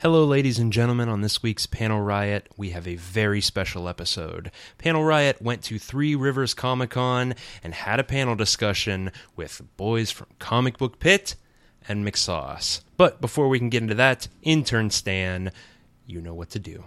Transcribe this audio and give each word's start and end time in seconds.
Hello, 0.00 0.26
ladies 0.26 0.58
and 0.58 0.74
gentlemen. 0.74 1.08
On 1.08 1.22
this 1.22 1.42
week's 1.42 1.64
Panel 1.64 2.02
Riot, 2.02 2.48
we 2.54 2.68
have 2.68 2.86
a 2.86 2.96
very 2.96 3.40
special 3.40 3.88
episode. 3.88 4.50
Panel 4.76 5.02
Riot 5.02 5.40
went 5.40 5.62
to 5.62 5.78
Three 5.78 6.14
Rivers 6.14 6.52
Comic 6.52 6.90
Con 6.90 7.34
and 7.64 7.72
had 7.72 7.98
a 7.98 8.04
panel 8.04 8.36
discussion 8.36 9.10
with 9.36 9.62
boys 9.78 10.10
from 10.10 10.26
Comic 10.38 10.76
Book 10.76 10.98
Pit 10.98 11.34
and 11.88 12.06
McSauce. 12.06 12.82
But 12.98 13.22
before 13.22 13.48
we 13.48 13.58
can 13.58 13.70
get 13.70 13.84
into 13.84 13.94
that, 13.94 14.28
intern 14.42 14.90
Stan, 14.90 15.50
you 16.06 16.20
know 16.20 16.34
what 16.34 16.50
to 16.50 16.58
do. 16.58 16.84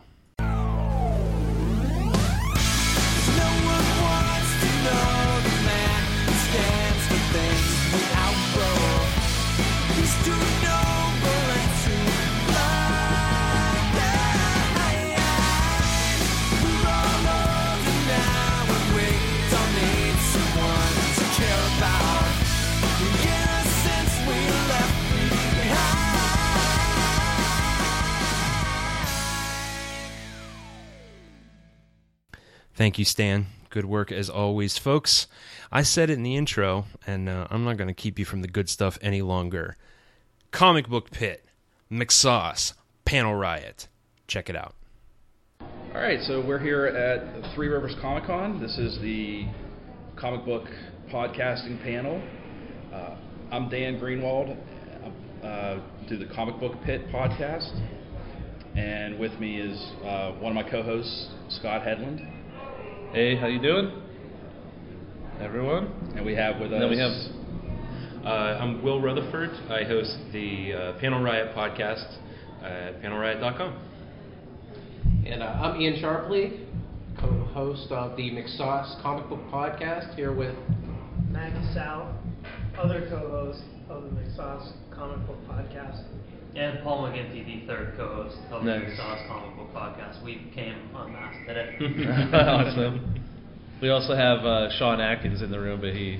Thank 32.79 32.97
you, 32.97 33.03
Stan. 33.03 33.47
Good 33.69 33.83
work 33.83 34.09
as 34.09 34.29
always, 34.29 34.77
folks. 34.77 35.27
I 35.69 35.81
said 35.81 36.09
it 36.09 36.13
in 36.13 36.23
the 36.23 36.37
intro, 36.37 36.85
and 37.05 37.27
uh, 37.27 37.45
I'm 37.49 37.65
not 37.65 37.75
going 37.75 37.89
to 37.89 37.93
keep 37.93 38.17
you 38.17 38.23
from 38.23 38.41
the 38.41 38.47
good 38.47 38.69
stuff 38.69 38.97
any 39.01 39.21
longer. 39.21 39.75
Comic 40.51 40.87
Book 40.87 41.11
Pit, 41.11 41.43
McSauce, 41.91 42.75
Panel 43.03 43.35
Riot. 43.35 43.89
Check 44.27 44.49
it 44.49 44.55
out. 44.55 44.75
All 45.93 45.99
right, 45.99 46.21
so 46.21 46.39
we're 46.39 46.57
here 46.57 46.85
at 46.85 47.53
Three 47.53 47.67
Rivers 47.67 47.97
Comic 48.01 48.23
Con. 48.23 48.61
This 48.61 48.77
is 48.77 48.97
the 49.01 49.45
comic 50.15 50.45
book 50.45 50.63
podcasting 51.11 51.83
panel. 51.83 52.23
Uh, 52.93 53.17
I'm 53.51 53.67
Dan 53.67 53.99
Greenwald, 53.99 54.55
uh, 55.43 55.79
do 56.07 56.17
the 56.17 56.33
Comic 56.33 56.57
Book 56.61 56.81
Pit 56.85 57.09
podcast, 57.09 57.77
and 58.77 59.19
with 59.19 59.37
me 59.37 59.59
is 59.59 59.77
uh, 60.05 60.31
one 60.39 60.57
of 60.57 60.65
my 60.65 60.71
co-hosts, 60.71 61.27
Scott 61.49 61.81
Headland, 61.81 62.38
Hey, 63.11 63.35
how 63.35 63.47
you 63.47 63.59
doing? 63.61 63.91
Everyone? 65.41 65.87
and 66.15 66.25
we 66.25 66.35
have 66.35 66.59
with 66.59 66.71
us. 66.73 66.73
And 66.73 66.83
then 66.83 66.89
we 66.89 66.97
have 66.97 68.25
Uh, 68.25 68.59
I'm 68.61 68.83
Will 68.83 69.01
Rutherford. 69.01 69.51
I 69.71 69.83
host 69.83 70.17
the 70.33 70.73
uh, 70.73 70.99
Panel 70.99 71.21
Riot 71.23 71.55
podcast 71.55 72.17
at 72.61 73.01
panelriot.com. 73.01 73.73
And 75.25 75.41
uh, 75.41 75.45
I'm 75.45 75.79
Ian 75.81 76.01
Sharpley, 76.03 76.65
co-host 77.19 77.91
of 77.91 78.17
the 78.17 78.29
McSauce 78.31 79.01
Comic 79.01 79.29
Book 79.29 79.39
Podcast, 79.51 80.15
here 80.15 80.33
with 80.33 80.55
Maggie 81.29 81.73
Sal, 81.73 82.13
other 82.77 83.07
co-host 83.09 83.61
of 83.89 84.03
the 84.03 84.09
McSauce 84.09 84.71
Comic 84.93 85.25
Book 85.25 85.37
Podcast. 85.47 86.03
And 86.55 86.83
Paul 86.83 87.03
McGinty, 87.03 87.45
the 87.45 87.67
third 87.67 87.93
co-host 87.95 88.35
of 88.51 88.63
Nice. 88.63 88.89
the 88.89 88.95
Sauce 88.97 89.19
Comic 89.27 89.55
Book 89.55 89.69
Podcast. 89.73 90.23
We 90.23 90.51
came 90.53 90.89
en 90.95 91.13
masse 91.13 91.35
today. 91.47 91.77
awesome. 92.33 93.23
We 93.81 93.89
also 93.89 94.15
have 94.15 94.39
uh, 94.45 94.69
Sean 94.77 94.99
Atkins 94.99 95.41
in 95.41 95.51
the 95.51 95.59
room, 95.59 95.79
but 95.79 95.93
he 95.93 96.19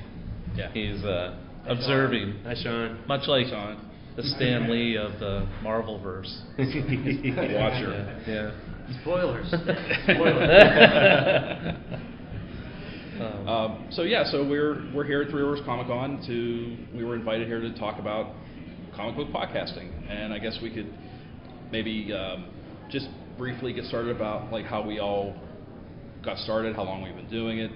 Yeah. 0.55 0.71
he's 0.71 1.03
uh, 1.03 1.36
observing, 1.67 2.36
Hi, 2.45 2.53
Sean. 2.61 2.99
much 3.08 3.27
like 3.27 3.47
Sean. 3.47 3.89
the 4.16 4.23
Stan 4.23 4.69
Lee 4.71 4.97
of 4.97 5.19
the 5.19 5.47
Marvel 5.63 5.99
verse. 6.02 6.41
Watcher. 6.58 8.21
Yeah. 8.27 8.52
Spoilers. 9.02 9.53
yeah. 10.08 11.75
Um, 13.19 13.47
Um, 13.49 13.88
so 13.91 14.03
yeah, 14.03 14.23
so 14.31 14.47
we're 14.47 14.89
we're 14.93 15.03
here 15.03 15.23
at 15.23 15.30
Three 15.30 15.42
Rivers 15.42 15.59
Comic 15.65 15.87
Con 15.87 16.23
to 16.27 16.98
we 16.98 17.03
were 17.03 17.15
invited 17.15 17.48
here 17.48 17.59
to 17.59 17.73
talk 17.77 17.99
about 17.99 18.33
comic 18.99 19.15
book 19.15 19.30
podcasting, 19.30 19.89
and 20.11 20.33
I 20.33 20.39
guess 20.39 20.60
we 20.61 20.70
could 20.70 20.93
maybe 21.71 22.11
um, 22.11 22.52
just 22.89 23.08
briefly 23.37 23.71
get 23.71 23.86
started 23.86 24.14
about 24.14 24.52
like 24.52 24.65
how 24.65 24.86
we 24.86 24.99
all 24.99 25.33
got 26.21 26.37
started, 26.39 26.76
how 26.76 26.83
long 26.83 27.02
we've 27.02 27.15
been 27.15 27.30
doing 27.30 27.59
it, 27.59 27.71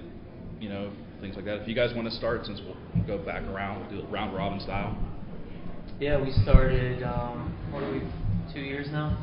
you 0.59 0.67
know, 0.67 0.91
things 1.22 1.38
like 1.38 1.45
that. 1.45 1.62
If 1.62 1.67
you 1.69 1.75
guys 1.75 1.95
want 1.95 2.09
to 2.09 2.13
start, 2.13 2.45
since 2.45 2.59
we'll 2.66 3.07
go 3.07 3.23
back 3.23 3.44
around, 3.44 3.89
do 3.89 4.00
it 4.00 4.12
round 4.12 4.35
robin 4.35 4.59
style. 4.59 4.97
yeah, 5.97 6.22
we 6.22 6.29
started, 6.44 7.01
um, 7.03 7.57
what 7.72 7.83
are 7.83 7.94
we, 7.94 8.01
two 8.53 8.59
years 8.59 8.88
now? 8.91 9.17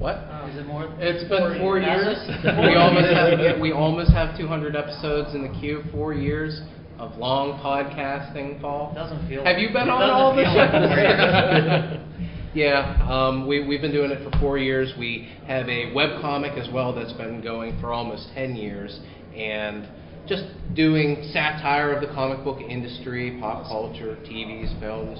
what? 0.00 0.16
Is 0.50 0.56
it 0.58 0.66
more? 0.66 0.92
It's 0.98 1.22
been 1.30 1.60
four 1.60 1.80
Has 1.80 2.02
years. 2.02 2.18
it? 2.18 2.60
we 2.66 2.74
almost 2.74 3.14
have 3.14 3.60
we 3.60 3.70
almost 3.70 4.10
have 4.10 4.36
200 4.36 4.74
episodes 4.74 5.36
in 5.36 5.42
the 5.42 5.60
queue. 5.60 5.84
Four 5.92 6.14
years 6.14 6.62
of 6.98 7.16
long 7.18 7.58
podcasting, 7.60 8.60
Paul. 8.60 8.92
Doesn't 8.94 9.28
feel 9.28 9.44
Have 9.44 9.58
you 9.58 9.68
been 9.68 9.88
on 9.88 10.10
all 10.10 10.34
this? 10.34 10.46
feel 10.46 10.56
like 10.56 10.70
four 10.70 12.06
yeah, 12.54 13.06
um, 13.08 13.46
we, 13.46 13.66
we've 13.66 13.82
been 13.82 13.92
doing 13.92 14.10
it 14.10 14.22
for 14.28 14.38
four 14.38 14.58
years. 14.58 14.92
We 14.98 15.28
have 15.46 15.68
a 15.68 15.92
web 15.92 16.20
comic 16.20 16.52
as 16.52 16.68
well 16.72 16.94
that's 16.94 17.12
been 17.12 17.42
going 17.42 17.78
for 17.80 17.92
almost 17.92 18.28
10 18.34 18.56
years. 18.56 18.98
And 19.36 19.86
just 20.26 20.44
doing 20.74 21.28
satire 21.32 21.92
of 21.92 22.00
the 22.00 22.12
comic 22.14 22.42
book 22.44 22.60
industry, 22.60 23.38
pop 23.40 23.66
culture, 23.66 24.16
TVs, 24.24 24.78
films. 24.80 25.18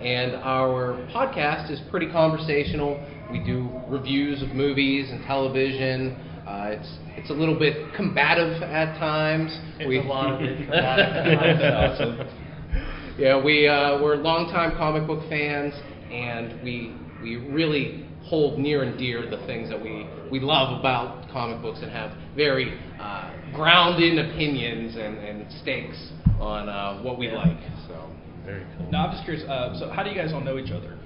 And 0.00 0.34
our 0.36 1.08
podcast 1.14 1.70
is 1.70 1.80
pretty 1.90 2.10
conversational. 2.10 3.02
We 3.30 3.38
do 3.38 3.70
reviews 3.88 4.42
of 4.42 4.50
movies 4.50 5.10
and 5.10 5.24
television. 5.24 6.33
Uh, 6.46 6.76
it's 6.76 6.98
it's 7.16 7.30
a 7.30 7.32
little 7.32 7.58
bit 7.58 7.94
combative 7.94 8.62
at 8.62 8.98
times. 8.98 9.50
It's 9.78 9.88
we, 9.88 9.98
a 9.98 10.02
lot 10.02 10.34
of 10.34 10.40
it 10.42 10.58
combative. 10.58 11.62
awesome. 11.74 13.18
yeah, 13.18 13.42
we 13.42 13.66
uh, 13.66 14.02
we're 14.02 14.16
longtime 14.16 14.76
comic 14.76 15.06
book 15.06 15.28
fans, 15.28 15.72
and 16.10 16.62
we 16.62 16.94
we 17.22 17.36
really 17.36 18.06
hold 18.24 18.58
near 18.58 18.82
and 18.82 18.98
dear 18.98 19.28
the 19.28 19.38
things 19.46 19.68
that 19.70 19.80
we 19.82 20.06
we 20.30 20.40
love 20.40 20.78
about 20.78 21.30
comic 21.30 21.62
books 21.62 21.80
and 21.82 21.90
have 21.90 22.12
very 22.36 22.78
uh, 23.00 23.30
grounded 23.54 24.18
opinions 24.18 24.96
and, 24.96 25.18
and 25.18 25.50
stakes 25.62 26.12
on 26.40 26.68
uh, 26.68 27.00
what 27.02 27.18
we 27.18 27.30
like. 27.30 27.58
So 27.88 28.10
Very 28.44 28.66
cool. 28.76 28.90
Now 28.90 29.06
I'm 29.06 29.12
just 29.12 29.24
curious. 29.24 29.48
Uh, 29.48 29.78
so 29.78 29.90
how 29.90 30.02
do 30.02 30.10
you 30.10 30.16
guys 30.16 30.32
all 30.32 30.40
know 30.40 30.58
each 30.58 30.70
other? 30.70 30.98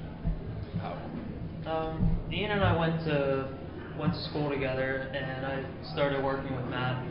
How? 0.80 0.94
Um, 1.66 2.18
Ian 2.32 2.52
and 2.52 2.64
I 2.64 2.76
went 2.76 3.00
to 3.04 3.57
went 3.98 4.14
to 4.14 4.22
school 4.30 4.48
together, 4.48 5.10
and 5.12 5.44
I 5.44 5.64
started 5.92 6.22
working 6.24 6.54
with 6.54 6.66
Matt 6.66 7.02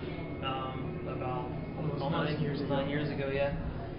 um, 0.43 0.99
about 1.07 1.51
Almost 1.77 2.01
nine 2.11 2.41
years 2.41 2.59
ago. 2.61 2.75
Nine 2.75 2.89
years 2.89 3.09
ago, 3.11 3.29
yeah, 3.29 3.53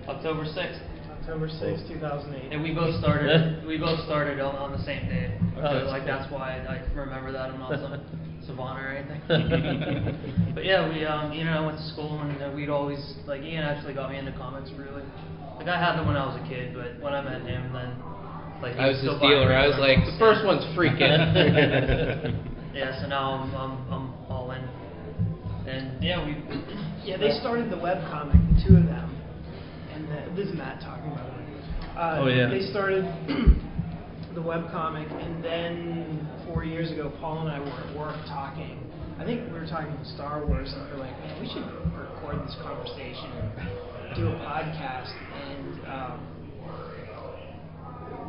October 0.09 0.45
sixth. 0.45 0.81
October 1.21 1.49
sixth, 1.49 1.87
2008. 1.89 2.53
And 2.53 2.63
we 2.63 2.73
both 2.73 2.99
started. 2.99 3.65
we 3.67 3.77
both 3.77 4.01
started 4.07 4.41
on, 4.41 4.57
on 4.57 4.73
the 4.73 4.83
same 4.85 5.07
day. 5.07 5.31
Oh, 5.57 5.61
So, 5.61 5.63
that's 5.63 5.87
like 5.93 6.03
cool. 6.03 6.19
that's 6.19 6.33
why 6.33 6.59
I 6.65 6.81
remember 6.97 7.31
that 7.33 7.51
I'm 7.51 7.61
not 7.61 7.77
some 7.79 8.01
savant 8.47 8.81
or 8.81 8.89
anything. 8.97 9.21
but 10.55 10.65
yeah, 10.65 10.89
we 10.89 11.05
um, 11.05 11.33
Ian 11.33 11.49
and 11.49 11.59
I 11.59 11.61
went 11.65 11.77
to 11.79 11.85
school, 11.93 12.19
and 12.21 12.43
uh, 12.43 12.51
we'd 12.57 12.71
always 12.71 12.99
like 13.27 13.43
Ian 13.43 13.63
actually 13.63 13.95
got 13.95 14.11
me 14.11 14.19
into 14.19 14.33
comics 14.33 14.71
really. 14.77 15.05
Like 15.59 15.69
I 15.69 15.79
had 15.79 15.99
them 15.99 16.07
when 16.07 16.17
I 16.17 16.25
was 16.27 16.41
a 16.41 16.49
kid, 16.49 16.75
but 16.75 16.99
when 17.05 17.13
I 17.15 17.21
met 17.23 17.43
him, 17.43 17.73
then 17.73 17.93
like 18.63 18.75
I 18.81 18.89
was 18.89 18.99
still 18.99 19.21
his 19.21 19.23
dealer. 19.23 19.53
I 19.55 19.69
was 19.69 19.77
like, 19.79 20.03
the 20.03 20.17
first 20.19 20.43
one's 20.45 20.65
freaking. 20.75 21.15
Yeah, 22.79 22.95
so 23.03 23.09
now 23.09 23.33
I'm 23.33 23.51
I'm, 23.57 23.93
I'm 23.93 24.15
all 24.31 24.53
in. 24.53 24.63
And 25.69 26.01
yeah, 26.03 26.25
we. 26.25 26.37
Yeah, 27.09 27.17
they 27.17 27.31
started 27.41 27.71
the 27.71 27.77
webcomic, 27.77 28.37
the 28.37 28.69
two 28.69 28.77
of 28.77 28.85
them. 28.85 29.09
And 29.95 30.05
the, 30.13 30.37
this 30.37 30.53
is 30.53 30.59
Matt 30.59 30.83
talking 30.83 31.11
about 31.11 31.27
it. 31.27 31.97
Uh, 31.97 32.21
Oh, 32.21 32.27
yeah. 32.29 32.51
They 32.53 32.69
started 32.69 33.03
the 34.35 34.43
webcomic, 34.45 35.09
and 35.25 35.43
then 35.43 36.29
four 36.47 36.65
years 36.65 36.93
ago, 36.93 37.11
Paul 37.19 37.47
and 37.47 37.51
I 37.51 37.61
were 37.61 37.73
at 37.73 37.97
work 37.97 38.15
talking. 38.29 38.85
I 39.19 39.25
think 39.25 39.51
we 39.51 39.59
were 39.59 39.65
talking 39.67 39.89
about 39.91 40.05
Star 40.05 40.45
Wars, 40.45 40.71
and 40.77 40.85
we 40.85 40.93
were 40.93 40.99
like, 41.09 41.17
man, 41.25 41.41
we 41.41 41.49
should 41.49 41.65
record 41.97 42.45
this 42.47 42.57
conversation 42.61 43.33
and 43.59 44.15
do 44.15 44.29
a 44.29 44.37
podcast. 44.45 45.09
And 45.33 45.81
um, 45.89 46.29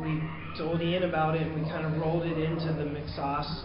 we 0.00 0.24
told 0.56 0.80
Ian 0.80 1.02
about 1.04 1.36
it, 1.36 1.42
and 1.42 1.54
we 1.54 1.68
kind 1.68 1.84
of 1.84 2.00
rolled 2.00 2.24
it 2.24 2.38
into 2.38 2.72
the 2.72 2.88
McSauce 2.88 3.60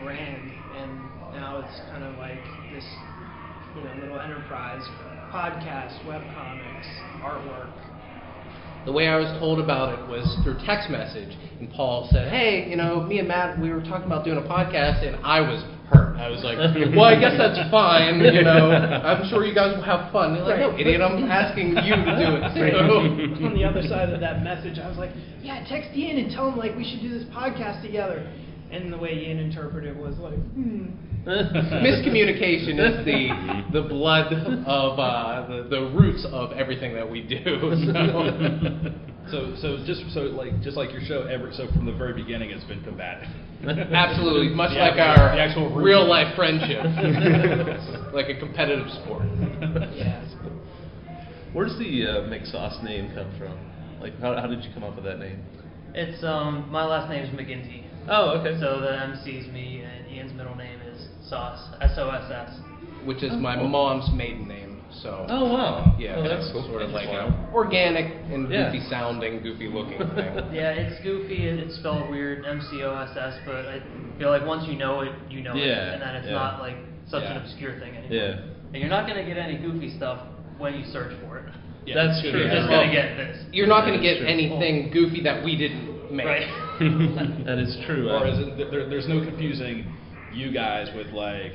brand, 0.00 0.52
and 0.74 1.10
now 1.32 1.58
it's 1.58 1.80
kind 1.90 2.04
of 2.04 2.16
like 2.16 2.44
this, 2.70 2.84
you 3.74 3.82
know, 3.82 3.94
little 4.00 4.20
enterprise 4.20 4.88
podcast, 5.32 6.04
web 6.06 6.22
comics, 6.34 6.86
artwork. 7.22 7.72
The 8.84 8.92
way 8.92 9.08
I 9.08 9.16
was 9.16 9.28
told 9.38 9.60
about 9.60 9.98
it 9.98 10.08
was 10.08 10.24
through 10.42 10.64
text 10.64 10.88
message, 10.88 11.36
and 11.60 11.68
Paul 11.70 12.08
said, 12.10 12.32
"Hey, 12.32 12.70
you 12.70 12.76
know, 12.76 13.02
me 13.02 13.18
and 13.18 13.28
Matt, 13.28 13.60
we 13.60 13.70
were 13.70 13.82
talking 13.82 14.06
about 14.06 14.24
doing 14.24 14.38
a 14.38 14.48
podcast," 14.48 15.04
and 15.04 15.16
I 15.22 15.40
was 15.42 15.60
hurt. 15.92 16.16
I 16.16 16.30
was 16.30 16.40
like, 16.42 16.56
"Well, 16.96 17.04
I 17.04 17.20
guess 17.20 17.36
that's 17.36 17.58
fine. 17.70 18.20
You 18.20 18.42
know, 18.42 18.70
I'm 18.72 19.28
sure 19.28 19.44
you 19.44 19.54
guys 19.54 19.76
will 19.76 19.84
have 19.84 20.10
fun." 20.12 20.32
They're 20.32 20.44
like, 20.44 20.60
"No, 20.60 20.78
idiot, 20.78 21.02
I'm 21.02 21.20
asking 21.28 21.76
you 21.76 21.94
to 22.00 22.12
do 22.16 22.28
it." 22.40 22.42
So. 22.56 23.44
on 23.46 23.52
the 23.52 23.64
other 23.64 23.82
side 23.82 24.08
of 24.08 24.20
that 24.20 24.42
message, 24.42 24.78
I 24.78 24.88
was 24.88 24.96
like, 24.96 25.10
"Yeah, 25.42 25.62
text 25.68 25.90
Ian 25.92 26.16
and 26.16 26.32
tell 26.32 26.48
him 26.48 26.56
like 26.56 26.74
we 26.74 26.88
should 26.88 27.02
do 27.02 27.10
this 27.10 27.28
podcast 27.28 27.82
together." 27.82 28.24
And 28.70 28.92
the 28.92 28.98
way 28.98 29.14
Ian 29.26 29.38
interpreted 29.38 29.96
it 29.96 30.00
was 30.00 30.18
like, 30.18 30.38
"Hmm." 30.52 30.86
Miscommunication 31.26 32.78
is 32.78 33.04
the 33.04 33.64
the 33.82 33.88
blood 33.88 34.32
of 34.32 34.98
uh, 34.98 35.46
the 35.48 35.68
the 35.68 35.90
roots 35.96 36.26
of 36.32 36.52
everything 36.52 36.94
that 36.94 37.08
we 37.08 37.22
do. 37.22 38.92
So. 39.30 39.30
So, 39.30 39.54
so 39.60 39.84
just 39.84 40.00
so 40.14 40.20
like 40.22 40.58
just 40.62 40.78
like 40.78 40.90
your 40.90 41.02
show, 41.02 41.22
every 41.24 41.52
so 41.52 41.68
from 41.72 41.84
the 41.84 41.92
very 41.92 42.14
beginning, 42.14 42.48
it's 42.50 42.64
been 42.64 42.82
combative. 42.82 43.28
Absolutely, 43.92 44.54
much 44.54 44.70
The 44.70 44.80
like 44.80 44.98
our 44.98 45.36
the 45.36 45.42
actual 45.42 45.68
real 45.76 46.08
life 46.08 46.34
friendship, 46.34 46.82
like 48.14 48.30
a 48.30 48.38
competitive 48.40 48.88
sport. 49.04 49.24
Yeah. 49.92 50.24
Where's 51.52 51.76
the 51.78 52.06
uh, 52.06 52.28
McSauce 52.28 52.82
name 52.82 53.12
come 53.14 53.30
from? 53.38 53.58
Like, 54.00 54.18
how, 54.20 54.34
how 54.34 54.46
did 54.46 54.64
you 54.64 54.70
come 54.72 54.84
up 54.84 54.94
with 54.94 55.04
that 55.04 55.18
name? 55.18 55.42
It's 55.94 56.22
um 56.24 56.70
my 56.70 56.84
last 56.86 57.10
name 57.10 57.24
is 57.24 57.30
McGinty. 57.30 57.87
Oh, 58.10 58.30
um, 58.30 58.40
okay. 58.40 58.58
So 58.60 58.80
the 58.80 58.92
MC's 58.92 59.48
me, 59.52 59.82
and 59.84 60.10
Ian's 60.10 60.32
middle 60.32 60.54
name 60.56 60.80
is 60.82 61.08
Sauce. 61.28 61.60
S 61.80 61.92
O 61.98 62.08
S 62.10 62.30
S. 62.30 62.50
Which 63.04 63.22
is 63.22 63.32
oh, 63.32 63.38
my 63.38 63.56
mom's 63.56 64.10
maiden 64.12 64.48
name. 64.48 64.82
So 65.02 65.26
oh 65.28 65.52
wow. 65.52 65.94
yeah, 65.98 66.16
oh, 66.16 66.22
that's 66.26 66.44
it's 66.44 66.52
cool. 66.52 66.64
sort 66.66 66.80
of 66.82 66.90
like 66.90 67.08
an 67.08 67.32
organic 67.52 68.10
and 68.32 68.50
Yeah. 68.50 68.72
goofy 68.72 68.88
sounding, 68.88 69.42
goofy 69.42 69.68
looking 69.68 69.98
thing. 70.16 70.32
Yeah, 70.52 70.72
it's 70.72 70.98
goofy. 71.04 71.46
it- 71.46 71.58
It's 71.60 71.76
spelled 71.76 72.08
weird, 72.10 72.46
M 72.46 72.60
C 72.70 72.82
O 72.82 72.96
S 72.96 73.14
S. 73.16 73.38
But 73.44 73.66
I 73.68 73.82
feel 74.18 74.30
like 74.30 74.46
once 74.46 74.66
you 74.66 74.76
know 74.78 75.02
it, 75.02 75.12
you 75.30 75.42
know 75.42 75.52
it, 75.54 75.64
Yeah, 75.66 75.92
and 75.92 76.00
then 76.02 76.16
it's 76.16 76.26
yeah. 76.26 76.32
not 76.34 76.60
like 76.60 76.76
such 77.06 77.22
an 77.24 77.36
Yeah. 77.36 77.42
obscure 77.44 77.78
thing 77.78 77.96
anymore. 77.96 78.16
Yeah. 78.16 78.40
And 78.72 78.76
you're 78.80 78.90
not 78.90 79.06
gonna 79.06 79.24
get 79.24 79.36
any 79.36 79.58
goofy 79.58 79.94
stuff 79.96 80.20
when 80.56 80.74
you 80.74 80.84
search 80.90 81.12
for 81.22 81.38
it. 81.38 81.44
Yeah, 81.86 81.94
That's 81.94 82.20
true. 82.20 82.30
You're 82.32 82.48
gonna 82.48 82.60
just 82.60 82.68
be- 82.68 82.74
gonna 82.74 82.92
get 82.92 83.16
this. 83.16 83.44
You're 83.52 83.66
not 83.68 83.86
going 83.86 83.96
to 84.00 84.04
That's 84.04 84.18
get 84.20 84.24
true. 84.24 84.28
anything 84.28 84.90
goofy 84.90 85.22
that 85.22 85.42
we 85.44 85.56
didn't 85.56 86.12
make. 86.12 86.26
Right. 86.26 86.48
that 87.46 87.58
is 87.58 87.76
true. 87.86 88.08
Or 88.10 88.24
uh, 88.26 88.30
is 88.32 88.38
it, 88.58 88.70
there, 88.70 88.88
there's 88.88 89.08
no 89.08 89.20
confusing 89.24 89.86
you 90.32 90.52
guys 90.52 90.88
with 90.94 91.08
like, 91.08 91.52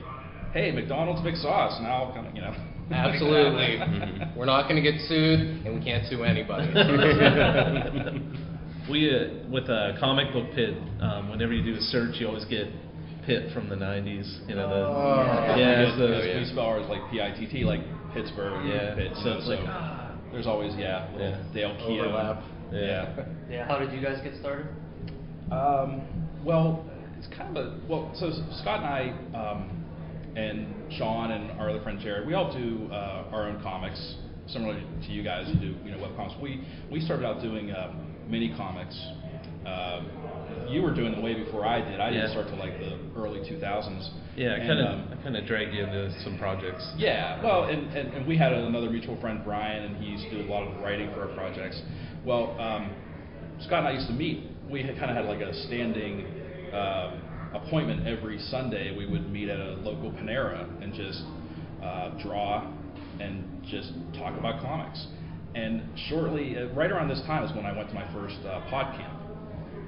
hey, 0.53 0.71
McDonald's 0.71 1.21
McSauce 1.21 1.81
now, 1.81 2.11
kind 2.13 2.27
of, 2.27 2.35
you 2.35 2.41
know. 2.41 2.53
Absolutely. 2.91 3.79
We're 4.37 4.45
not 4.45 4.63
going 4.69 4.75
to 4.75 4.81
get 4.91 4.99
sued, 5.07 5.39
and 5.65 5.73
we 5.79 5.83
can't 5.83 6.05
sue 6.07 6.23
anybody. 6.23 6.67
we 8.91 9.09
uh, 9.09 9.49
with 9.49 9.65
a 9.69 9.95
comic 9.99 10.33
book 10.33 10.47
pit. 10.53 10.75
Um, 11.01 11.29
whenever 11.29 11.53
you 11.53 11.63
do 11.63 11.77
a 11.77 11.81
search, 11.81 12.15
you 12.19 12.27
always 12.27 12.45
get 12.45 12.67
Pitt 13.25 13.53
from 13.53 13.69
the 13.69 13.75
'90s. 13.75 14.47
You 14.49 14.55
know 14.55 14.67
the 14.67 14.75
Oh. 14.85 15.55
yeah. 15.57 15.85
Because 15.85 15.97
so- 15.97 16.33
we- 16.33 16.39
we 16.39 16.45
spell 16.45 16.65
ours 16.65 16.85
like 16.89 17.09
P-I-T-T, 17.09 17.63
like 17.63 17.81
Pittsburgh, 18.13 18.65
Yeah, 18.67 18.95
Pitt, 18.95 19.13
so 19.23 19.31
it's 19.39 19.47
like, 19.47 19.63
there's 20.31 20.45
always 20.45 20.75
yeah, 20.75 21.07
little 21.13 21.29
Yeah. 21.29 21.53
Dale 21.53 21.75
Keown. 21.87 21.99
Overlap. 22.07 22.43
Yeah. 22.71 23.25
Yeah. 23.49 23.67
How 23.67 23.77
did 23.79 23.93
you 23.93 24.01
guys 24.01 24.19
get 24.23 24.33
started? 24.39 24.67
Um, 25.51 26.01
well, 26.43 26.85
it's 27.17 27.27
kind 27.35 27.55
of 27.55 27.65
a 27.65 27.79
well. 27.89 28.11
So 28.15 28.31
Scott 28.61 28.83
and 28.83 28.87
I, 28.87 29.37
um, 29.37 29.83
and 30.35 30.91
Sean 30.93 31.31
and 31.31 31.51
our 31.59 31.69
other 31.69 31.81
friend 31.81 31.99
Jared, 31.99 32.27
we 32.27 32.33
all 32.33 32.51
do 32.53 32.87
uh, 32.91 33.25
our 33.31 33.47
own 33.49 33.61
comics, 33.61 34.15
similar 34.47 34.73
to 34.75 35.11
you 35.11 35.23
guys 35.23 35.47
who 35.47 35.59
do 35.59 35.75
you 35.85 35.91
know 35.91 36.01
web 36.01 36.15
comics. 36.15 36.35
We 36.41 36.65
we 36.91 36.99
started 36.99 37.25
out 37.25 37.41
doing 37.41 37.71
um, 37.73 38.13
mini 38.27 38.53
comics. 38.55 38.97
Um, 39.65 40.09
you 40.67 40.81
were 40.81 40.93
doing 40.93 41.11
them 41.13 41.23
way 41.23 41.41
before 41.41 41.65
I 41.65 41.79
did. 41.79 41.99
I 41.99 42.09
didn't 42.09 42.31
start 42.31 42.47
till 42.47 42.57
like 42.59 42.77
the 42.79 42.99
early 43.15 43.39
2000s. 43.39 44.09
Yeah, 44.35 44.55
I 44.55 44.59
kind 44.59 44.79
of 44.79 44.87
um, 44.87 45.07
I 45.11 45.23
kind 45.23 45.37
of 45.37 45.45
dragged 45.45 45.73
you 45.73 45.83
into 45.83 46.11
some 46.23 46.37
projects. 46.37 46.85
yeah, 46.97 47.41
well, 47.43 47.65
and, 47.65 47.87
and, 47.95 48.13
and 48.13 48.27
we 48.27 48.37
had 48.37 48.51
another 48.51 48.89
mutual 48.89 49.19
friend, 49.21 49.41
Brian, 49.45 49.83
and 49.83 50.03
he 50.03 50.09
used 50.11 50.23
to 50.25 50.31
do 50.31 50.41
a 50.41 50.49
lot 50.51 50.67
of 50.67 50.75
the 50.75 50.81
writing 50.81 51.09
for 51.13 51.29
our 51.29 51.35
projects. 51.35 51.81
Well, 52.25 52.59
um, 52.59 52.91
Scott 53.61 53.79
and 53.79 53.87
I 53.87 53.91
used 53.93 54.07
to 54.07 54.13
meet. 54.13 54.49
We 54.69 54.83
had 54.83 54.97
kind 54.97 55.11
of 55.11 55.17
had 55.17 55.25
like 55.25 55.41
a 55.41 55.53
standing 55.65 56.25
um, 56.73 57.21
appointment 57.53 58.07
every 58.07 58.39
Sunday. 58.49 58.95
We 58.95 59.05
would 59.05 59.31
meet 59.31 59.49
at 59.49 59.59
a 59.59 59.73
local 59.75 60.11
Panera 60.11 60.67
and 60.83 60.93
just 60.93 61.23
uh, 61.83 62.09
draw 62.21 62.71
and 63.19 63.43
just 63.63 63.91
talk 64.17 64.37
about 64.37 64.61
comics. 64.61 65.05
And 65.55 65.83
shortly, 66.09 66.57
uh, 66.57 66.67
right 66.73 66.91
around 66.91 67.09
this 67.09 67.21
time 67.27 67.43
is 67.43 67.55
when 67.55 67.65
I 67.65 67.75
went 67.75 67.89
to 67.89 67.95
my 67.95 68.11
first 68.11 68.37
uh, 68.45 68.61
pod 68.69 68.97
camp, 68.97 69.13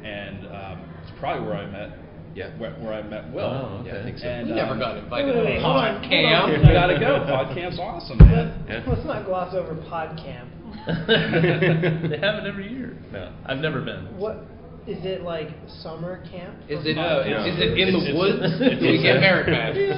and 0.03 0.45
um, 0.45 0.89
it's 1.01 1.11
probably 1.19 1.47
where 1.47 1.57
I 1.57 1.65
met. 1.65 1.97
Yeah. 2.35 2.51
Where, 2.59 2.73
where 2.83 2.93
I 2.93 3.01
met 3.01 3.31
Will. 3.31 3.45
Oh, 3.45 3.79
okay. 3.79 3.95
Yeah, 3.95 4.01
I 4.01 4.03
think 4.03 4.17
so. 4.17 4.27
And, 4.27 4.49
We 4.49 4.55
never 4.55 4.73
um, 4.73 4.79
got 4.79 4.97
invited 4.97 5.27
wait, 5.27 5.39
to 5.39 5.45
wait, 5.45 5.57
a 5.57 5.61
hold 5.61 5.77
on, 5.77 6.01
pod 6.01 6.09
camp. 6.09 6.43
on. 6.43 6.51
you 6.51 6.73
gotta 6.73 6.99
go. 6.99 7.23
Pod 7.25 7.55
camp's 7.55 7.79
awesome, 7.79 8.17
man. 8.17 8.65
Yeah. 8.67 8.83
Let's 8.85 9.05
not 9.05 9.25
gloss 9.25 9.55
over 9.55 9.73
Pod 9.87 10.17
Camp. 10.17 10.49
they 11.07 12.17
have 12.19 12.43
it 12.43 12.45
every 12.45 12.69
year. 12.69 12.97
No, 13.11 13.33
I've 13.45 13.59
never 13.59 13.81
been. 13.81 14.17
What 14.19 14.43
is 14.87 15.03
it 15.05 15.21
like? 15.23 15.49
Summer 15.81 16.21
camp? 16.31 16.55
Is 16.69 16.85
it, 16.85 16.95
No, 16.95 17.01
pod 17.23 17.27
it's- 17.27 17.47
is 17.53 17.59
it 17.59 17.77
in 17.77 17.93
the 17.93 17.99
it's- 17.99 18.15
woods? 18.15 18.39
it's- 18.61 18.79
Do 18.79 18.85
we 18.85 18.97
get 19.01 19.17
it's- 19.17 19.21
merit 19.21 19.45
badges? 19.47 19.95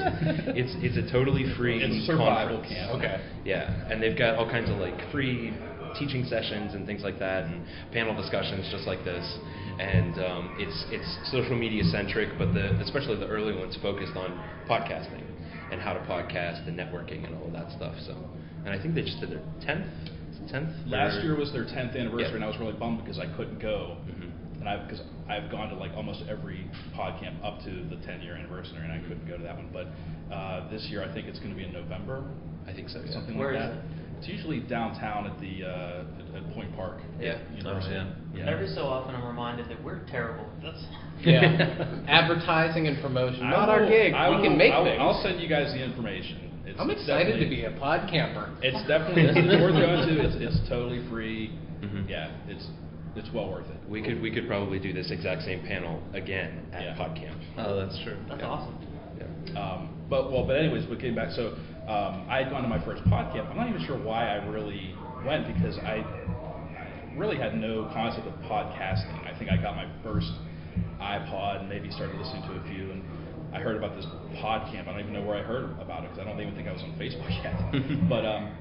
It's 0.57 0.74
it's 0.81 0.98
a 0.98 1.12
totally 1.12 1.45
free 1.56 1.80
It's 1.84 2.06
survival 2.07 2.57
conference. 2.57 2.74
camp. 2.74 2.95
Okay. 2.98 3.18
Yeah, 3.45 3.92
and 3.92 4.01
they've 4.01 4.18
got 4.18 4.36
all 4.36 4.50
kinds 4.50 4.69
of 4.69 4.78
like 4.78 4.95
free 5.12 5.54
teaching 6.00 6.25
sessions 6.25 6.74
and 6.75 6.86
things 6.86 7.01
like 7.04 7.18
that, 7.19 7.45
and 7.45 7.63
panel 7.92 8.16
discussions 8.16 8.68
just 8.72 8.86
like 8.88 9.04
this. 9.04 9.25
And 9.80 10.18
um, 10.24 10.56
it's 10.57 10.86
it's 10.89 11.10
social 11.31 11.56
media 11.56 11.84
centric, 11.86 12.30
but 12.39 12.54
the 12.54 12.80
especially 12.81 13.16
the 13.18 13.28
early 13.28 13.54
ones 13.56 13.78
focused 13.81 14.16
on 14.16 14.31
podcasting 14.69 15.24
and 15.72 15.80
how 15.81 15.94
to 15.94 16.00
podcast 16.01 16.68
and 16.68 16.78
networking 16.78 17.25
and 17.25 17.36
all 17.36 17.48
of 17.48 17.54
that 17.54 17.69
stuff. 17.75 17.94
So, 18.06 18.16
and 18.66 18.69
I 18.74 18.81
think 18.81 18.95
they 18.95 19.01
just 19.04 19.19
did 19.19 19.30
their 19.31 19.42
tenth, 19.62 19.86
tenth. 20.50 20.72
Last 20.88 21.22
year 21.24 21.36
was 21.36 21.51
their 21.51 21.66
10th 21.66 21.95
anniversary, 21.95 22.30
Yeah. 22.30 22.36
and 22.36 22.44
I 22.44 22.48
was 22.48 22.57
really 22.57 22.74
bummed 22.74 23.04
because 23.04 23.19
I 23.19 23.28
couldn't 23.36 23.60
go. 23.60 23.98
Mhm. 24.10 24.26
And 24.68 24.80
I 24.81 24.84
because 24.86 25.02
I've 25.30 25.50
gone 25.52 25.69
to 25.69 25.75
like 25.75 25.92
almost 25.96 26.24
every 26.30 26.69
pod 26.96 27.19
camp 27.22 27.44
up 27.44 27.60
to 27.60 27.72
the 27.90 27.98
10 28.06 28.22
year 28.22 28.36
anniversary, 28.36 28.80
and 28.84 28.92
I 28.92 29.00
couldn't 29.00 29.28
go 29.28 29.38
to 29.38 29.44
that 29.44 29.56
one. 29.56 29.69
But 29.72 29.88
uh, 30.34 30.69
this 30.69 30.86
year, 30.90 31.04
I 31.04 31.14
think 31.14 31.28
it's 31.28 31.40
going 31.40 31.52
to 31.52 31.56
be 31.58 31.64
in 31.64 31.74
November, 31.74 32.24
I 32.68 32.74
think 32.74 32.90
so. 32.90 33.02
Yeah. 33.06 33.14
something 33.14 33.38
Where 33.38 33.54
like 33.54 33.62
is 33.64 33.69
that. 33.69 33.78
it? 33.78 34.04
It's 34.19 34.28
usually 34.28 34.60
downtown 34.62 35.28
at 35.28 35.40
the 35.40 35.64
uh, 35.64 36.36
at, 36.36 36.44
at 36.44 36.54
Point 36.54 36.75
Park. 36.75 36.98
Yeah. 37.19 37.38
University. 37.56 37.96
Oh, 37.96 38.08
yeah. 38.36 38.50
Every 38.50 38.68
so 38.74 38.81
often, 38.88 39.14
I'm 39.16 39.25
reminded 39.25 39.69
that 39.69 39.84
we're 39.84 40.06
terrible. 40.10 40.46
That's 40.64 40.84
Yeah. 41.22 42.04
Advertising 42.08 42.88
and 42.88 43.02
promotion. 43.02 43.44
I 43.46 43.52
Not 43.52 43.70
our 43.70 43.81
will- 43.81 43.90
gig. 43.90 44.13
I 44.13 44.30
we 44.30 44.36
will- 44.38 44.44
can 44.44 44.58
make 44.58 44.74
I'll, 44.74 44.84
things. 44.84 44.98
I'll 45.00 45.22
send 45.22 45.40
you 45.40 45.48
guys 45.48 45.72
the 45.74 45.84
information. 45.84 46.44
It's, 46.66 46.80
I'm 46.80 46.90
excited 46.90 47.40
to 47.40 47.48
be 47.48 47.63
a 47.63 47.72
pod 47.80 48.10
camper. 48.10 48.52
It's 48.62 48.86
definitely 48.88 49.24
it's 49.24 49.62
worth 49.62 49.72
going 49.78 50.08
to. 50.10 50.25
It's, 50.25 50.36
it's 50.36 50.68
totally 50.70 51.08
free. 51.10 51.52
Mhm. 51.81 52.10
Yeah, 52.10 52.31
it's 52.50 52.66
it's 53.18 53.30
well 53.34 53.50
worth 53.50 53.68
it. 53.69 53.78
We 53.90 54.02
could 54.02 54.22
we 54.22 54.31
could 54.31 54.48
probably 54.48 54.80
do 54.80 54.94
this 54.94 55.12
exact 55.12 55.44
same 55.44 55.62
panel 55.66 56.02
again 56.14 56.66
at 56.74 56.81
Yeah. 56.84 56.96
PodCamp. 56.96 57.36
Oh, 57.58 57.75
that's 57.75 57.98
true. 58.04 58.18
that's 58.30 58.42
Yeah. 58.42 58.48
awesome. 58.48 58.75
Yeah. 59.20 59.60
Um, 59.60 59.89
but 60.10 60.32
well, 60.32 60.46
but 60.46 60.56
anyways, 60.58 60.88
we 60.89 60.96
came 60.98 61.15
back. 61.15 61.32
So 61.32 61.53
um, 61.88 62.25
I 62.30 62.41
had 62.44 62.50
gone 62.51 62.62
to 62.63 62.68
my 62.70 62.84
first 62.84 63.03
PodCamp. 63.06 63.50
I'm 63.50 63.58
not 63.58 63.70
even 63.70 63.84
sure 63.86 63.98
why 63.98 64.27
I 64.30 64.46
really 64.48 64.94
went 65.25 65.48
because 65.53 65.77
I 65.80 66.06
really 67.15 67.38
had 67.38 67.56
no 67.58 67.89
concept 67.94 68.27
of 68.27 68.34
podcasting. 68.50 69.25
I 69.25 69.38
think 69.38 69.50
I 69.51 69.58
got 69.58 69.75
my 69.75 69.88
first 70.03 70.32
iPod 71.01 71.62
and 71.62 71.70
maybe 71.70 71.89
started 71.91 72.15
listening 72.18 72.44
to 72.44 72.53
a 72.56 72.63
few, 72.70 72.91
and 72.91 73.03
I 73.53 73.60
heard 73.60 73.75
about 73.77 73.96
this 73.96 74.06
pod 74.39 74.72
camp. 74.72 74.88
I 74.88 74.91
don't 74.91 75.01
even 75.01 75.13
know 75.13 75.24
where 75.24 75.38
I 75.38 75.41
heard 75.44 75.72
about 75.80 76.03
it 76.03 76.12
because 76.12 76.20
I 76.20 76.24
don't 76.30 76.39
even 76.41 76.56
think 76.56 76.68
I 76.68 76.74
was 76.74 76.82
on 76.84 76.91
Facebook 77.00 77.30
yet. 77.44 77.58
but 78.10 78.25
um, 78.25 78.51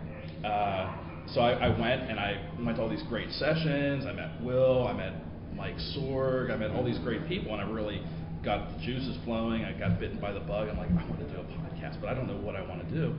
uh, 0.45 0.93
so 1.33 1.41
I, 1.41 1.53
I 1.67 1.69
went 1.81 2.03
and 2.11 2.19
I 2.21 2.41
went 2.65 2.77
to 2.77 2.83
all 2.83 2.89
these 2.89 3.03
great 3.09 3.31
sessions. 3.33 4.07
I 4.07 4.13
met 4.13 4.41
Will. 4.43 4.87
I 4.87 4.93
met 4.93 5.13
Mike 5.55 5.77
Sorg. 5.97 6.51
I 6.51 6.57
met 6.57 6.71
all 6.71 6.85
these 6.85 6.99
great 6.99 7.27
people, 7.29 7.53
and 7.53 7.61
I 7.61 7.69
really 7.71 8.01
got 8.45 8.71
the 8.77 8.85
juices 8.85 9.17
flowing. 9.25 9.65
I 9.65 9.73
got 9.79 9.99
bitten 9.99 10.21
by 10.21 10.33
the 10.33 10.41
bug. 10.41 10.69
I'm 10.69 10.77
like, 10.79 10.91
I 10.91 11.05
want 11.09 11.19
to 11.19 11.27
do 11.33 11.41
a 11.41 11.45
podcast, 11.45 12.01
but 12.01 12.09
I 12.09 12.15
don't 12.15 12.27
know 12.27 12.37
what 12.39 12.55
I 12.57 12.63
want 12.63 12.87
to 12.87 12.95
do. 12.95 13.15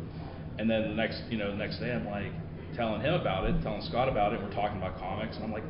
And 0.60 0.70
then 0.70 0.84
the 0.90 0.96
next, 0.96 1.22
you 1.30 1.38
know, 1.38 1.52
the 1.52 1.58
next 1.58 1.80
day, 1.80 1.92
I'm 1.92 2.06
like 2.06 2.32
telling 2.76 3.02
him 3.02 3.14
about 3.14 3.46
it, 3.46 3.62
telling 3.62 3.82
Scott 3.84 4.08
about 4.10 4.34
it. 4.34 4.40
And 4.40 4.48
we're 4.50 4.56
talking 4.56 4.78
about 4.78 4.98
comics, 5.00 5.36
and 5.36 5.44
I'm 5.44 5.52
like, 5.52 5.66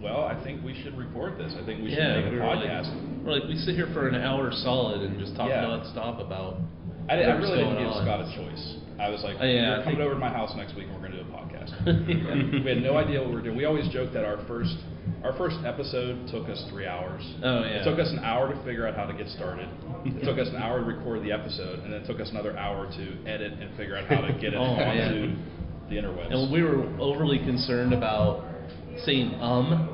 well, 0.00 0.24
I 0.24 0.34
think 0.42 0.64
we 0.64 0.74
should 0.82 0.98
record 0.98 1.38
this. 1.38 1.54
I 1.54 1.64
think 1.64 1.80
we 1.82 1.90
should 1.90 1.98
yeah, 1.98 2.20
make 2.20 2.26
a 2.26 2.30
we 2.34 2.42
podcast. 2.42 2.90
Like, 2.90 3.24
we're 3.24 3.32
like 3.38 3.44
we 3.48 3.56
sit 3.56 3.76
here 3.76 3.88
for 3.94 4.08
an 4.08 4.16
hour 4.16 4.50
solid 4.50 5.02
and 5.02 5.18
just 5.18 5.36
talk 5.36 5.48
Yeah. 5.48 5.62
nonstop 5.62 6.20
about. 6.20 6.58
I, 7.08 7.16
did, 7.16 7.28
I 7.28 7.34
really 7.38 7.58
didn't 7.58 7.78
give 7.78 7.86
on. 7.86 8.02
Scott 8.02 8.20
a 8.20 8.28
choice. 8.34 8.76
I 8.98 9.08
was 9.10 9.22
like, 9.22 9.36
Oh, 9.40 9.44
yeah, 9.44 9.76
you're 9.76 9.84
coming 9.84 10.00
over 10.02 10.14
to 10.14 10.20
my 10.20 10.30
house 10.30 10.54
next 10.56 10.74
week, 10.74 10.86
and 10.86 10.94
we're 10.94 11.06
going 11.06 11.12
to 11.12 11.21
do 11.21 11.21
podcast. 11.66 12.64
We 12.64 12.68
had 12.70 12.82
no 12.82 12.96
idea 12.96 13.20
what 13.20 13.28
we 13.30 13.34
were 13.36 13.42
doing. 13.42 13.56
We 13.56 13.64
always 13.64 13.88
joke 13.88 14.12
that 14.12 14.24
our 14.24 14.44
first 14.46 14.76
our 15.24 15.36
first 15.36 15.56
episode 15.64 16.28
took 16.30 16.48
us 16.48 16.64
three 16.70 16.86
hours. 16.86 17.22
Oh, 17.42 17.60
yeah. 17.62 17.80
It 17.80 17.84
took 17.84 17.98
us 17.98 18.10
an 18.10 18.18
hour 18.20 18.52
to 18.52 18.64
figure 18.64 18.86
out 18.86 18.94
how 18.96 19.04
to 19.06 19.12
get 19.14 19.28
started. 19.28 19.68
It 20.04 20.24
took 20.24 20.38
us 20.38 20.48
an 20.48 20.56
hour 20.56 20.80
to 20.80 20.84
record 20.86 21.22
the 21.22 21.30
episode, 21.32 21.78
and 21.80 21.92
then 21.92 22.02
it 22.02 22.06
took 22.06 22.20
us 22.20 22.28
another 22.30 22.56
hour 22.58 22.86
to 22.86 23.04
edit 23.30 23.52
and 23.54 23.76
figure 23.76 23.96
out 23.96 24.06
how 24.06 24.20
to 24.20 24.32
get 24.34 24.52
it 24.54 24.56
Oh, 24.58 24.62
onto 24.62 24.82
man. 24.82 25.86
the 25.88 25.96
interwebs. 25.96 26.32
And 26.32 26.52
we 26.52 26.62
were 26.62 26.82
overly 27.00 27.38
concerned 27.38 27.92
about 27.94 28.44
saying 29.04 29.34
um 29.40 29.88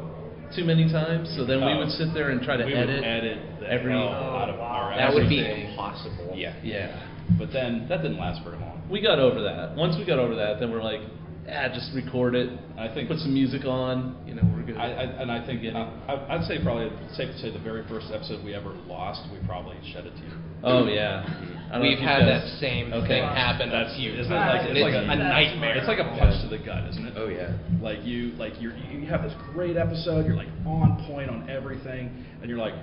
too 0.56 0.64
many 0.64 0.90
times. 0.90 1.28
So 1.36 1.44
then 1.44 1.60
we 1.60 1.72
Oh. 1.72 1.78
would 1.78 1.90
sit 1.90 2.08
there 2.14 2.30
and 2.30 2.40
try 2.42 2.56
to 2.56 2.64
we 2.64 2.72
edit, 2.72 3.00
would 3.00 3.04
edit 3.04 3.38
the 3.60 3.70
every. 3.70 3.92
hell 3.92 4.08
out 4.08 4.48
of 4.48 4.60
our 4.60 4.96
That 4.96 5.12
would 5.12 5.28
be 5.28 5.40
everything. 5.44 5.70
impossible. 5.70 6.32
Yeah. 6.34 6.54
Yeah. 6.62 7.04
But 7.38 7.52
then 7.52 7.84
that 7.90 8.00
didn't 8.00 8.18
last 8.18 8.42
very 8.44 8.56
long. 8.56 8.80
We 8.90 9.02
got 9.02 9.18
over 9.18 9.42
that. 9.42 9.76
Once 9.76 9.96
we 9.98 10.06
got 10.06 10.18
over 10.18 10.34
that, 10.36 10.58
then 10.60 10.70
we're 10.72 10.82
like, 10.82 11.00
ah, 11.50 11.68
just 11.72 11.90
record 11.94 12.34
it. 12.34 12.50
I 12.78 12.92
think 12.92 13.08
put 13.08 13.18
some 13.18 13.32
music 13.34 13.64
on. 13.64 14.16
You 14.26 14.34
know, 14.34 14.42
we're 14.54 14.62
good. 14.64 14.76
I, 14.76 14.86
I, 14.92 15.02
and 15.22 15.32
I 15.32 15.44
think 15.46 15.62
Get 15.62 15.74
I, 15.76 15.82
it. 15.82 15.88
I- 16.08 16.34
I'd 16.36 16.44
say 16.46 16.62
probably 16.62 16.86
it's 17.04 17.16
safe 17.16 17.28
to 17.32 17.38
say 17.38 17.50
the 17.50 17.58
very 17.58 17.86
first 17.88 18.08
episode 18.12 18.44
we 18.44 18.54
ever 18.54 18.70
lost, 18.86 19.22
we 19.32 19.38
probably 19.46 19.76
shed 19.92 20.06
a 20.06 20.10
tear. 20.10 20.32
oh 20.64 20.86
yeah. 20.86 21.24
I 21.68 21.72
don't 21.76 21.82
know 21.82 21.88
We've 21.88 21.98
had 21.98 22.24
that 22.24 22.48
same 22.60 22.92
Okay. 22.92 23.20
thing 23.20 23.22
happen 23.24 23.68
That's 23.70 23.92
you. 23.98 24.12
isn't 24.16 24.32
times. 24.32 24.64
it 24.70 24.76
like 24.80 24.94
and 24.94 25.02
it's 25.04 25.08
like 25.10 25.18
a, 25.18 25.20
a 25.20 25.28
nightmare. 25.28 25.76
It's 25.76 25.88
like 25.88 26.00
a 26.00 26.08
punch 26.18 26.40
to 26.42 26.48
the 26.48 26.58
gut, 26.64 26.88
isn't 26.90 27.06
it? 27.06 27.14
Oh 27.16 27.28
yeah. 27.28 27.52
Like 27.82 28.04
you, 28.04 28.32
like 28.40 28.54
you're, 28.60 28.72
you 28.76 29.06
have 29.08 29.22
this 29.22 29.34
great 29.52 29.76
episode, 29.76 30.24
you're 30.26 30.36
like 30.36 30.48
on 30.66 31.04
point 31.06 31.28
on 31.30 31.48
everything, 31.50 32.24
and 32.40 32.48
you're 32.48 32.58
like, 32.58 32.74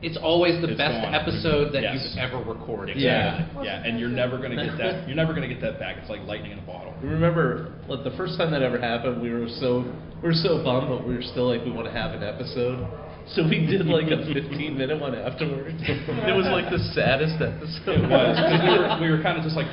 It's 0.00 0.16
always 0.16 0.60
the 0.62 0.68
It's 0.70 0.78
best 0.78 1.02
gone. 1.02 1.14
episode 1.14 1.72
that 1.74 1.82
Yes. 1.82 2.14
you've 2.14 2.22
ever 2.22 2.38
recorded. 2.38 2.96
Yeah. 2.96 3.46
yeah, 3.62 3.82
and 3.84 3.98
you're 3.98 4.08
never 4.08 4.38
gonna 4.38 4.54
get 4.56 4.78
that. 4.78 5.08
You're 5.08 5.16
never 5.16 5.34
gonna 5.34 5.48
get 5.48 5.60
that 5.60 5.78
back. 5.80 5.96
It's 5.98 6.08
like 6.10 6.22
lightning 6.26 6.52
in 6.52 6.58
a 6.58 6.62
bottle. 6.62 6.94
Remember, 7.02 7.72
like 7.88 8.04
the 8.04 8.12
first 8.12 8.38
time 8.38 8.50
that 8.52 8.62
ever 8.62 8.78
happened, 8.78 9.20
we 9.20 9.30
were 9.30 9.48
so 9.58 9.84
we 10.22 10.28
were 10.28 10.34
so 10.34 10.62
bummed, 10.62 10.88
but 10.88 11.06
we 11.06 11.14
were 11.14 11.22
still 11.22 11.48
like, 11.48 11.64
we 11.64 11.70
want 11.70 11.86
to 11.86 11.92
have 11.92 12.12
an 12.14 12.22
episode. 12.22 12.86
So 13.34 13.42
we 13.46 13.66
did 13.66 13.86
like 13.86 14.06
a 14.10 14.24
15 14.32 14.78
minute 14.78 14.98
one 15.00 15.14
afterwards. 15.14 15.76
it 15.82 16.34
was 16.36 16.46
like 16.46 16.70
the 16.70 16.78
saddest 16.94 17.34
episode. 17.42 18.02
It 18.02 18.08
was 18.08 18.38
'cause 18.38 18.62
we 18.66 18.78
were, 18.78 19.10
we 19.10 19.16
were 19.16 19.22
kind 19.22 19.36
of 19.38 19.44
just 19.44 19.56
like, 19.56 19.66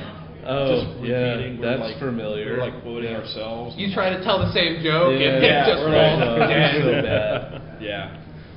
Oh, 0.46 0.78
just 0.78 1.02
yeah, 1.02 1.34
repeating. 1.34 1.58
We 1.58 1.66
were 1.66 1.70
that's 1.78 1.80
like, 1.90 1.98
familiar. 1.98 2.44
We 2.46 2.52
were 2.52 2.58
like 2.58 2.82
quoting 2.82 3.10
Yeah. 3.10 3.18
ourselves. 3.18 3.74
You 3.78 3.92
try 3.94 4.10
to 4.10 4.22
tell 4.22 4.38
the 4.38 4.52
same 4.52 4.82
joke 4.82 5.18
Yeah, 5.18 5.38
and 5.38 5.42
yeah, 5.42 5.62
it 5.62 5.66
just 5.70 5.82
we're 5.82 5.94
falls 5.94 6.20
like, 6.38 6.50
oh, 6.50 6.82
so 6.82 7.02
bad. 7.02 7.62
yeah, 7.82 8.16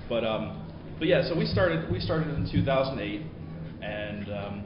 but 0.10 0.24
um, 0.24 0.59
but 1.00 1.08
yeah. 1.08 1.28
So 1.28 1.36
we 1.38 1.46
started 1.46 1.90
we 1.92 2.00
started 2.00 2.30
in 2.36 2.50
2008, 2.52 3.22
and 3.82 4.30
um, 4.32 4.64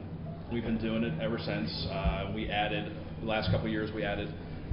we've 0.52 0.64
been 0.64 0.78
doing 0.78 1.04
it 1.04 1.20
ever 1.22 1.38
since. 1.38 1.70
Uh, 1.90 2.32
we 2.34 2.50
added 2.50 2.92
the 3.20 3.26
last 3.26 3.50
couple 3.50 3.66
of 3.66 3.72
years. 3.72 3.90
We 3.94 4.04
added 4.04 4.28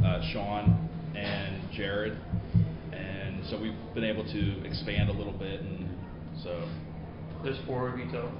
uh, 0.05 0.21
Sean 0.33 0.89
and 1.15 1.71
Jared, 1.73 2.17
and 2.93 3.45
so 3.49 3.59
we've 3.61 3.75
been 3.93 4.03
able 4.03 4.23
to 4.23 4.65
expand 4.65 5.09
a 5.09 5.13
little 5.13 5.33
bit, 5.33 5.61
and 5.61 5.87
so 6.43 6.67
There's 7.43 7.59
four 7.65 7.89
of 7.89 7.99
you 7.99 8.05
total. 8.05 8.31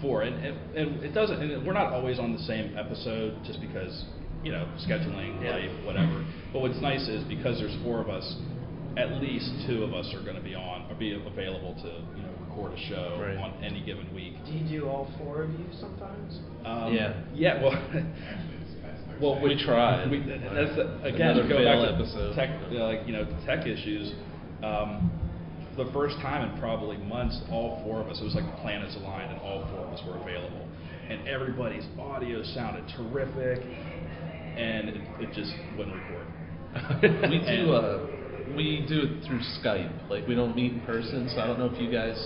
four, 0.00 0.22
and, 0.22 0.34
and, 0.44 0.76
and 0.76 1.04
it 1.04 1.12
doesn't. 1.14 1.40
And 1.40 1.66
we're 1.66 1.72
not 1.72 1.92
always 1.92 2.18
on 2.18 2.32
the 2.32 2.38
same 2.42 2.76
episode, 2.76 3.38
just 3.46 3.60
because 3.60 4.04
you 4.42 4.52
know 4.52 4.66
scheduling, 4.86 5.42
Yeah. 5.42 5.56
life, 5.56 5.86
whatever. 5.86 6.24
But 6.52 6.60
what's 6.62 6.80
nice 6.80 7.06
is 7.08 7.22
because 7.28 7.58
there's 7.58 7.76
four 7.82 8.00
of 8.00 8.08
us, 8.08 8.24
at 8.96 9.20
least 9.22 9.50
two 9.66 9.82
of 9.84 9.92
us 9.94 10.12
are 10.14 10.22
going 10.22 10.36
to 10.36 10.42
be 10.42 10.54
on 10.54 10.90
or 10.90 10.94
be 10.98 11.12
available 11.14 11.74
to 11.82 11.88
you 12.16 12.22
know 12.22 12.33
record 12.54 12.72
a 12.72 12.80
show 12.88 13.18
Right. 13.20 13.36
on 13.38 13.52
any 13.64 13.80
given 13.84 14.12
week. 14.14 14.34
Do 14.46 14.52
you 14.52 14.80
do 14.80 14.88
all 14.88 15.08
four 15.18 15.42
of 15.42 15.50
you 15.50 15.66
sometimes? 15.80 16.38
Um, 16.64 16.92
Yeah. 16.94 17.14
Yeah. 17.34 17.62
Well. 17.62 17.72
Well, 19.20 19.40
We 19.40 19.54
tried. 19.64 20.10
We, 20.10 20.18
that's 20.18 20.74
again 21.06 21.38
Another 21.38 21.48
go 21.48 21.56
fail 21.58 21.82
back 21.82 21.88
to 21.88 21.94
episode. 21.94 22.34
tech, 22.34 22.50
you 22.70 22.78
know, 22.78 22.86
like 22.86 23.06
you 23.06 23.12
know, 23.12 23.24
tech 23.46 23.64
issues. 23.66 24.12
Um, 24.62 25.10
the 25.76 25.86
first 25.92 26.16
time 26.18 26.50
in 26.50 26.58
probably 26.58 26.96
months, 26.96 27.40
all 27.50 27.80
four 27.84 28.00
of 28.00 28.08
us, 28.08 28.18
it 28.20 28.24
was 28.24 28.34
like 28.34 28.44
the 28.44 28.60
planets 28.60 28.96
aligned, 28.96 29.30
and 29.30 29.40
all 29.40 29.66
four 29.70 29.86
of 29.86 29.92
us 29.92 30.00
were 30.06 30.16
available, 30.18 30.66
and 31.08 31.26
everybody's 31.28 31.84
audio 31.98 32.42
sounded 32.42 32.84
terrific, 32.96 33.62
and 34.56 34.88
it, 34.88 34.96
it 35.20 35.32
just 35.32 35.52
wouldn't 35.78 35.94
record. 35.94 36.26
we 37.30 37.38
And- 37.38 37.66
do 37.66 37.72
uh, 37.72 38.06
we 38.56 38.84
do 38.88 39.02
it 39.02 39.26
through 39.26 39.40
Skype. 39.62 40.08
Like 40.10 40.26
we 40.26 40.34
don't 40.34 40.54
meet 40.54 40.72
in 40.72 40.80
person, 40.82 41.28
so 41.34 41.40
I 41.40 41.46
don't 41.46 41.58
know 41.58 41.66
if 41.72 41.80
you 41.80 41.90
guys 41.90 42.16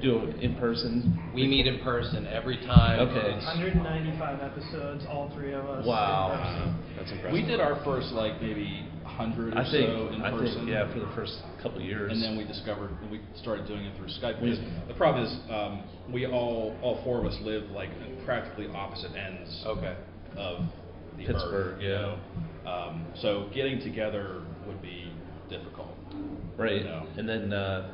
do 0.00 0.18
it 0.24 0.40
in 0.42 0.54
person. 0.56 1.18
We 1.34 1.46
meet 1.46 1.66
in 1.66 1.80
person 1.80 2.26
every 2.26 2.58
time. 2.58 3.00
Okay. 3.08 3.32
195 3.32 4.40
episodes, 4.40 5.04
all 5.08 5.30
three 5.34 5.52
of 5.54 5.64
us. 5.66 5.84
Wow. 5.86 6.78
That's 6.96 7.10
impressive. 7.10 7.32
We 7.32 7.42
did 7.42 7.60
our 7.60 7.82
first 7.84 8.08
like 8.12 8.40
maybe 8.40 8.86
hundred 9.04 9.54
or 9.54 9.58
I 9.58 9.64
think 9.70 9.88
so 9.90 10.08
in 10.14 10.22
I 10.22 10.30
person. 10.30 10.58
think 10.58 10.68
yeah 10.68 10.92
for 10.92 11.00
the 11.00 11.10
first 11.14 11.38
couple 11.62 11.80
years. 11.80 12.12
And 12.12 12.22
then 12.22 12.36
we 12.36 12.44
discovered 12.44 12.90
we 13.10 13.20
started 13.40 13.66
doing 13.66 13.84
it 13.84 13.96
through 13.96 14.08
Skype 14.08 14.40
because 14.40 14.60
the 14.86 14.94
problem 14.94 15.24
is 15.26 15.32
um, 15.50 15.82
we 16.12 16.26
all 16.26 16.76
all 16.82 17.02
four 17.02 17.18
of 17.18 17.26
us 17.26 17.36
live 17.42 17.64
like 17.70 17.90
practically 18.24 18.68
opposite 18.68 19.12
ends 19.16 19.64
Okay. 19.66 19.96
of 20.36 20.64
the 21.16 21.26
Pittsburgh, 21.26 21.74
earth, 21.76 21.82
you 21.82 21.88
yeah. 21.88 22.00
know? 22.00 22.18
Um, 22.70 23.06
so 23.20 23.48
getting 23.54 23.80
together 23.80 24.42
would 24.66 24.80
be 24.82 25.10
difficult. 25.48 25.88
right, 26.56 26.82
you 26.82 26.84
know. 26.84 27.06
and 27.16 27.28
then 27.28 27.52
uh, 27.52 27.90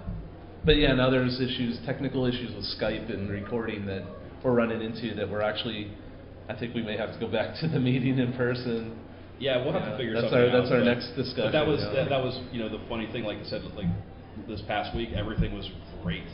but 0.65 0.77
yeah, 0.77 0.95
now 0.95 1.11
there's 1.11 1.41
issues, 1.41 1.79
technical 1.87 2.25
issues 2.27 2.55
with 2.55 2.65
Skype 2.81 3.13
and 3.13 3.29
recording 3.31 3.85
that 3.87 4.03
we're 4.43 4.53
running 4.55 4.81
into 4.83 5.15
that 5.17 5.29
we're 5.31 5.43
actually. 5.43 5.91
I 6.49 6.55
think 6.55 6.75
we 6.75 6.83
may 6.83 6.97
have 6.99 7.11
to 7.15 7.19
go 7.19 7.27
back 7.27 7.59
to 7.63 7.69
the 7.69 7.81
meeting 7.81 8.19
in 8.19 8.35
person. 8.35 8.99
Yeah, 9.39 9.65
we'll 9.65 9.73
have 9.73 9.83
Yeah, 9.83 9.91
to 9.93 9.97
figure 9.97 10.13
that's 10.13 10.25
something 10.31 10.39
our- 10.41 10.47
out. 10.57 10.61
that's 10.63 10.71
our 10.73 10.79
but- 10.81 10.85
next 10.85 11.09
But 11.17 11.23
discussion, 11.25 11.53
that 11.53 11.67
was 11.67 11.81
yeah. 11.81 11.95
that, 12.05 12.09
that 12.11 12.23
was 12.23 12.39
you 12.53 12.61
know 12.61 12.69
the 12.69 12.81
funny 12.89 13.07
thing. 13.13 13.25
Like 13.25 13.39
I 13.39 13.45
said, 13.45 13.63
like 13.75 13.87
this 14.47 14.61
past 14.69 14.95
week, 14.95 15.09
everything 15.17 15.55
was 15.55 15.69
great, 16.03 16.27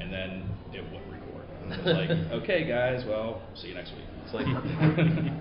and 0.00 0.10
then 0.12 0.48
it 0.72 0.82
wouldn't 0.84 1.12
record. 1.12 1.44
And 1.62 1.72
it 1.74 1.84
was 1.84 1.94
like, 1.94 2.10
okay, 2.42 2.66
guys, 2.66 3.04
well, 3.06 3.42
see 3.54 3.68
you 3.68 3.74
next 3.74 3.92
week. 3.92 4.06
It's 4.24 4.32
like 4.34 4.46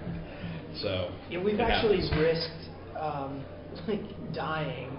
so 0.81 1.11
Yeah, 1.29 1.41
we've 1.43 1.59
actually 1.59 2.01
happens. 2.01 2.19
risked 2.19 2.69
um, 2.99 3.43
like 3.87 4.33
dying 4.33 4.89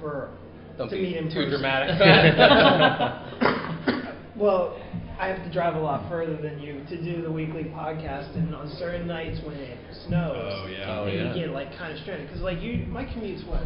for 0.00 0.30
Don't 0.76 0.88
to 0.88 0.96
be 0.96 1.02
meet 1.02 1.16
in 1.16 1.24
too 1.28 1.46
person. 1.46 1.50
dramatic. 1.50 1.98
Well, 4.36 4.80
I 5.18 5.26
have 5.26 5.42
to 5.44 5.52
drive 5.52 5.74
a 5.74 5.80
lot 5.80 6.08
further 6.08 6.36
than 6.36 6.60
you 6.60 6.84
to 6.88 7.02
do 7.02 7.22
the 7.22 7.32
weekly 7.32 7.64
podcast, 7.64 8.36
and 8.36 8.54
on 8.54 8.68
certain 8.78 9.08
nights 9.08 9.40
when 9.44 9.56
it 9.56 9.76
snows, 10.06 10.36
Oh, 10.62 10.66
yeah. 10.70 11.00
Oh, 11.00 11.04
and 11.06 11.16
yeah. 11.16 11.34
you 11.34 11.40
get 11.46 11.50
like 11.50 11.76
kind 11.76 11.92
of 11.92 11.98
stranded. 12.02 12.28
Because 12.28 12.40
like 12.42 12.60
you, 12.62 12.86
my 12.86 13.04
commute's 13.12 13.42
what, 13.48 13.64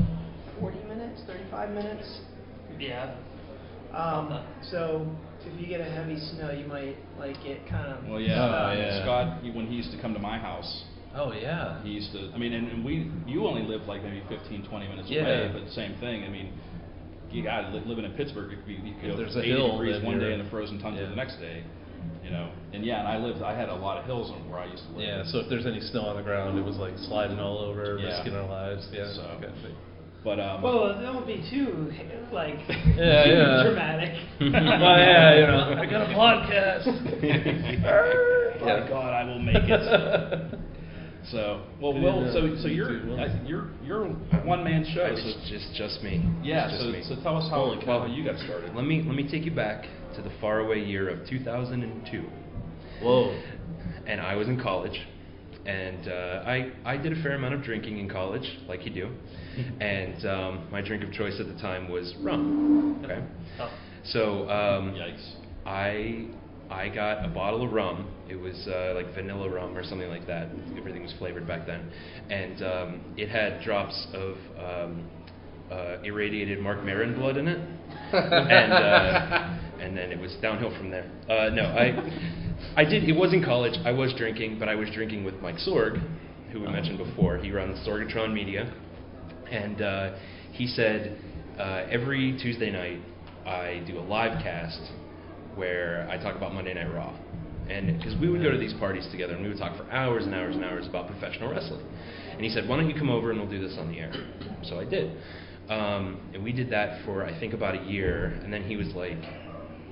40 0.61 0.79
minutes, 0.85 1.21
35 1.27 1.71
minutes. 1.73 2.21
Yeah. 2.79 3.15
Um, 3.93 4.47
so 4.71 5.07
if 5.45 5.61
you 5.61 5.67
get 5.67 5.83
a 5.83 5.85
heavy 5.85 6.19
snow, 6.19 6.53
you 6.53 6.67
might 6.67 6.97
like 7.19 7.37
get 7.45 7.69
kind 7.69 7.93
of. 7.93 8.07
Well, 8.09 8.19
yeah, 8.19 8.43
Oh, 8.43 8.71
uh, 8.71 8.75
yeah. 8.75 9.03
Scott, 9.03 9.43
he- 9.43 9.51
when 9.51 9.67
he 9.67 9.75
used 9.75 9.91
to 9.93 10.01
come 10.01 10.15
to 10.15 10.21
my 10.21 10.39
house, 10.39 10.85
oh 11.17 11.33
yeah, 11.33 11.83
he 11.83 11.91
used 11.91 12.13
to. 12.13 12.31
I 12.35 12.39
mean, 12.39 12.53
and, 12.53 12.69
and 12.71 12.85
we, 12.85 13.11
you 13.27 13.47
only 13.47 13.63
lived 13.63 13.87
like 13.87 14.03
maybe 14.03 14.23
15, 14.29 14.67
20 14.69 14.89
minutes 14.89 15.09
Yeah. 15.11 15.23
away, 15.23 15.51
but 15.53 15.73
same 15.73 15.95
thing. 16.01 16.25
I 16.25 16.29
mean, 16.29 16.53
you 17.31 17.43
got 17.43 17.73
li- 17.73 17.83
living 17.87 18.05
in 18.05 18.13
Pittsburgh, 18.13 18.53
it 18.53 18.57
could 18.57 18.67
be, 18.67 18.75
you 18.75 18.95
could 19.01 19.11
If 19.11 19.17
there's 19.17 19.37
a 19.37 19.41
80 19.41 19.49
hill, 19.51 19.73
degrees 19.73 20.03
one 20.05 20.19
day 20.19 20.25
you're- 20.27 20.35
and 20.35 20.45
the 20.47 20.51
frozen 20.51 20.79
tundra 20.81 21.03
yeah. 21.05 21.09
the 21.11 21.17
next 21.17 21.37
day. 21.39 21.65
You 22.25 22.31
know, 22.31 22.51
and 22.73 22.85
yeah, 22.85 22.99
and 23.01 23.09
I 23.09 23.17
lived. 23.19 23.43
I 23.43 23.55
had 23.57 23.69
a 23.69 23.75
lot 23.75 23.99
of 23.99 24.05
hills 24.07 24.31
on 24.31 24.49
where 24.51 24.59
I 24.59 24.67
used 24.67 24.83
to 24.89 24.91
live. 24.97 25.07
yeah. 25.07 25.23
So 25.31 25.39
if 25.39 25.49
there's 25.49 25.67
any 25.67 25.81
snow 25.81 26.03
on 26.03 26.17
the 26.17 26.23
ground, 26.23 26.59
it 26.59 26.65
was 26.65 26.77
like 26.77 26.95
sliding 26.99 27.39
all 27.39 27.59
over, 27.59 27.97
Yeah. 27.99 28.07
risking 28.19 28.35
our 28.35 28.49
lives. 28.49 28.89
Yeah. 28.93 29.13
So- 29.15 29.23
okay. 29.39 29.53
But 30.25 30.39
um, 30.39 30.63
Well, 30.63 31.01
don't 31.03 31.27
be 31.27 31.43
too 31.51 31.91
like 32.33 32.55
Yeah, 32.69 33.25
too 33.25 33.31
yeah. 33.31 33.63
dramatic. 33.65 34.15
well, 34.41 34.99
yeah, 34.99 35.35
you 35.35 35.47
know, 35.47 35.77
I 35.79 35.87
got 35.87 36.11
a 36.11 36.15
podcast. 36.15 36.87
Oh 38.63 38.65
my 38.65 38.89
God, 38.89 39.13
I 39.13 39.25
will 39.25 39.41
make 39.41 39.57
it. 39.57 40.59
So, 41.31 41.63
well, 41.81 41.93
Will, 41.95 42.33
so 42.33 42.61
so 42.63 42.69
you're 42.69 43.07
Will. 43.07 43.19
You're 43.47 43.71
you're 43.85 44.05
one 44.45 44.65
man 44.65 44.85
show. 44.93 45.05
It's 45.07 45.23
So, 45.23 45.55
just 45.55 45.75
just 45.75 46.03
me. 46.03 46.29
yeah. 46.43 46.69
Just 46.69 46.83
So, 46.83 46.89
me. 46.91 47.03
so 47.09 47.15
tell 47.23 47.37
us 47.37 47.49
how, 47.49 47.65
Holy 47.65 47.85
how 47.87 48.07
you 48.07 48.25
got 48.25 48.39
started. 48.41 48.75
Let 48.75 48.85
me 48.85 49.03
let 49.07 49.15
me 49.15 49.29
take 49.31 49.45
you 49.45 49.53
back 49.53 49.85
to 50.17 50.23
the 50.23 50.31
faraway 50.41 50.83
year 50.85 51.09
of 51.09 51.27
2002, 51.29 52.25
Whoa. 53.03 53.41
and 54.07 54.21
I 54.21 54.35
was 54.35 54.49
in 54.49 54.61
college, 54.61 54.99
and 55.65 56.09
uh, 56.09 56.43
I 56.45 56.73
I 56.85 56.97
did 56.97 57.13
a 57.17 57.23
fair 57.23 57.35
amount 57.37 57.55
of 57.55 57.63
drinking 57.63 57.99
in 57.99 58.09
college, 58.11 58.59
like 58.69 58.85
you 58.85 58.93
do, 58.93 59.11
and 59.81 60.27
um, 60.27 60.67
my 60.73 60.81
drink 60.83 61.05
of 61.05 61.13
choice 61.13 61.39
at 61.41 61.47
the 61.47 61.59
time 61.63 61.89
was 61.89 62.15
rum. 62.21 63.01
Okay, 63.05 63.23
Oh. 63.61 63.71
so 64.05 64.49
um, 64.51 64.93
Yikes. 64.95 65.35
I 65.65 66.27
I 66.73 66.89
got 66.89 67.25
a 67.25 67.29
bottle 67.29 67.65
of 67.65 67.73
rum. 67.73 68.09
It 68.29 68.37
was 68.37 68.67
uh, 68.67 68.95
like 68.95 69.15
vanilla 69.15 69.49
rum 69.49 69.77
or 69.77 69.85
something 69.85 70.09
like 70.09 70.27
that. 70.27 70.49
Everything 70.77 71.03
was 71.03 71.15
flavored 71.19 71.47
back 71.47 71.67
then, 71.67 71.91
and 72.31 72.63
um, 72.63 73.15
it 73.17 73.29
had 73.29 73.63
drops 73.63 74.07
of 74.15 74.37
um, 74.59 75.09
uh, 75.71 75.99
irradiated 76.03 76.61
Mark 76.61 76.83
Maron 76.83 77.15
blood 77.15 77.37
in 77.37 77.47
it, 77.47 77.59
and 78.13 78.73
uh, 78.73 79.59
and 79.81 79.97
then 79.97 80.11
it 80.11 80.19
was 80.19 80.35
downhill 80.41 80.77
from 80.77 80.91
there. 80.91 81.11
Uh, 81.29 81.51
no, 81.51 81.65
I 81.65 82.81
I 82.81 82.85
did. 82.85 83.05
It 83.09 83.17
was 83.17 83.33
in 83.33 83.45
college. 83.45 83.79
I 83.85 83.93
was 83.93 84.13
drinking, 84.17 84.59
but 84.59 84.69
I 84.69 84.75
was 84.75 84.89
drinking 84.95 85.25
with 85.25 85.35
Mike 85.37 85.57
Sorg, 85.57 86.01
who 86.53 86.61
we 86.61 86.69
mentioned 86.69 86.99
before. 86.99 87.37
He 87.39 87.51
runs 87.51 87.87
Sorgatron 87.87 88.33
Media, 88.33 88.73
and 89.51 89.83
uh, 89.83 90.15
he 90.53 90.67
said 90.67 91.19
uh, 91.59 91.85
every 91.91 92.39
Tuesday 92.43 92.71
night 92.71 93.01
I 93.47 93.85
do 93.87 93.99
a 93.99 94.01
live 94.01 94.43
cast 94.43 94.81
where 95.57 96.09
I 96.11 96.17
talk 96.17 96.37
about 96.37 96.55
Monday 96.55 96.75
Night 96.75 96.93
Raw. 96.93 97.17
And 97.69 97.97
because 97.97 98.19
we 98.21 98.29
would 98.29 98.43
go 98.43 98.51
to 98.51 98.59
these 98.59 98.75
parties 98.75 99.07
together 99.11 99.35
and 99.35 99.43
we 99.43 99.49
would 99.49 99.59
talk 99.59 99.77
for 99.77 99.89
hours 99.91 100.25
and 100.25 100.35
hours 100.35 100.57
and 100.57 100.65
hours 100.65 100.87
about 100.87 101.09
professional 101.09 101.51
wrestling. 101.51 101.87
And 102.33 102.41
he 102.41 102.51
said, 102.51 102.69
Why 102.69 102.77
don't 102.77 102.91
you 102.91 102.99
come 102.99 103.09
over 103.09 103.31
and 103.31 103.41
we'll 103.41 103.49
do 103.49 103.61
this 103.61 103.77
on 103.79 103.91
the 103.91 103.99
air? 103.99 104.13
So 104.65 104.81
I 104.81 104.85
did. 104.85 105.17
Um, 105.69 106.21
and 106.35 106.43
we 106.43 106.53
did 106.53 106.71
that 106.71 107.05
for 107.05 107.25
I 107.25 107.39
think 107.39 107.55
about 107.55 107.75
a 107.75 107.85
year, 107.85 108.39
and 108.43 108.53
then 108.53 108.65
he 108.65 108.77
was 108.77 108.89
like, 108.95 109.19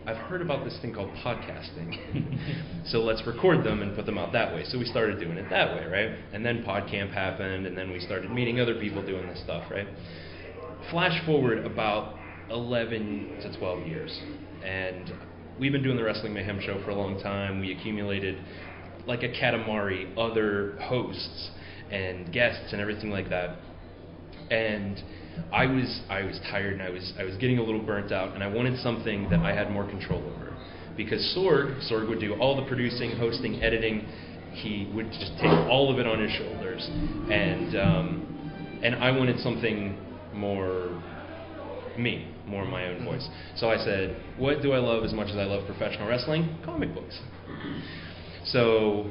"I've 0.07 0.17
heard 0.17 0.43
about 0.43 0.65
this 0.65 0.77
thing 0.83 0.93
called 0.93 1.11
podcasting, 1.25 2.87
so 2.91 2.99
let's 2.99 3.25
record 3.27 3.65
them 3.65 3.83
and 3.83 3.95
put 3.95 4.05
them 4.05 4.19
out 4.19 4.33
that 4.33 4.53
way." 4.53 4.65
So 4.65 4.79
we 4.79 4.85
started 4.85 5.21
doing 5.21 5.39
it 5.39 5.49
that 5.49 5.75
way, 5.75 5.87
right? 5.87 6.19
And 6.33 6.45
then 6.45 6.65
PodCamp 6.65 7.13
happened, 7.15 7.67
and 7.67 7.79
then 7.79 7.91
we 7.91 8.01
started 8.01 8.31
meeting 8.31 8.61
other 8.61 8.75
people 8.81 9.05
doing 9.07 9.27
this 9.29 9.41
stuff, 9.45 9.71
right? 9.71 9.87
Flash 10.91 11.25
forward 11.25 11.65
about 11.65 12.19
11 12.51 13.39
to 13.43 13.59
12 13.59 13.87
years, 13.87 14.21
and 14.65 15.13
we've 15.61 15.73
been 15.73 15.83
doing 15.83 15.97
the 15.97 16.03
Wrestling 16.03 16.33
Mayhem 16.33 16.59
show 16.61 16.83
for 16.85 16.91
a 16.91 16.95
long 16.95 17.21
time. 17.21 17.61
We 17.61 17.73
accumulated 17.73 18.43
like 19.07 19.23
a 19.23 19.29
katamari 19.29 20.11
other 20.17 20.79
hosts 20.81 21.51
and 21.91 22.33
guests 22.33 22.73
and 22.73 22.81
everything 22.81 23.11
like 23.11 23.29
that 23.29 23.59
and 24.51 25.03
I 25.53 25.67
was 25.67 26.01
I 26.09 26.23
was 26.23 26.41
tired 26.51 26.75
and 26.75 26.83
I 26.83 26.91
was 26.91 27.13
I 27.19 27.25
was 27.25 27.37
getting 27.37 27.59
a 27.59 27.63
little 27.63 27.83
burnt 27.83 28.13
out 28.13 28.35
and 28.35 28.43
I 28.43 28.49
wanted 28.49 28.79
something 28.81 29.29
that 29.31 29.41
I 29.41 29.55
had 29.55 29.71
more 29.71 29.89
control 29.89 30.19
over 30.19 30.55
because 30.97 31.21
Sorg 31.37 31.91
Sorg 31.91 32.09
would 32.09 32.21
do 32.21 32.35
all 32.35 32.57
the 32.57 32.67
producing, 32.69 33.17
hosting, 33.17 33.63
editing. 33.63 34.07
He 34.53 34.91
would 34.95 35.11
just 35.13 35.33
take 35.41 35.51
all 35.71 35.93
of 35.93 35.99
it 35.99 36.07
on 36.07 36.21
his 36.21 36.33
shoulders, 36.33 36.85
and 37.31 37.77
um, 37.77 38.81
and 38.83 38.97
I 38.97 39.13
wanted 39.13 39.39
something 39.39 39.97
more 40.35 41.01
me, 41.97 42.35
more 42.51 42.65
of 42.65 42.69
my 42.69 42.87
own 42.87 43.05
voice. 43.05 43.27
So 43.57 43.71
I 43.71 43.79
said, 43.79 44.17
what 44.37 44.63
do 44.63 44.73
I 44.73 44.79
love 44.79 45.05
as 45.05 45.13
much 45.13 45.29
as 45.29 45.37
I 45.37 45.45
love 45.45 45.67
professional 45.67 46.09
wrestling? 46.09 46.59
Comic 46.65 46.95
books. 46.95 47.19
So 48.47 49.11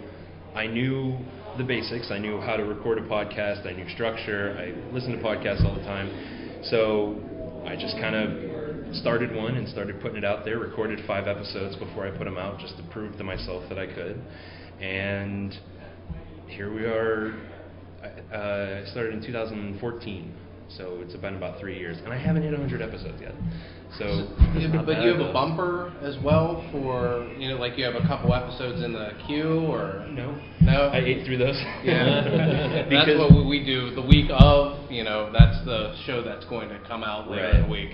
I 0.56 0.66
knew 0.66 1.16
the 1.60 1.64
basics. 1.64 2.10
I 2.10 2.18
knew 2.18 2.42
how 2.42 2.58
to 2.58 2.64
record 2.64 2.98
a 2.98 3.02
podcast. 3.04 3.68
I 3.68 3.74
knew 3.74 3.88
structure. 3.90 4.58
I 4.58 4.94
listened 4.94 5.18
to 5.18 5.24
podcasts 5.24 5.64
all 5.64 5.76
the 5.76 5.84
time. 5.84 6.10
So 6.64 7.22
I 7.66 7.76
just 7.76 7.96
kind 7.98 8.16
of 8.16 8.96
started 8.96 9.36
one 9.36 9.56
and 9.56 9.68
started 9.70 10.02
putting 10.02 10.18
it 10.18 10.26
out 10.26 10.46
there. 10.46 10.58
Recorded 10.58 11.00
five 11.06 11.28
episodes 11.28 11.76
before 11.76 12.08
I 12.08 12.12
put 12.12 12.26
them 12.26 12.38
out, 12.38 12.60
just 12.60 12.76
to 12.78 12.84
prove 12.92 13.18
to 13.18 13.24
myself 13.24 13.64
that 13.70 13.78
I 13.78 13.86
could. 13.86 14.20
And 14.82 15.54
here 16.48 16.74
we 16.74 16.86
are. 16.86 17.40
I 18.02 18.36
uh, 18.36 18.92
started 18.92 19.14
in 19.14 19.26
2014, 19.26 20.34
so 20.78 21.00
it's 21.02 21.16
been 21.16 21.36
about 21.36 21.60
three 21.60 21.78
years, 21.78 21.98
and 22.04 22.14
I 22.14 22.18
haven't 22.18 22.44
hit 22.44 22.52
100 22.52 22.82
episodes 22.82 23.22
yet. 23.22 23.34
So, 23.98 24.06
Yeah, 24.56 24.70
but, 24.72 24.86
but 24.86 25.02
you 25.02 25.10
have 25.10 25.20
a 25.20 25.34
bumper 25.34 25.92
as 26.04 26.16
well 26.24 26.64
for 26.72 27.28
you 27.38 27.50
know, 27.50 27.56
like 27.58 27.76
you 27.78 27.84
have 27.86 27.96
a 27.96 28.06
couple 28.08 28.34
episodes 28.34 28.84
in 28.84 28.94
the 28.94 29.12
queue, 29.26 29.66
or 29.66 30.06
no, 30.12 30.38
no? 30.62 30.90
I 30.94 31.00
ate 31.00 31.26
through 31.26 31.38
those. 31.40 31.58
Yeah, 31.84 32.86
that's 32.90 33.18
what 33.18 33.32
we- 33.34 33.46
we 33.50 33.66
do. 33.66 33.96
The 33.96 34.02
week 34.06 34.30
of, 34.32 34.92
you 34.92 35.04
know, 35.04 35.32
that's 35.34 35.66
the 35.66 35.96
show 36.06 36.22
that's 36.24 36.46
going 36.46 36.70
to 36.70 36.80
come 36.88 37.04
out 37.04 37.30
later 37.32 37.50
in 37.50 37.62
the 37.64 37.68
week. 37.68 37.90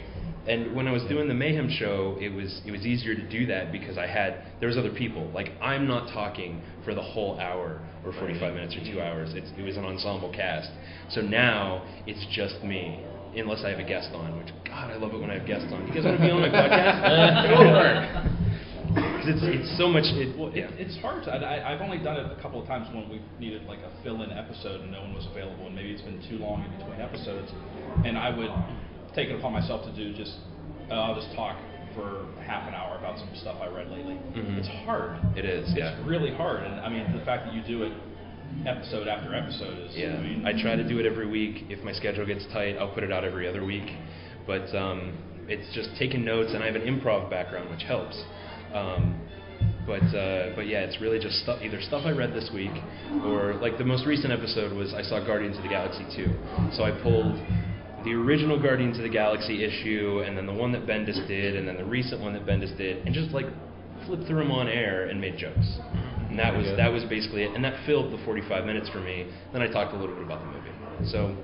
And 0.48 0.76
when 0.76 0.88
I 0.88 0.92
was 0.92 1.04
doing 1.04 1.28
the 1.28 1.34
Mayhem 1.34 1.70
show, 1.70 2.18
it 2.22 2.30
was 2.30 2.62
it 2.66 2.72
was 2.72 2.86
easier 2.86 3.16
to 3.16 3.30
do 3.30 3.48
that 3.48 3.72
because 3.72 3.98
I 3.98 4.06
had 4.06 4.46
there 4.60 4.70
was 4.70 4.78
other 4.78 4.94
people. 4.94 5.30
Like 5.32 5.50
I'm 5.62 5.88
not 5.88 6.14
talking 6.14 6.62
for 6.84 6.94
the 6.94 7.02
whole 7.02 7.40
hour 7.40 7.82
or 8.06 8.14
45 8.14 8.54
minutes 8.54 8.76
or 8.76 8.80
two 8.82 8.98
mm-hmm. 8.98 9.00
hours. 9.00 9.34
It's, 9.34 9.50
it 9.58 9.64
was 9.64 9.78
an 9.78 9.86
ensemble 9.86 10.32
cast. 10.32 10.70
So 11.10 11.22
now 11.22 11.84
it's 12.06 12.24
just 12.32 12.64
me, 12.64 13.04
unless 13.36 13.64
I 13.66 13.70
have 13.70 13.80
a 13.80 13.84
guest 13.88 14.10
on. 14.14 14.38
Which 14.38 14.54
God, 14.66 14.92
I 14.92 14.98
love 14.98 15.14
it 15.14 15.20
when 15.20 15.32
I 15.32 15.40
have 15.40 15.48
guests 15.48 15.72
on. 15.74 15.88
You 15.88 15.94
guys 15.94 16.06
want 16.06 16.18
to 16.18 16.24
be 16.24 16.30
on 16.30 16.42
my 16.42 16.50
podcast? 16.50 17.50
Go 17.50 17.58
for 17.66 17.86
it. 17.90 18.46
'Cause 18.96 19.28
it's 19.28 19.44
it's 19.44 19.78
so 19.78 19.90
much. 19.90 20.06
It, 20.14 20.38
Well, 20.38 20.54
yeah. 20.56 20.70
it, 20.72 20.88
it's 20.88 20.98
hard. 21.02 21.26
To, 21.26 21.32
I, 21.34 21.74
I've 21.74 21.82
only 21.82 21.98
done 21.98 22.16
it 22.16 22.32
a 22.32 22.40
couple 22.42 22.62
of 22.62 22.68
times 22.68 22.88
when 22.96 23.10
we 23.10 23.20
needed 23.40 23.66
like 23.66 23.80
a 23.80 23.92
fill-in 24.04 24.32
episode 24.32 24.82
and 24.82 24.92
no 24.92 25.02
one 25.02 25.14
was 25.14 25.26
available, 25.26 25.66
and 25.68 25.76
maybe 25.76 25.92
it's 25.92 26.06
been 26.06 26.22
too 26.30 26.38
long 26.38 26.64
in 26.64 26.72
between 26.78 27.02
episodes, 27.02 27.52
and 28.06 28.18
I 28.18 28.30
would 28.30 28.52
take 29.16 29.30
it 29.30 29.36
upon 29.36 29.54
myself 29.54 29.86
to 29.86 29.96
do 29.96 30.14
just 30.14 30.36
uh, 30.92 30.94
I'll 30.94 31.16
just 31.16 31.34
talk 31.36 31.58
for 31.96 32.28
half 32.46 32.68
an 32.68 32.76
hour 32.76 32.98
about 32.98 33.18
some 33.18 33.30
stuff 33.36 33.58
I 33.62 33.68
read 33.68 33.90
lately. 33.90 34.16
Mhm. 34.36 34.60
It's 34.60 34.68
hard. 34.86 35.18
It 35.38 35.46
is, 35.46 35.70
yeah. 35.74 35.92
It's 35.92 36.00
yeah. 36.00 36.08
really 36.08 36.34
hard, 36.34 36.64
and 36.64 36.80
I 36.82 36.90
mean 36.90 37.18
the 37.18 37.24
fact 37.24 37.46
that 37.46 37.54
you 37.54 37.64
do 37.64 37.84
it 37.84 37.94
episode 38.66 39.08
after 39.08 39.34
episode 39.34 39.78
is. 39.80 39.96
Yeah, 39.96 40.16
I 40.16 40.22
mean, 40.22 40.46
I 40.46 40.62
try 40.62 40.76
to 40.76 40.88
do 40.88 41.00
it 41.00 41.06
every 41.06 41.28
week. 41.28 41.66
If 41.70 41.84
my 41.84 41.94
schedule 41.94 42.26
gets 42.26 42.46
tight, 42.54 42.78
I'll 42.78 42.94
put 42.94 43.04
it 43.04 43.12
out 43.12 43.24
every 43.24 43.48
other 43.48 43.64
week. 43.66 43.90
But 44.46 44.74
um, 44.76 45.18
it's 45.48 45.74
just 45.74 45.90
taking 45.98 46.24
notes, 46.24 46.52
and 46.54 46.64
I 46.64 46.68
have 46.68 46.76
an 46.76 46.84
improv 46.84 47.30
background, 47.30 47.70
which 47.70 47.84
helps. 47.84 48.22
Um, 48.74 49.20
but 49.88 50.04
uh, 50.16 50.56
but 50.56 50.68
yeah, 50.68 50.82
it's 50.82 51.00
really 51.02 51.20
just 51.20 51.38
stuff, 51.44 51.60
either 51.62 51.82
stuff 51.82 52.04
I 52.06 52.12
read 52.12 52.34
this 52.34 52.50
week, 52.54 52.74
or 53.24 53.54
like 53.56 53.78
the 53.78 53.86
most 53.86 54.06
recent 54.06 54.32
episode 54.34 54.74
was 54.74 54.94
I 54.94 55.02
saw 55.02 55.24
Guardians 55.26 55.58
of 55.58 55.64
the 55.64 55.70
Galaxy 55.70 56.06
2. 56.16 56.74
So 56.76 56.84
I 56.84 56.92
pulled 57.04 57.38
the 58.06 58.14
original 58.14 58.62
Guardians 58.62 58.98
of 58.98 59.04
the 59.04 59.10
Galaxy 59.10 59.66
issue, 59.66 60.24
and 60.26 60.38
then 60.38 60.46
the 60.46 60.54
one 60.54 60.72
that 60.72 60.86
Bendis 60.86 61.28
did, 61.28 61.56
and 61.56 61.68
then 61.68 61.76
the 61.76 61.84
recent 61.84 62.22
one 62.22 62.34
that 62.34 62.46
Bendis 62.46 62.76
did, 62.78 63.06
and 63.06 63.14
just 63.14 63.32
like 63.32 63.48
flipped 64.06 64.28
through 64.28 64.40
them 64.40 64.52
on 64.52 64.68
air 64.68 65.10
and 65.10 65.20
made 65.20 65.38
jokes. 65.38 65.58
Mm-hmm. 65.58 66.30
And 66.30 66.40
that 66.40 66.56
was 66.56 66.68
that 66.78 66.92
was 66.92 67.04
basically 67.06 67.44
it, 67.44 67.52
and 67.56 67.64
that 67.64 67.86
filled 67.86 68.14
the 68.14 68.24
45 68.24 68.66
minutes 68.66 68.90
for 68.90 69.00
me. 69.00 69.28
Then 69.52 69.62
I 69.62 69.68
talked 69.68 69.94
a 69.94 69.98
little 69.98 70.16
bit 70.16 70.24
about 70.24 70.42
the 70.42 70.48
movie. 70.48 71.12
So, 71.12 71.36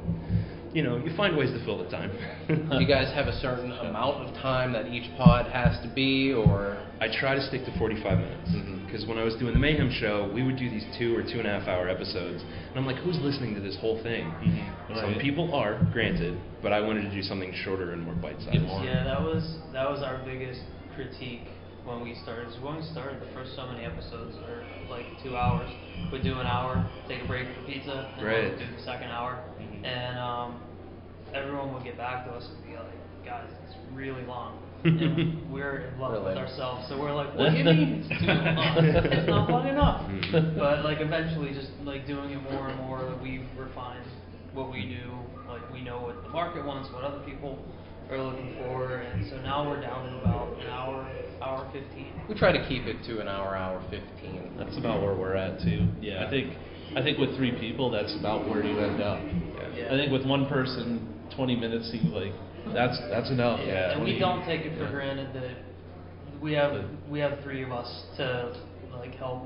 you 0.74 0.84
know, 0.84 0.98
you 0.98 1.16
find 1.18 1.36
ways 1.36 1.52
to 1.52 1.64
fill 1.66 1.84
the 1.84 1.90
time. 1.90 2.12
Do 2.48 2.80
you 2.80 2.88
guys 2.88 3.14
have 3.14 3.28
a 3.28 3.38
certain 3.40 3.72
amount 3.72 4.28
of 4.28 4.34
time 4.36 4.72
that 4.74 4.88
each 4.88 5.10
pod 5.18 5.52
has 5.52 5.82
to 5.84 5.94
be, 5.94 6.34
or 6.34 6.78
I 7.00 7.08
try 7.20 7.36
to 7.36 7.42
stick 7.42 7.66
to 7.66 7.78
45 7.78 8.18
minutes 8.18 8.50
mm-hmm. 8.52 8.86
because 8.86 9.06
when 9.06 9.18
I 9.18 9.24
was 9.24 9.36
doing 9.36 9.54
the 9.54 9.60
Mayhem 9.60 9.92
show, 10.00 10.32
we 10.34 10.44
would 10.44 10.58
do 10.58 10.70
these 10.70 10.86
two 10.98 11.16
or 11.16 11.24
two 11.24 11.40
and 11.40 11.48
a 11.48 11.60
half 11.60 11.68
hour 11.68 11.90
episodes, 11.90 12.44
and 12.70 12.78
I'm 12.78 12.86
like, 12.86 12.98
who's 12.98 13.20
listening 13.20 13.56
to 13.56 13.62
this 13.62 13.78
whole 13.80 14.02
thing? 14.04 14.26
Mm-hmm. 14.26 14.96
Some 14.96 15.14
Right. 15.14 15.22
people 15.22 15.54
are, 15.56 15.82
granted, 15.94 16.40
but 16.62 16.74
I 16.74 16.82
wanted 16.82 17.04
to 17.04 17.12
do 17.12 17.22
something 17.22 17.54
shorter 17.64 17.92
and 17.94 18.04
more 18.04 18.16
bite 18.16 18.40
sized. 18.42 18.56
Yeah, 18.84 19.04
that 19.04 19.22
was 19.22 19.60
that 19.74 19.90
was 19.90 20.02
our 20.04 20.22
biggest 20.26 20.62
critique 20.96 21.48
when 21.86 22.02
we 22.02 22.14
started. 22.16 22.48
'Cause 22.48 22.60
when 22.60 22.76
we 22.78 22.84
started, 22.84 23.22
the 23.22 23.32
first 23.34 23.56
so 23.56 23.66
many 23.68 23.86
episodes 23.86 24.38
were 24.40 24.64
like 24.90 25.06
two 25.24 25.36
hours. 25.36 25.70
We'd 26.12 26.24
do 26.24 26.40
an 26.40 26.48
hour, 26.48 26.86
take 27.08 27.24
a 27.24 27.28
break 27.28 27.48
for 27.56 27.62
pizza, 27.64 28.10
and 28.18 28.20
then 28.20 28.26
Right. 28.26 28.50
we'd 28.52 28.60
do 28.60 28.76
the 28.76 28.82
second 28.84 29.10
hour. 29.12 29.40
And 29.84 30.18
um, 30.20 30.60
everyone 31.34 31.74
would 31.74 31.84
get 31.84 31.98
back 31.98 32.26
to 32.26 32.32
us 32.34 32.48
and 32.50 32.62
be 32.66 32.76
like, 32.78 33.26
"Guys, 33.26 33.48
it's 33.66 33.76
really 33.94 34.24
long." 34.26 34.60
and 34.84 35.52
we're 35.52 35.92
in 35.94 36.00
love 36.00 36.24
with 36.24 36.38
ourselves, 36.38 36.88
so 36.88 37.00
we're 37.00 37.14
like, 37.14 37.34
"What 37.36 37.52
do 37.52 37.58
you 37.58 37.64
mean 37.64 38.04
it's 38.10 38.20
too 38.20 38.26
long? 38.28 38.86
it's 39.14 39.28
not 39.28 39.50
long 39.50 39.68
enough." 39.68 40.02
Mhm. 40.10 40.58
But 40.58 40.84
like 40.84 41.02
eventually, 41.02 41.54
just 41.54 41.70
like 41.84 42.06
doing 42.08 42.32
it 42.32 42.42
more 42.52 42.70
and 42.70 42.80
more, 42.80 43.14
we've 43.22 43.46
refined 43.58 44.06
what 44.54 44.72
we 44.72 44.86
do. 44.86 45.12
Like 45.48 45.62
we 45.72 45.82
know 45.82 46.00
what 46.00 46.22
the 46.24 46.30
market 46.30 46.66
wants, 46.66 46.92
what 46.92 47.04
other 47.04 47.20
people 47.26 47.60
are 48.12 48.22
looking 48.22 48.56
for, 48.58 48.98
and 48.98 49.30
so 49.30 49.38
now 49.42 49.68
we're 49.70 49.80
down 49.82 50.10
to 50.12 50.20
about 50.20 50.60
an 50.60 50.68
hour, 50.68 51.08
hour 51.42 51.70
fifteen. 51.72 52.12
we 52.28 52.36
try 52.36 52.52
to 52.52 52.68
keep 52.68 52.84
it 52.84 52.98
to 53.08 53.20
an 53.22 53.28
hour, 53.28 53.56
hour 53.56 53.82
fifteen. 53.90 54.52
That's 54.58 54.78
about 54.78 55.02
where 55.02 55.16
we're 55.16 55.36
at 55.36 55.62
too. 55.62 55.88
Yeah. 56.02 56.26
I 56.28 56.30
think 56.30 56.54
I 56.96 57.02
think 57.02 57.18
with 57.18 57.36
three 57.38 57.52
people, 57.58 57.90
that's 57.90 58.14
about 58.20 58.50
where 58.50 58.64
you 58.64 58.78
end 58.80 59.02
up. 59.02 59.20
Yeah. 59.76 59.88
I 59.94 59.98
think 59.98 60.12
with 60.12 60.26
one 60.26 60.46
person, 60.48 61.08
20 61.36 61.56
minutes 61.56 61.90
seems 61.90 62.12
like 62.12 62.34
that's 62.74 63.00
that's 63.10 63.30
enough. 63.30 63.60
Yeah. 63.66 63.94
and 63.96 64.04
we 64.04 64.20
don't 64.20 64.46
take 64.46 64.62
it 64.66 64.78
for 64.78 64.84
yeah. 64.86 64.92
granted 64.92 65.34
that 65.34 65.56
we 66.42 66.52
have 66.54 66.84
we 67.10 67.20
have 67.20 67.40
three 67.44 67.64
of 67.64 67.72
us 67.72 67.88
to 68.18 68.54
like 68.92 69.16
help 69.16 69.44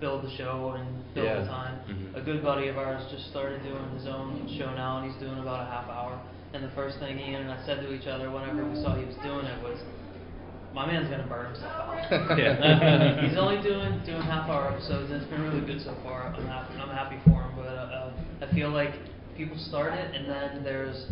build 0.00 0.24
the 0.24 0.34
show 0.36 0.74
and 0.78 0.88
build 1.14 1.26
Yeah. 1.26 1.40
the 1.42 1.46
time. 1.46 1.80
Mhm. 1.90 2.16
A 2.16 2.22
good 2.22 2.42
buddy 2.42 2.68
of 2.68 2.78
ours 2.78 3.04
just 3.10 3.28
started 3.30 3.62
doing 3.62 3.90
his 3.98 4.06
own 4.06 4.48
show 4.58 4.72
now, 4.74 4.98
and 5.02 5.10
he's 5.12 5.20
doing 5.20 5.38
about 5.38 5.60
a 5.60 5.70
half 5.70 5.90
hour. 5.90 6.18
And 6.54 6.64
the 6.64 6.70
first 6.74 6.98
thing 6.98 7.18
Ian 7.18 7.42
and 7.42 7.50
I 7.50 7.64
said 7.66 7.80
to 7.82 7.92
each 7.92 8.06
other 8.06 8.30
whenever 8.30 8.64
we 8.64 8.74
saw 8.82 8.94
he 8.96 9.04
was 9.04 9.16
doing 9.22 9.44
it 9.44 9.62
was, 9.62 9.78
"My 10.72 10.86
man's 10.86 11.08
gonna 11.10 11.26
burn 11.28 11.52
himself 11.52 11.72
out." 11.72 12.38
Yeah. 12.38 13.20
he's 13.28 13.36
only 13.36 13.60
doing 13.62 14.00
doing 14.04 14.22
half 14.22 14.48
hour 14.48 14.72
episodes, 14.72 15.10
and 15.10 15.20
it's 15.20 15.30
been 15.30 15.42
really 15.42 15.60
good 15.60 15.80
so 15.82 15.94
far. 16.02 16.32
I'm 16.34 16.46
happy, 16.46 16.74
I'm 16.80 16.88
happy 16.88 17.16
for 17.24 17.42
him, 17.42 17.52
but 17.56 17.68
uh, 17.68 18.12
I 18.40 18.54
feel 18.54 18.70
like 18.70 18.94
people 19.36 19.58
start 19.58 19.92
it, 19.94 20.14
and 20.14 20.28
then 20.28 20.64
there's 20.64 21.06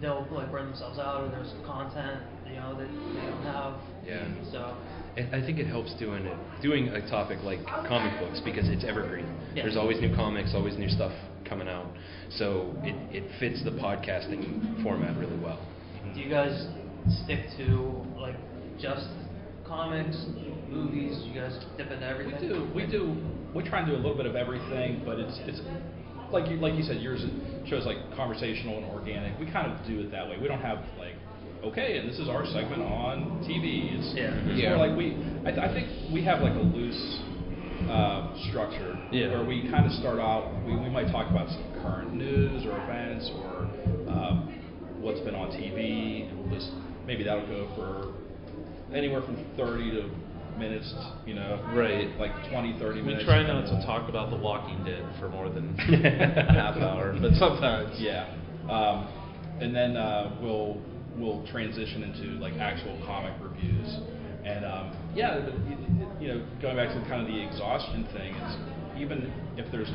they'll 0.00 0.26
like 0.30 0.50
burn 0.50 0.66
themselves 0.66 0.98
out, 0.98 1.22
or 1.22 1.28
there's 1.28 1.52
content 1.64 2.20
you 2.48 2.56
know 2.56 2.74
that 2.78 2.88
they 2.88 3.26
don't 3.28 3.42
have. 3.42 3.74
Yeah. 4.06 4.24
So 4.50 4.76
I 5.16 5.36
I 5.38 5.40
think 5.46 5.58
it 5.58 5.66
helps 5.66 5.94
doing 5.94 6.26
it, 6.26 6.36
doing 6.62 6.88
a 6.88 7.00
topic 7.08 7.38
like 7.42 7.64
comic 7.66 8.18
books 8.20 8.40
because 8.44 8.68
it's 8.68 8.84
evergreen. 8.84 9.26
Yeah. 9.54 9.62
There's 9.64 9.76
always 9.76 10.00
new 10.00 10.14
comics, 10.14 10.52
always 10.54 10.76
new 10.76 10.88
stuff 10.88 11.12
coming 11.48 11.68
out. 11.68 11.86
So 12.30 12.74
it, 12.82 12.94
it 13.14 13.24
fits 13.38 13.62
the 13.64 13.70
podcasting 13.70 14.82
format 14.82 15.16
really 15.18 15.38
well. 15.38 15.60
do 16.14 16.20
you 16.20 16.30
guys 16.30 16.66
stick 17.24 17.40
to 17.58 18.04
like 18.16 18.36
just 18.80 19.08
comics, 19.66 20.16
movies? 20.68 21.20
You 21.24 21.34
guys 21.34 21.56
dip 21.76 21.90
into 21.90 22.06
everything? 22.06 22.40
We 22.40 22.48
do. 22.48 22.70
We 22.74 22.86
do. 22.86 23.16
We 23.54 23.62
try 23.68 23.80
and 23.80 23.88
do 23.88 23.94
a 23.94 24.02
little 24.02 24.16
bit 24.16 24.26
of 24.26 24.34
everything, 24.36 25.02
but 25.04 25.18
it's 25.18 25.38
it's 25.44 25.60
like 26.32 26.50
you 26.50 26.56
like 26.56 26.74
you 26.74 26.82
said. 26.82 27.00
Yours 27.00 27.24
shows 27.68 27.86
like 27.86 27.98
conversational 28.16 28.78
and 28.78 28.86
organic. 28.86 29.38
We 29.38 29.46
kind 29.50 29.70
of 29.70 29.86
do 29.86 30.00
it 30.00 30.10
that 30.10 30.28
way. 30.28 30.36
We 30.40 30.48
don't 30.48 30.60
have 30.60 30.78
like 30.98 31.14
okay, 31.64 31.98
and 31.98 32.08
this 32.08 32.18
is 32.18 32.28
our 32.28 32.44
segment 32.46 32.82
on 32.82 33.40
TV. 33.46 33.92
It's, 33.96 34.14
Yeah. 34.14 34.34
it's 34.46 34.60
Yeah. 34.60 34.76
more 34.76 34.86
like 34.86 34.96
we. 34.96 35.16
I, 35.44 35.50
th- 35.50 35.58
I 35.58 35.72
think 35.72 35.88
we 36.12 36.22
have 36.24 36.40
like 36.42 36.54
a 36.54 36.62
loose 36.62 37.20
uh, 37.88 38.32
structure 38.48 38.96
Yeah. 39.10 39.28
where 39.30 39.44
we 39.44 39.68
kind 39.70 39.86
of 39.86 39.92
start 39.92 40.18
out. 40.20 40.52
We, 40.66 40.76
we 40.76 40.88
might 40.88 41.08
talk 41.10 41.30
about 41.30 41.48
some 41.48 41.64
current 41.82 42.14
news 42.14 42.64
or 42.66 42.76
events 42.78 43.30
or. 43.36 43.68
Um, 44.08 44.50
what's 45.00 45.20
been 45.20 45.34
on 45.34 45.50
TV, 45.50 46.28
and 46.30 46.38
we'll 46.40 46.58
just 46.58 46.70
maybe 47.06 47.24
that'll 47.24 47.46
go 47.46 47.68
for 47.76 48.14
anywhere 48.96 49.20
from 49.20 49.36
30 49.56 49.90
to 49.90 50.10
minutes, 50.58 50.94
you 51.26 51.34
know, 51.34 51.60
Right. 51.74 52.08
like 52.18 52.30
20, 52.48 52.78
30 52.78 53.02
We 53.02 53.22
try 53.24 53.42
not 53.42 53.66
to 53.66 53.84
talk 53.84 54.08
about 54.08 54.30
The 54.30 54.36
Walking 54.36 54.82
Dead 54.84 55.04
for 55.20 55.28
more 55.28 55.50
than 55.50 55.76
a 55.78 56.52
half 56.54 56.76
hour, 56.78 57.14
but 57.20 57.34
sometimes. 57.34 58.00
Yeah, 58.00 58.32
um, 58.70 59.08
and 59.60 59.74
then 59.76 59.96
uh, 59.98 60.38
we'll 60.40 60.80
we'll 61.16 61.46
transition 61.46 62.02
into 62.02 62.38
like 62.40 62.54
actual 62.54 62.98
comic 63.06 63.34
reviews, 63.40 63.98
and 64.44 64.64
um, 64.64 64.92
yeah, 65.14 65.40
but, 65.40 65.54
y- 65.66 65.76
y- 65.78 66.06
you 66.20 66.28
know, 66.28 66.44
going 66.60 66.76
back 66.76 66.88
to 66.94 67.00
kind 67.08 67.20
of 67.22 67.26
the 67.28 67.38
exhaustion 67.40 68.06
thing, 68.12 68.34
it's 68.34 68.56
even 68.96 69.32
if 69.56 69.70
there's 69.72 69.90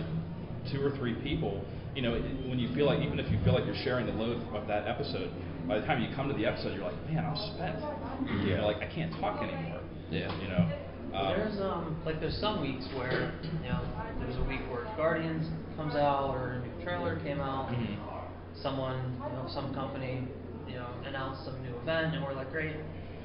two 0.71 0.81
or 0.85 0.91
three 0.97 1.13
people, 1.23 1.63
you 1.95 2.01
know, 2.01 2.13
it- 2.15 2.23
when 2.49 2.59
you 2.59 2.73
feel 2.73 2.85
like 2.85 2.99
even 3.01 3.19
if 3.19 3.29
you 3.31 3.39
feel 3.43 3.53
like 3.53 3.65
you're 3.65 3.81
sharing 3.83 4.05
the 4.05 4.13
load 4.13 4.41
of 4.53 4.67
that 4.67 4.87
episode, 4.87 5.31
by 5.67 5.79
the 5.79 5.85
time 5.85 6.01
you 6.01 6.09
come 6.15 6.27
to 6.27 6.33
the 6.33 6.45
episode, 6.45 6.73
you're 6.75 6.83
like, 6.83 6.97
man, 7.09 7.25
I'm 7.25 7.35
spent. 7.55 7.79
You 8.45 8.57
know, 8.57 8.65
like 8.67 8.77
I 8.77 8.87
can't 8.93 9.11
talk 9.19 9.41
anymore. 9.41 9.79
Yeah. 10.11 10.29
You 10.41 10.47
know. 10.49 10.65
Um, 11.13 11.33
there's 11.39 11.59
um 11.59 12.01
like 12.05 12.19
there's 12.19 12.37
some 12.37 12.61
weeks 12.61 12.85
where 12.95 13.33
you 13.63 13.69
know 13.69 13.81
there's 14.19 14.35
a 14.37 14.43
week 14.43 14.61
where 14.69 14.85
Guardians 14.95 15.47
comes 15.75 15.95
out 15.95 16.35
or 16.35 16.51
a 16.53 16.59
new 16.61 16.83
trailer 16.83 17.17
came 17.21 17.39
out. 17.39 17.69
Mhm. 17.69 17.97
Someone 18.61 19.17
you 19.29 19.33
know 19.37 19.47
some 19.53 19.73
company 19.73 20.27
you 20.69 20.75
know 20.75 20.87
announced 21.05 21.43
some 21.45 21.61
new 21.63 21.75
event 21.79 22.15
and 22.15 22.23
we're 22.23 22.33
like 22.33 22.51
great 22.51 22.75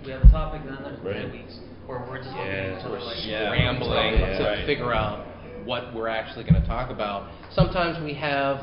we 0.04 0.10
have 0.12 0.22
a 0.22 0.28
topic. 0.28 0.60
and 0.66 0.76
Then 0.76 0.82
there's 0.84 0.98
Right. 1.00 1.16
other 1.24 1.32
weeks 1.32 1.58
where 1.86 1.98
we're 2.08 2.18
just 2.18 2.28
looking 2.30 2.44
Yeah. 2.46 2.76
at 2.76 2.78
each 2.80 2.84
other 2.84 3.00
like 3.00 3.16
Scrambling 3.16 4.18
Yeah. 4.18 4.38
to 4.38 4.44
Right. 4.44 4.66
figure 4.66 4.92
out 4.92 5.24
what 5.64 5.94
we're 5.94 6.08
actually 6.08 6.44
going 6.44 6.60
to 6.60 6.66
talk 6.68 6.90
about. 6.90 7.28
Sometimes 7.50 7.98
we 8.00 8.12
have 8.14 8.60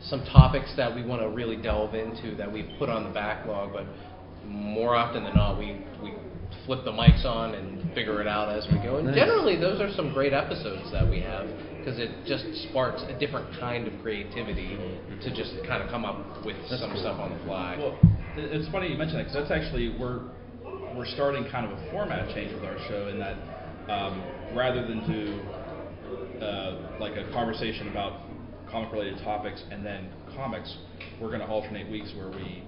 some 0.00 0.24
topics 0.24 0.74
that 0.74 0.92
we 0.92 1.02
want 1.02 1.22
to 1.22 1.28
really 1.28 1.56
delve 1.56 1.94
into 1.94 2.34
that 2.34 2.50
we've 2.50 2.68
put 2.78 2.88
on 2.88 3.04
the 3.04 3.10
backlog, 3.10 3.72
but 3.72 3.86
more 4.44 4.96
often 4.96 5.22
than 5.22 5.34
not, 5.34 5.58
we, 5.58 5.76
we 6.02 6.12
flip 6.66 6.84
the 6.84 6.92
mics 6.92 7.24
on 7.24 7.54
and 7.54 7.94
figure 7.94 8.20
it 8.20 8.26
out 8.26 8.48
as 8.48 8.66
we 8.72 8.78
go. 8.82 8.96
And 8.96 9.06
Nice. 9.06 9.16
generally, 9.16 9.56
those 9.56 9.80
are 9.80 9.90
some 9.92 10.12
great 10.12 10.32
episodes 10.32 10.90
that 10.92 11.08
we 11.08 11.20
have 11.20 11.46
because 11.78 11.98
it 11.98 12.10
just 12.26 12.44
sparks 12.70 13.02
a 13.08 13.18
different 13.18 13.46
kind 13.60 13.86
of 13.86 13.92
creativity 14.02 14.78
to 15.22 15.30
just 15.34 15.52
kind 15.66 15.82
of 15.82 15.90
come 15.90 16.04
up 16.04 16.44
with 16.44 16.56
some 16.68 16.96
stuff 16.96 17.20
on 17.20 17.36
the 17.36 17.44
fly. 17.44 17.76
Well, 17.78 17.98
it's 18.36 18.68
funny 18.72 18.88
you 18.88 18.96
mention 18.96 19.18
that 19.18 19.24
because 19.28 19.48
that's 19.48 19.52
actually 19.52 19.94
we're 20.00 20.20
we're 20.96 21.06
starting 21.06 21.44
kind 21.50 21.66
of 21.66 21.76
a 21.76 21.90
format 21.90 22.32
change 22.34 22.54
with 22.54 22.64
our 22.64 22.78
show 22.88 23.08
in 23.08 23.18
that 23.18 23.36
um, 23.88 24.22
rather 24.54 24.86
than 24.86 25.04
do 25.10 25.40
uh, 26.44 26.76
like 26.98 27.16
a 27.16 27.30
conversation 27.32 27.88
about 27.88 28.20
comic 28.70 28.92
related 28.92 29.18
topics 29.22 29.62
and 29.70 29.84
then 29.84 30.08
comics, 30.36 30.76
we're 31.20 31.28
going 31.28 31.40
to 31.40 31.46
alternate 31.46 31.90
weeks 31.90 32.12
where 32.16 32.28
we 32.30 32.62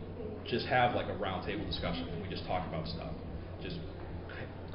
just 0.47 0.67
have 0.67 0.95
like 0.95 1.07
a 1.07 1.19
roundtable 1.19 1.67
discussion. 1.67 2.07
And 2.13 2.23
we 2.23 2.29
just 2.29 2.47
talk 2.47 2.67
about 2.69 2.87
stuff, 2.87 3.11
just 3.67 3.79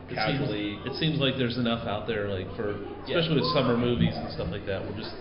It 0.10 0.16
casually. 0.16 0.76
Seems, 0.84 0.88
it 0.88 0.94
seems 1.00 1.18
like 1.24 1.38
there's 1.40 1.58
enough 1.58 1.88
out 1.88 2.04
there, 2.08 2.28
like 2.28 2.48
for 2.60 2.76
Yeah. 3.08 3.16
especially 3.18 3.40
with 3.42 3.50
summer 3.56 3.78
movies 3.78 4.12
and 4.16 4.28
stuff 4.36 4.50
like 4.52 4.66
that. 4.68 4.84
We'll 4.84 4.98
just 5.00 5.16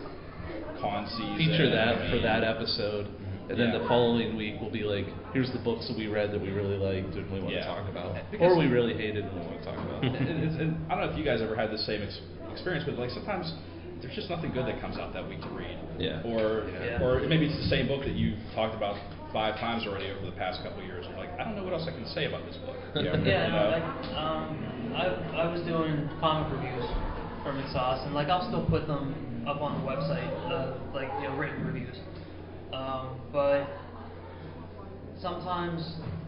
con 0.83 1.07
season. 1.15 1.37
feature 1.39 1.69
that 1.71 1.95
I 2.03 2.11
for 2.11 2.19
that 2.25 2.43
episode, 2.43 3.07
mm-hmm. 3.07 3.51
and 3.53 3.57
then 3.61 3.71
Yeah. 3.73 3.79
the 3.79 3.85
following 3.87 4.35
week 4.37 4.57
we'll 4.61 4.73
be 4.73 4.83
like, 4.83 5.07
here's 5.33 5.53
the 5.53 5.59
books 5.63 5.87
that 5.89 5.97
we 5.97 6.09
read 6.09 6.33
that 6.33 6.41
we 6.41 6.51
really 6.51 6.77
liked 6.81 7.15
and 7.15 7.31
we 7.31 7.39
want 7.39 7.53
Yeah. 7.55 7.69
to 7.69 7.71
talk 7.71 7.89
about, 7.89 8.17
Because- 8.33 8.51
or 8.53 8.57
we 8.59 8.67
really 8.67 8.95
hated 8.95 9.25
and 9.25 9.33
we 9.35 9.41
want 9.47 9.59
to 9.63 9.65
talk 9.65 9.79
about. 9.79 10.03
and, 10.05 10.17
and, 10.17 10.61
and 10.61 10.71
I 10.91 10.97
don't 10.97 11.07
know 11.07 11.11
if 11.13 11.19
you 11.19 11.25
guys 11.25 11.41
ever 11.43 11.55
had 11.55 11.71
the 11.71 11.79
same 11.79 12.03
ex- 12.03 12.21
experience, 12.51 12.85
but 12.89 12.99
like 12.99 13.11
sometimes 13.11 13.53
there's 14.01 14.15
just 14.17 14.31
nothing 14.31 14.51
good 14.53 14.65
that 14.67 14.81
comes 14.81 14.97
out 14.97 15.13
that 15.13 15.29
week 15.29 15.43
to 15.43 15.49
read. 15.51 15.77
Yeah. 15.99 16.23
Or 16.25 16.65
Yeah. 16.83 17.03
or 17.05 17.21
maybe 17.29 17.45
it's 17.47 17.59
the 17.61 17.69
same 17.69 17.87
book 17.87 18.01
that 18.09 18.17
you've 18.17 18.39
talked 18.57 18.75
about 18.75 18.97
five 19.33 19.57
times 19.61 19.87
already 19.87 20.11
over 20.11 20.27
the 20.27 20.37
past 20.37 20.63
couple 20.63 20.81
of 20.81 20.87
years. 20.87 21.07
You're 21.09 21.19
like, 21.19 21.31
I 21.39 21.45
don't 21.45 21.55
know 21.57 21.63
what 21.65 21.73
else 21.73 21.87
I 21.87 21.93
can 21.93 22.07
say 22.07 22.27
about 22.27 22.45
this 22.47 22.57
book. 22.67 22.77
Yeah. 22.95 23.17
Yeah, 23.25 23.49
no, 23.49 23.71
like, 23.71 23.87
um, 24.17 24.93
I, 24.95 25.07
I 25.43 25.47
was 25.53 25.63
doing 25.63 26.09
comic 26.21 26.51
reviews 26.53 26.85
for 27.45 27.53
McSauce, 27.53 28.05
and 28.07 28.15
like 28.15 28.29
I'll 28.29 28.47
still 28.49 28.67
put 28.67 28.87
them 28.87 29.45
up 29.47 29.61
on 29.63 29.81
the 29.81 29.87
website, 29.87 30.29
uh, 30.51 30.75
like 30.93 31.09
you 31.23 31.29
know 31.29 31.37
written 31.37 31.65
reviews. 31.67 31.97
Um, 32.73 33.21
but 33.33 33.67
sometimes, 35.21 35.83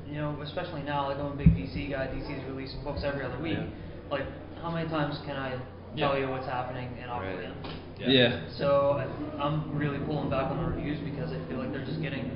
you 0.09 0.15
know, 0.17 0.39
especially 0.43 0.83
now, 0.83 1.09
like 1.09 1.19
I'm 1.19 1.33
a 1.33 1.37
big 1.37 1.55
DC 1.55 1.91
guy. 1.91 2.07
DC's 2.07 2.45
releasing 2.49 2.83
books 2.85 3.03
every 3.05 3.25
other 3.25 3.39
week. 3.41 3.59
Yeah. 3.59 3.67
Like, 4.11 4.25
how 4.61 4.71
many 4.71 4.89
times 4.89 5.19
can 5.25 5.37
I 5.37 5.59
Yeah. 5.95 6.09
tell 6.09 6.19
you 6.19 6.29
what's 6.29 6.47
happening 6.47 6.89
in 7.03 7.09
Right. 7.09 7.37
Aquaman? 7.37 7.55
yeah. 7.99 8.41
So 8.59 8.99
I- 8.99 9.43
I'm 9.43 9.77
really 9.77 9.99
pulling 9.99 10.31
back 10.31 10.51
on 10.51 10.59
the 10.59 10.65
reviews 10.71 10.99
because 11.01 11.33
I 11.33 11.39
feel 11.49 11.59
like 11.59 11.73
they're 11.73 11.85
just 11.85 12.01
getting 12.03 12.31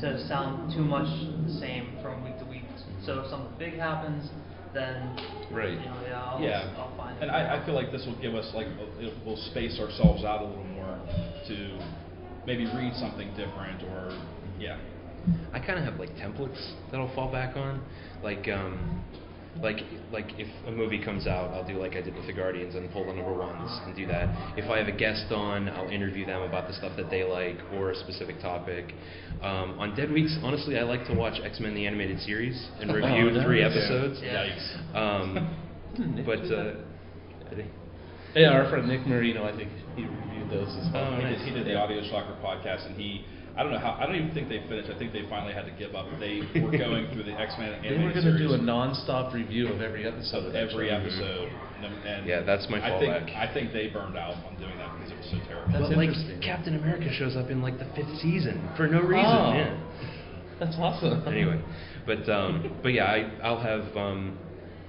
to 0.00 0.26
sound 0.28 0.72
too 0.74 0.82
much 0.84 1.08
the 1.46 1.52
same 1.60 1.96
from 2.02 2.24
week 2.24 2.38
to 2.38 2.44
week. 2.46 2.64
So 3.04 3.20
if 3.20 3.30
something 3.30 3.52
big 3.58 3.78
happens, 3.78 4.28
then 4.74 5.16
Right. 5.50 5.70
you 5.70 5.76
know, 5.86 5.96
yeah, 6.06 6.22
I'll, 6.22 6.40
yeah. 6.42 6.74
I'll 6.76 6.96
find. 6.96 7.22
And 7.22 7.30
I, 7.30 7.56
I 7.60 7.64
feel 7.64 7.74
like 7.74 7.92
this 7.92 8.04
will 8.06 8.20
give 8.20 8.34
us 8.34 8.52
like 8.54 8.66
we'll 9.24 9.36
space 9.50 9.78
ourselves 9.80 10.24
out 10.24 10.42
a 10.42 10.44
little 10.44 10.64
more 10.64 10.98
to 11.48 11.78
maybe 12.46 12.66
read 12.66 12.94
something 12.96 13.28
different 13.36 13.82
or 13.84 14.16
yeah. 14.58 14.76
I 15.52 15.58
kind 15.58 15.78
of 15.78 15.84
have 15.84 15.98
like 15.98 16.10
templates 16.16 16.60
that 16.90 17.00
I'll 17.00 17.12
fall 17.14 17.32
back 17.32 17.56
on, 17.56 17.82
like 18.22 18.46
um, 18.48 19.02
like 19.62 19.78
like 20.12 20.26
if 20.38 20.48
a 20.66 20.70
movie 20.70 21.02
comes 21.02 21.26
out, 21.26 21.52
I'll 21.54 21.66
do 21.66 21.74
like 21.74 21.92
I 21.96 22.02
did 22.02 22.14
with 22.14 22.26
the 22.26 22.32
Guardians 22.32 22.74
and 22.74 22.90
pull 22.92 23.06
the 23.06 23.12
number 23.12 23.32
ones 23.34 23.70
and 23.84 23.94
do 23.96 24.06
that. 24.06 24.28
If 24.58 24.70
I 24.70 24.78
have 24.78 24.88
a 24.88 24.96
guest 24.96 25.32
on, 25.32 25.68
I'll 25.70 25.88
interview 25.88 26.26
them 26.26 26.42
about 26.42 26.68
the 26.68 26.74
stuff 26.74 26.96
that 26.96 27.10
they 27.10 27.24
like 27.24 27.56
or 27.74 27.90
a 27.90 27.96
specific 27.96 28.40
topic. 28.40 28.94
Um, 29.42 29.78
on 29.78 29.94
Dead 29.96 30.10
Weeks, 30.10 30.36
honestly, 30.42 30.78
I 30.78 30.82
like 30.82 31.06
to 31.06 31.14
watch 31.14 31.40
X 31.42 31.60
Men 31.60 31.74
the 31.74 31.86
animated 31.86 32.20
series 32.20 32.68
and 32.80 32.94
review 32.94 33.30
Oh, 33.30 33.44
three 33.44 33.62
episodes. 33.62 34.20
Yeah. 34.22 34.46
Yikes. 34.46 34.96
Um, 34.96 36.22
but 36.26 36.40
uh, 36.52 36.74
yeah, 38.34 38.50
our 38.52 38.68
friend 38.68 38.86
Nick 38.86 39.06
Marino, 39.06 39.44
I 39.44 39.56
think 39.56 39.70
he 39.96 40.04
reviewed 40.04 40.50
those 40.50 40.68
as 40.68 40.92
well. 40.92 41.12
Oh, 41.12 41.16
he, 41.16 41.22
nice. 41.24 41.38
did, 41.38 41.48
he 41.48 41.54
did 41.54 41.66
the 41.66 41.74
audio 41.76 42.02
shocker 42.08 42.36
podcast, 42.42 42.86
and 42.86 42.96
he. 42.96 43.24
I 43.56 43.62
don't 43.62 43.72
know 43.72 43.78
how. 43.78 43.96
I 43.98 44.04
don't 44.04 44.16
even 44.16 44.34
think 44.34 44.48
they 44.48 44.60
finished. 44.68 44.90
I 44.90 44.98
think 44.98 45.12
they 45.12 45.24
finally 45.30 45.54
had 45.54 45.64
to 45.64 45.72
give 45.72 45.94
up. 45.94 46.06
They 46.20 46.44
were 46.60 46.70
going 46.76 47.08
through 47.12 47.24
the 47.24 47.32
X 47.32 47.54
Men 47.58 47.80
They 47.82 47.96
were 47.96 48.12
going 48.12 48.24
to 48.24 48.38
do 48.38 48.52
a 48.52 48.58
non-stop 48.58 49.32
review 49.32 49.68
of 49.68 49.80
every 49.80 50.06
episode 50.06 50.44
of 50.44 50.44
of 50.46 50.54
every 50.54 50.88
show. 50.88 50.94
episode. 50.94 51.52
And, 51.80 51.94
and 52.04 52.26
Yeah, 52.26 52.42
that's 52.42 52.68
my 52.68 52.84
I 52.84 53.00
think. 53.00 53.36
I 53.36 53.52
think 53.52 53.72
they 53.72 53.88
burned 53.88 54.16
out 54.16 54.36
on 54.44 54.56
doing 54.60 54.76
that 54.76 54.92
because 54.96 55.12
it 55.12 55.16
was 55.16 55.28
so 55.30 55.38
terrible. 55.48 55.72
That's 55.72 55.88
but 55.88 55.96
like. 55.96 56.42
Captain 56.42 56.76
America 56.76 57.08
shows 57.12 57.36
up 57.36 57.50
in 57.50 57.62
like 57.62 57.78
the 57.78 57.88
fifth 57.96 58.20
season 58.20 58.68
for 58.76 58.86
no 58.86 59.00
reason. 59.00 59.24
Oh. 59.24 59.52
Yeah. 59.54 59.80
That's 60.58 60.76
awesome. 60.78 61.26
anyway, 61.28 61.60
but 62.06 62.28
um, 62.28 62.78
but 62.82 62.92
yeah, 62.92 63.04
I 63.04 63.30
I'll 63.42 63.60
have 63.60 63.94
um, 63.96 64.38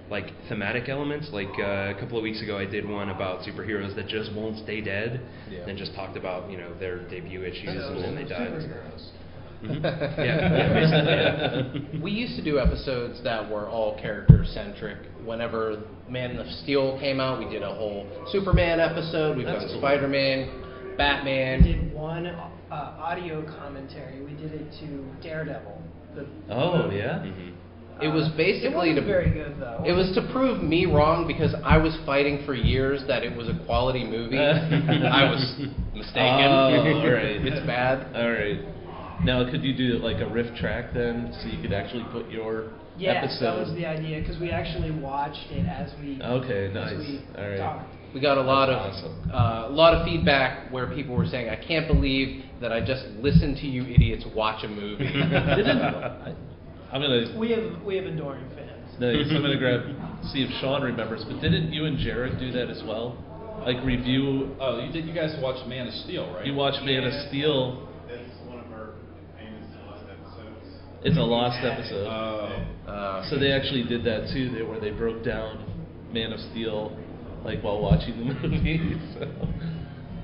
like 0.09 0.25
thematic 0.49 0.89
elements. 0.89 1.29
Like 1.31 1.49
uh, 1.59 1.93
a 1.95 1.97
couple 1.99 2.17
of 2.17 2.23
weeks 2.23 2.41
ago, 2.41 2.57
I 2.57 2.65
did 2.65 2.87
one 2.87 3.09
about 3.09 3.41
superheroes 3.41 3.95
that 3.95 4.07
just 4.07 4.33
won't 4.33 4.57
stay 4.63 4.81
dead, 4.81 5.21
Yeah. 5.49 5.67
and 5.67 5.77
just 5.77 5.93
talked 5.95 6.17
about 6.17 6.49
you 6.51 6.57
know 6.57 6.73
their 6.79 7.07
debut 7.09 7.43
issues 7.43 7.65
That's 7.65 7.85
and 7.87 7.93
cool. 7.95 8.01
then 8.03 8.15
they 8.15 8.23
died. 8.23 8.51
Superheroes. 8.51 9.09
Mhm. 9.63 9.81
Yeah, 10.17 10.53
yeah, 10.53 11.73
yeah. 11.93 11.99
We 12.01 12.11
used 12.11 12.35
to 12.35 12.43
do 12.43 12.59
episodes 12.59 13.23
that 13.23 13.49
were 13.49 13.67
all 13.67 13.97
character 13.99 14.45
centric. 14.45 14.97
Whenever 15.25 15.81
Man 16.07 16.37
of 16.37 16.45
Steel 16.63 16.97
came 16.99 17.19
out, 17.19 17.39
we 17.39 17.49
did 17.49 17.63
a 17.63 17.73
whole 17.73 18.05
Superman 18.31 18.79
episode. 18.79 19.35
We've 19.35 19.47
That's 19.47 19.61
done 19.63 19.69
cool. 19.71 19.79
Spider 19.81 20.07
Man, 20.07 20.95
Batman. 20.95 21.63
We 21.63 21.73
did 21.73 21.93
one 21.93 22.27
uh, 22.27 22.53
audio 22.71 23.43
commentary. 23.59 24.23
We 24.23 24.33
did 24.33 24.53
it 24.53 24.71
to 24.81 25.05
Daredevil. 25.27 25.81
The 26.15 26.27
Oh 26.49 26.83
movie. 26.83 26.97
yeah. 26.97 27.19
Mhm. 27.25 27.53
It 28.01 28.09
was 28.09 28.25
Uh, 28.27 28.37
basically 28.37 28.91
it 28.91 28.95
wasn't 28.95 28.95
to 28.97 29.01
very 29.05 29.29
good 29.31 29.53
though. 29.59 29.83
It 29.85 29.93
was 29.93 30.11
to 30.15 30.21
prove 30.31 30.61
me 30.61 30.85
wrong 30.85 31.25
because 31.27 31.53
I 31.63 31.77
was 31.77 31.97
fighting 32.05 32.43
for 32.45 32.53
years 32.53 33.03
that 33.07 33.23
it 33.23 33.35
was 33.35 33.47
a 33.49 33.55
quality 33.65 34.03
movie. 34.05 34.39
I 34.39 35.23
was 35.29 35.41
mistaken. 35.95 36.45
Oh, 36.51 37.01
all 37.01 37.11
right. 37.11 37.41
it's 37.45 37.65
bad. 37.65 38.15
All 38.15 38.31
right. 38.31 38.59
Now, 39.23 39.49
could 39.49 39.63
you 39.63 39.73
do 39.75 39.97
like 39.97 40.21
a 40.21 40.27
riff 40.29 40.55
track 40.55 40.93
then, 40.93 41.33
so 41.41 41.47
you 41.49 41.59
could 41.61 41.73
actually 41.73 42.05
put 42.11 42.29
your 42.29 42.71
Yes, 42.99 43.23
episode? 43.25 43.45
that 43.45 43.57
was 43.67 43.73
the 43.75 43.85
idea 43.85 44.19
because 44.19 44.39
we 44.39 44.49
actually 44.49 44.91
watched 44.91 45.51
it 45.51 45.65
as 45.67 45.93
we. 46.01 46.19
Okay, 46.21 46.67
as 46.67 46.73
nice. 46.73 46.97
we 46.97 47.21
All 47.37 47.47
right. 47.49 47.57
talked. 47.57 47.93
We 48.13 48.21
got 48.21 48.37
a 48.37 48.41
lot 48.41 48.67
That's 48.67 49.03
of 49.03 49.11
awesome. 49.11 49.31
uh, 49.31 49.67
a 49.69 49.73
lot 49.73 49.93
of 49.93 50.05
feedback 50.05 50.71
where 50.71 50.87
people 50.87 51.15
were 51.15 51.25
saying, 51.25 51.49
"I 51.49 51.55
can't 51.55 51.87
believe 51.87 52.43
that 52.61 52.71
I 52.71 52.79
just 52.83 53.05
listened 53.21 53.57
to 53.57 53.67
you 53.67 53.83
idiots 53.83 54.25
watch 54.35 54.63
a 54.63 54.67
movie." 54.67 55.05
Didn't, 56.91 56.91
I, 56.91 56.95
I'm 56.95 57.01
gonna. 57.01 57.39
We 57.39 57.51
have 57.51 57.83
we 57.85 57.95
have 57.97 58.05
adoring 58.05 58.45
fans. 58.55 58.99
Nice. 58.99 59.27
I'm 59.29 59.41
gonna 59.41 59.57
grab 59.59 59.81
see 60.31 60.43
if 60.43 60.49
Sean 60.61 60.81
remembers. 60.81 61.23
But 61.27 61.41
didn't 61.41 61.71
you 61.73 61.85
and 61.85 61.97
Jared 61.97 62.39
do 62.39 62.51
that 62.53 62.69
as 62.69 62.81
well? 62.85 63.17
Like 63.65 63.83
review. 63.83 64.55
Oh, 64.59 64.79
you 64.83 64.91
did. 64.91 65.05
You 65.05 65.13
guys 65.13 65.35
watched 65.41 65.67
Man 65.67 65.87
of 65.87 65.93
Steel, 66.05 66.31
right? 66.33 66.45
You 66.45 66.53
watched 66.53 66.83
Man 66.83 67.03
of 67.03 67.13
Steel. 67.27 67.87
That's 68.07 68.21
one 68.47 68.59
of 68.59 68.71
our 68.71 68.91
famous 69.37 69.65
lost 69.85 70.03
episodes. 70.09 70.67
It's 71.03 71.17
a 71.17 71.21
lost 71.21 71.63
episode. 71.65 72.07
Oh. 72.07 72.89
uh, 72.89 73.29
So 73.29 73.37
they 73.39 73.51
actually 73.51 73.83
did 73.83 74.03
that 74.05 74.29
too, 74.33 74.49
they, 74.55 74.61
where 74.61 74.79
they 74.79 74.91
broke 74.91 75.23
down 75.25 75.65
Man 76.13 76.31
of 76.31 76.39
Steel, 76.51 76.95
like 77.43 77.61
while 77.61 77.81
watching 77.81 78.17
the 78.17 78.25
movie. 78.47 78.95
so. 79.19 79.27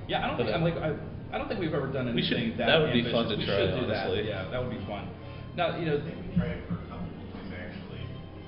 Yeah, 0.07 0.23
I 0.23 0.27
don't 0.27 0.37
But, 0.37 0.43
think 0.45 0.55
I'm 0.55 0.63
like 0.63 0.77
I, 0.77 0.95
I 1.33 1.37
don't 1.37 1.47
think 1.47 1.59
we've 1.59 1.73
ever 1.73 1.91
done 1.91 2.13
we 2.15 2.21
should- 2.23 2.37
anything 2.37 2.57
that. 2.59 2.67
that 2.67 2.79
would 2.79 2.93
be 2.93 3.03
fun 3.11 3.27
to 3.29 3.35
we 3.35 3.45
try, 3.45 3.57
should 3.65 3.71
do 3.71 3.91
honestly. 3.91 4.21
that. 4.23 4.25
Yeah, 4.29 4.49
that 4.51 4.61
would 4.63 4.71
be 4.71 4.85
fun. 4.85 5.09
Now, 5.55 5.77
you 5.77 5.85
know, 5.85 5.97
I 5.97 6.01
think 6.01 6.17
we 6.17 6.35
tried 6.35 6.57
it 6.57 6.63
for 6.67 6.73
a 6.73 6.77
couple 6.89 7.05
of 7.05 7.13
movies 7.13 7.53
actually. 7.53 8.01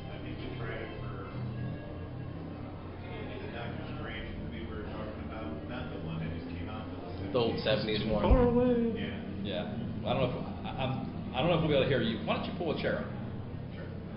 I 0.09 0.17
think 0.25 0.35
we 0.41 0.57
tried 0.57 0.81
it 0.81 0.89
for 0.99 1.29
uh, 1.29 1.37
the 3.45 3.49
Doctor 3.53 3.83
Strange 4.01 4.25
movie 4.41 4.65
we 4.65 4.73
were 4.73 4.89
talking 4.89 5.21
about, 5.29 5.45
not 5.69 5.93
the 5.93 5.99
one 6.01 6.17
that 6.19 6.33
just 6.33 6.49
came 6.49 6.67
out. 6.69 6.85
but 6.89 7.31
The 7.31 7.37
old 7.37 7.57
70s 7.61 8.09
one. 8.09 8.23
Far 8.23 8.41
away. 8.49 8.93
Yeah. 8.97 9.21
yeah. 9.43 10.09
I 10.09 10.13
don't 10.13 10.21
know 10.21 10.29
if 10.33 10.65
I, 10.65 10.69
I'm. 10.83 10.93
I 11.35 11.41
don't 11.41 11.49
know 11.49 11.55
if 11.55 11.61
we'll 11.61 11.69
be 11.69 11.75
able 11.75 11.83
to 11.83 11.89
hear 11.89 12.01
you. 12.01 12.25
Why 12.25 12.37
don't 12.37 12.45
you 12.45 12.53
pull 12.57 12.71
a 12.77 12.81
chair 12.81 12.99
up? 12.99 13.05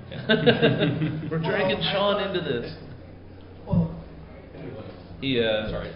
We're 1.31 1.39
dragging 1.39 1.83
Sean 1.93 2.23
into 2.27 2.41
this. 2.41 2.73
Well, 3.67 3.91
He, 5.21 5.39
uh, 5.41 5.69
Sorry. 5.69 5.93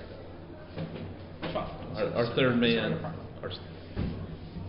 Sean, 1.52 1.68
our, 1.96 2.26
our 2.26 2.34
third 2.36 2.56
man, 2.56 2.92
our, 3.42 3.50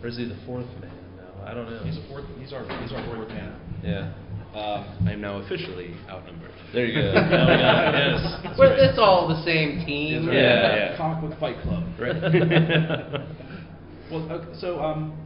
or 0.01 0.07
is 0.07 0.15
he 0.17 0.23
the 0.25 0.38
fourth 0.45 0.67
man 0.79 0.91
now? 0.95 1.03
I 1.45 1.53
don't 1.53 1.69
know. 1.69 1.79
He's 1.84 1.97
a 1.97 2.08
fourth. 2.08 2.25
He's 2.39 2.53
our. 2.53 2.63
He's 2.82 2.91
our 2.91 3.03
fourth 3.06 3.29
man. 3.29 3.56
yeah. 3.84 4.13
Um, 4.53 5.08
I 5.08 5.13
am 5.13 5.21
now 5.21 5.38
officially 5.39 5.95
outnumbered. 6.08 6.51
There 6.73 6.86
you 6.86 6.93
go. 6.93 7.12
Now 7.13 7.49
we 7.49 7.58
got 7.58 7.95
it. 7.95 8.21
Yes. 8.43 8.56
Well, 8.60 8.75
it's 8.77 8.99
all 8.99 9.27
the 9.27 9.43
same 9.43 9.84
team. 9.84 10.27
Yeah, 10.27 10.75
yeah. 10.91 10.97
Comic 10.97 11.27
Book 11.27 11.39
Fight 11.39 11.60
Club. 11.63 11.84
Right. 11.99 12.15
Well, 14.12 14.29
okay, 14.32 14.60
so 14.60 14.79
um, 14.79 15.17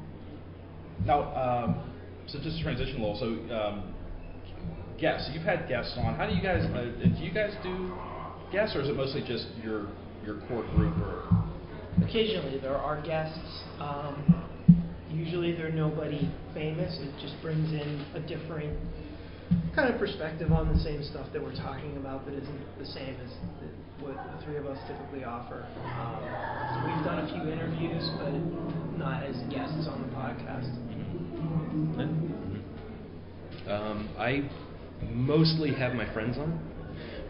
now, 1.04 1.34
um, 1.36 1.92
so 2.28 2.40
just 2.40 2.58
to 2.58 2.64
transition 2.64 3.02
a 3.02 3.06
little. 3.06 3.18
So, 3.20 3.54
um, 3.54 3.94
guests. 4.98 5.30
You've 5.34 5.44
had 5.44 5.68
guests 5.68 5.94
on. 5.98 6.16
How 6.16 6.26
do 6.26 6.34
you 6.34 6.42
guys? 6.42 6.64
Uh, 6.74 6.92
do 7.04 7.24
you 7.24 7.34
guys 7.34 7.54
do 7.64 7.94
guests, 8.52 8.76
or 8.78 8.82
is 8.82 8.88
it 8.88 8.96
mostly 8.96 9.22
just 9.28 9.48
your 9.62 9.88
your 10.26 10.40
core 10.48 10.64
group? 10.76 10.96
Or 11.00 11.28
occasionally 12.02 12.60
there 12.62 12.78
are 12.78 13.02
guests. 13.02 13.40
Um, 13.80 14.44
usually 15.18 15.54
they're 15.54 15.72
nobody 15.72 16.30
famous. 16.54 16.98
It 17.02 17.12
just 17.22 17.42
brings 17.42 17.72
in 17.74 18.06
a 18.14 18.20
different 18.20 18.78
kind 19.76 19.92
of 19.94 20.00
perspective 20.00 20.52
on 20.52 20.74
the 20.74 20.80
same 20.80 21.04
stuff 21.04 21.28
that 21.34 21.42
we're 21.42 21.56
talking 21.56 21.98
about 21.98 22.26
that 22.26 22.34
isn't 22.34 22.80
the 22.80 22.86
same 22.86 23.16
as 23.24 23.32
the, 23.62 24.06
what 24.06 24.16
the 24.16 24.46
three 24.46 24.58
of 24.58 24.66
us 24.66 24.78
typically 24.88 25.24
offer. 25.24 25.66
Um, 25.98 26.22
we've 26.86 27.06
done 27.06 27.20
a 27.20 27.28
few 27.34 27.52
interviews, 27.52 28.10
but 28.20 28.34
not 28.98 29.24
as 29.24 29.36
guests 29.50 29.88
on 29.88 30.02
the 30.02 30.10
podcast. 30.16 30.70
Um, 33.70 34.10
I 34.18 34.50
mostly 35.12 35.74
have 35.74 35.94
my 35.94 36.12
friends 36.14 36.38
on 36.38 36.60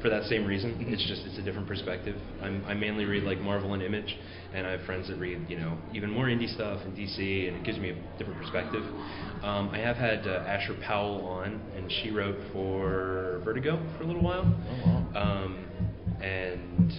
for 0.07 0.13
that 0.13 0.29
same 0.29 0.45
reason. 0.45 0.85
It's 0.87 1.05
just 1.05 1.23
it's 1.25 1.37
a 1.37 1.41
different 1.41 1.67
perspective. 1.67 2.15
I'm, 2.41 2.63
I 2.65 2.73
mainly 2.73 3.03
read 3.03 3.23
like 3.23 3.39
Marvel 3.39 3.73
and 3.73 3.83
Image, 3.83 4.17
and 4.53 4.65
I 4.65 4.71
have 4.71 4.81
friends 4.85 5.09
that 5.09 5.17
read 5.17 5.45
you 5.49 5.59
know 5.59 5.77
even 5.93 6.09
more 6.09 6.27
indie 6.27 6.53
stuff 6.53 6.79
and 6.85 6.95
DC, 6.95 7.47
and 7.47 7.57
it 7.57 7.63
gives 7.65 7.77
me 7.77 7.89
a 7.89 8.17
different 8.17 8.39
perspective. 8.39 8.83
Um, 9.43 9.69
I 9.73 9.79
have 9.79 9.97
had 9.97 10.25
uh, 10.25 10.45
Asher 10.47 10.77
Powell 10.81 11.25
on, 11.25 11.61
and 11.75 11.91
she 12.01 12.11
wrote 12.11 12.37
for 12.53 13.41
Vertigo 13.43 13.77
for 13.97 14.03
a 14.03 14.07
little 14.07 14.23
while, 14.23 14.45
um, 15.15 15.65
and 16.21 16.93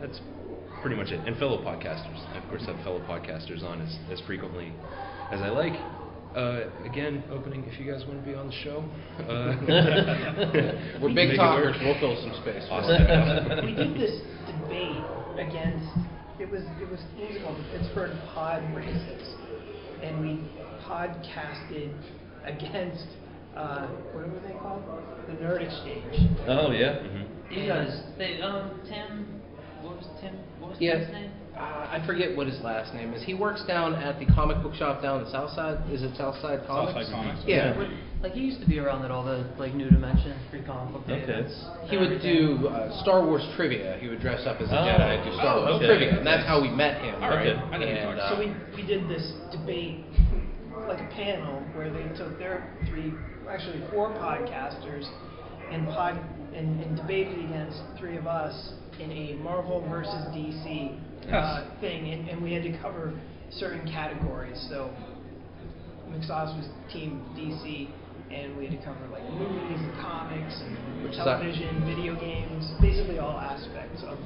that's 0.00 0.20
pretty 0.80 0.96
much 0.96 1.08
it. 1.08 1.20
And 1.26 1.36
fellow 1.36 1.58
podcasters, 1.62 2.24
I 2.32 2.38
of 2.38 2.48
course, 2.48 2.64
have 2.64 2.76
fellow 2.82 3.00
podcasters 3.00 3.62
on 3.62 3.82
as, 3.82 3.98
as 4.10 4.26
frequently 4.26 4.72
as 5.30 5.40
I 5.42 5.48
like. 5.50 5.74
Uh, 6.34 6.70
again, 6.84 7.24
opening 7.32 7.64
if 7.66 7.78
you 7.80 7.90
guys 7.90 8.04
want 8.06 8.20
to 8.22 8.26
be 8.28 8.34
on 8.36 8.46
the 8.46 8.52
show. 8.64 8.84
Uh, 9.20 9.54
We're 11.02 11.14
big 11.14 11.36
talkers. 11.36 11.76
We'll 11.82 11.98
fill 12.00 12.16
some 12.22 12.32
space. 12.42 12.64
for 12.68 12.74
Awesome. 12.74 13.66
we 13.66 13.74
did 13.74 13.94
this 13.94 14.20
debate 14.46 15.02
against 15.38 15.86
it 16.40 16.50
was 16.50 16.62
it 16.80 16.88
was 16.90 17.00
what 17.16 17.28
was 17.28 17.36
it 17.36 17.42
called 17.44 17.58
the 17.58 17.78
Pittsburgh 17.78 18.16
Pod 18.32 18.62
Races, 18.74 19.34
and 20.02 20.20
we 20.20 20.40
podcasted 20.88 21.92
against 22.44 23.04
uh, 23.56 23.88
what 24.12 24.26
were 24.30 24.40
they 24.40 24.54
called? 24.58 24.82
The 25.26 25.34
Nerd 25.34 25.62
Exchange. 25.62 26.30
Oh 26.48 26.70
yeah. 26.72 27.02
You 27.50 27.66
guys, 27.68 28.02
they, 28.16 28.40
um, 28.40 28.80
Tim, 28.88 29.40
what 29.82 29.96
was 29.96 30.06
Tim? 30.20 30.34
What 30.60 30.70
was 30.70 30.78
Yeah. 30.80 30.98
his 30.98 31.08
name? 31.12 31.30
Uh, 31.60 31.98
I 32.00 32.02
forget 32.06 32.34
what 32.34 32.46
his 32.46 32.58
last 32.62 32.94
name 32.94 33.12
is. 33.12 33.22
He 33.22 33.34
works 33.34 33.62
down 33.66 33.94
at 33.94 34.18
the 34.18 34.24
comic 34.32 34.62
book 34.62 34.74
shop 34.74 35.02
down 35.02 35.22
the 35.22 35.30
south 35.30 35.50
side. 35.50 35.76
Is 35.90 36.02
it 36.02 36.16
Southside 36.16 36.66
Comics? 36.66 36.94
Southside 36.96 37.12
Comics. 37.12 37.40
Yeah. 37.46 37.76
Like 38.22 38.32
he 38.32 38.40
used 38.40 38.60
to 38.60 38.68
be 38.68 38.78
around 38.78 39.04
at 39.04 39.10
all 39.10 39.24
the 39.24 39.44
like 39.58 39.74
New 39.74 39.88
Dimension 39.90 40.36
free 40.50 40.62
comic 40.64 40.92
book 40.94 41.06
day 41.06 41.20
Okay. 41.20 41.32
events. 41.32 41.52
He 41.88 41.96
and 41.96 42.08
would 42.08 42.22
do 42.22 42.68
uh, 42.68 43.02
Star 43.02 43.24
Wars 43.24 43.44
trivia. 43.56 43.98
He 44.00 44.08
would 44.08 44.20
dress 44.20 44.46
up 44.46 44.60
as 44.60 44.68
a 44.70 44.76
Oh. 44.76 44.84
Jedi 44.88 45.20
and 45.20 45.24
do 45.24 45.32
Star 45.36 45.56
Oh, 45.56 45.60
Wars 45.64 45.76
okay. 45.76 45.86
trivia, 45.88 46.16
and 46.18 46.26
that's 46.26 46.46
how 46.46 46.60
we 46.60 46.68
met 46.68 47.00
him. 47.04 47.16
All 47.22 47.28
right. 47.30 47.48
Okay. 47.48 47.60
I 47.60 47.76
know 47.76 47.86
who 47.86 47.92
you're 47.92 48.10
And, 48.12 48.20
uh, 48.20 48.30
So 48.32 48.38
we, 48.40 48.52
we 48.76 48.86
did 48.86 49.08
this 49.08 49.32
debate, 49.52 50.04
like 50.88 51.00
a 51.00 51.10
panel, 51.12 51.60
where 51.76 51.92
they 51.92 52.04
took 52.16 52.38
their 52.38 52.64
three, 52.88 53.12
actually 53.48 53.80
four 53.90 54.08
podcasters, 54.16 55.08
and 55.70 55.86
pod 55.88 56.18
and, 56.54 56.80
and 56.80 56.96
debated 56.96 57.38
against 57.44 57.80
three 57.98 58.16
of 58.16 58.26
us 58.26 58.72
in 58.98 59.10
a 59.10 59.34
Marvel 59.42 59.86
versus 59.88 60.12
DC 60.34 60.98
uh, 61.32 61.80
thing, 61.80 62.12
and, 62.12 62.28
and 62.28 62.42
we 62.42 62.52
had 62.52 62.62
to 62.62 62.76
cover 62.78 63.12
certain 63.50 63.86
categories. 63.90 64.66
So 64.68 64.90
McSauce 66.08 66.56
was 66.56 66.68
Team 66.92 67.24
DC, 67.36 67.88
and 68.32 68.56
we 68.56 68.66
had 68.66 68.78
to 68.78 68.84
cover 68.84 69.06
like 69.12 69.24
movies, 69.30 69.78
and 69.80 69.94
comics, 70.00 70.60
and 70.60 71.12
television, 71.14 71.84
video 71.86 72.14
games, 72.18 72.70
basically 72.80 73.18
all 73.18 73.38
aspects 73.38 74.02
of 74.06 74.18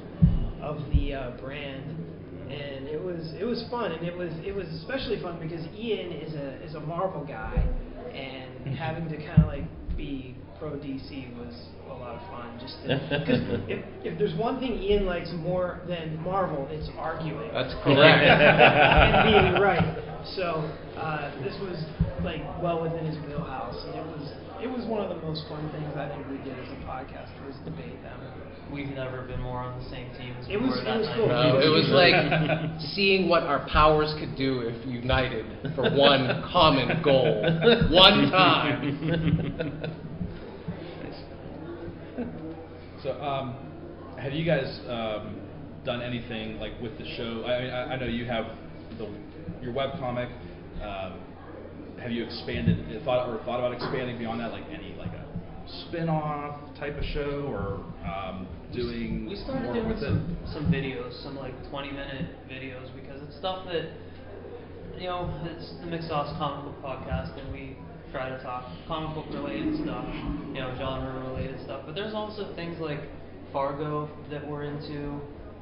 of 0.61 0.77
the 0.93 1.13
uh, 1.13 1.31
brand. 1.41 2.01
And 2.45 2.87
it 2.87 3.01
was 3.01 3.33
it 3.39 3.45
was 3.45 3.65
fun, 3.71 3.91
and 3.91 4.05
it 4.05 4.15
was 4.15 4.31
it 4.45 4.53
was 4.53 4.67
especially 4.81 5.21
fun 5.21 5.39
because 5.39 5.65
Ian 5.75 6.11
is 6.11 6.33
a 6.33 6.63
is 6.63 6.75
a 6.75 6.79
Marvel 6.79 7.25
guy, 7.25 7.63
and 8.13 8.75
having 8.75 9.09
to 9.09 9.17
kind 9.17 9.41
of 9.41 9.47
like 9.47 9.63
be 9.97 10.35
pro 10.59 10.71
DC 10.71 11.35
was 11.37 11.53
a 11.89 11.93
lot 11.93 12.15
of 12.15 12.21
fun. 12.29 12.57
Just 12.59 12.77
because 12.83 13.41
if 13.69 13.83
if 14.03 14.17
there's 14.19 14.35
one 14.35 14.59
thing 14.59 14.73
Ian 14.81 15.05
likes 15.05 15.31
more 15.37 15.81
than 15.87 16.21
Marvel, 16.21 16.67
it's 16.71 16.89
arguing 16.97 17.51
That's 17.53 17.73
correct. 17.83 18.23
and 18.25 19.13
being 19.29 19.61
right. 19.61 20.01
So 20.35 20.65
uh, 20.97 21.29
this 21.43 21.53
was 21.61 21.77
like 22.23 22.41
well 22.61 22.81
within 22.81 23.05
his 23.05 23.17
wheelhouse, 23.27 23.77
and 23.85 23.95
it 23.95 24.05
was 24.05 24.31
it 24.63 24.67
was 24.67 24.85
one 24.87 25.01
of 25.03 25.09
the 25.09 25.21
most 25.25 25.47
fun 25.47 25.69
things 25.71 25.93
I 25.95 26.09
think 26.09 26.27
we 26.29 26.37
did 26.37 26.57
as 26.57 26.69
a 26.71 26.79
podcast 26.87 27.29
was 27.45 27.55
debate 27.65 28.01
them. 28.01 28.19
We've 28.73 28.89
never 28.89 29.21
been 29.21 29.39
more 29.41 29.59
on 29.59 29.77
the 29.77 29.87
same 29.91 30.09
team 30.17 30.35
as 30.39 30.47
It 30.49 30.57
was- 30.59 30.81
were 30.83 30.89
it 30.91 30.97
was 30.97 31.07
cool. 31.15 31.27
No, 31.27 31.59
it 31.61 31.69
was 31.69 31.85
like 31.93 32.81
seeing 32.95 33.29
what 33.29 33.43
our 33.43 33.67
powers 33.69 34.11
could 34.17 34.35
do 34.35 34.61
if 34.61 34.83
united 34.87 35.45
for 35.75 35.83
one 35.93 36.41
common 36.51 36.99
goal, 37.03 37.43
one 37.91 38.31
time. 38.31 38.81
So, 43.05 43.11
um, 43.21 43.55
have 44.17 44.33
you 44.33 44.43
guys 44.43 44.65
um, 44.89 45.39
done 45.85 46.01
anything 46.01 46.59
like 46.59 46.73
with 46.81 46.97
the 46.97 47.05
show? 47.15 47.43
I, 47.45 47.67
I, 47.67 47.93
I 47.93 47.99
know 47.99 48.07
you 48.07 48.25
have 48.25 48.47
the 48.97 49.07
your 49.61 49.73
web 49.73 49.99
comic. 49.99 50.27
Um, 50.81 51.21
have 52.01 52.09
you 52.09 52.23
expanded 52.23 53.03
thought 53.05 53.29
or 53.29 53.37
thought 53.45 53.59
about 53.59 53.73
expanding 53.73 54.17
beyond 54.17 54.39
that, 54.39 54.51
like 54.51 54.63
any 54.73 54.95
like 54.97 55.11
a 55.11 55.23
spin-off 55.85 56.57
type 56.79 56.97
of 56.97 57.03
show, 57.13 57.45
or 57.45 57.85
um, 58.09 58.47
doing 58.73 59.27
We 59.29 59.35
started 59.35 59.65
more 59.65 59.73
doing 59.75 59.87
with 59.87 59.99
some, 59.99 60.37
it? 60.43 60.49
some 60.51 60.65
videos, 60.73 61.21
some 61.21 61.35
like 61.35 61.53
20 61.69 61.91
minute 61.91 62.49
videos, 62.49 62.89
because 62.95 63.21
it's 63.21 63.37
stuff 63.37 63.67
that, 63.67 63.85
you 64.97 65.05
know, 65.05 65.29
it's 65.45 65.69
the 65.77 65.85
McSauce 65.85 66.35
Comic 66.39 66.73
Book 66.73 66.81
Podcast, 66.81 67.37
and 67.39 67.53
we 67.53 67.77
try 68.11 68.29
to 68.29 68.41
talk 68.41 68.65
comic 68.87 69.15
book 69.15 69.25
related 69.33 69.75
stuff, 69.83 70.05
you 70.53 70.61
know, 70.61 70.73
genre 70.77 71.27
related 71.29 71.61
stuff. 71.63 71.83
But 71.85 71.95
there's 71.95 72.13
also 72.13 72.53
things 72.55 72.79
like 72.79 72.99
Fargo 73.51 74.09
that 74.29 74.45
we're 74.47 74.63
into 74.63 75.19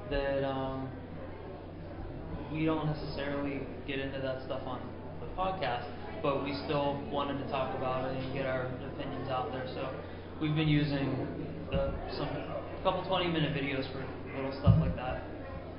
that 0.09 0.47
um, 0.47 0.89
we 2.51 2.65
don't 2.65 2.85
necessarily 2.85 3.61
get 3.87 3.99
into 3.99 4.19
that 4.19 4.43
stuff 4.43 4.61
on 4.65 4.81
the 5.19 5.27
podcast, 5.39 5.85
but 6.21 6.43
we 6.43 6.53
still 6.65 7.01
wanted 7.11 7.43
to 7.43 7.49
talk 7.49 7.75
about 7.77 8.11
it 8.11 8.17
and 8.17 8.33
get 8.33 8.45
our 8.45 8.67
opinions 8.93 9.29
out 9.29 9.51
there. 9.51 9.65
So 9.73 9.89
we've 10.41 10.55
been 10.55 10.67
using 10.67 11.27
the, 11.71 11.93
some 12.17 12.29
couple 12.83 13.03
20 13.05 13.31
minute 13.31 13.55
videos 13.55 13.89
for 13.91 14.05
little 14.35 14.51
stuff 14.59 14.75
like 14.79 14.95
that. 14.95 15.23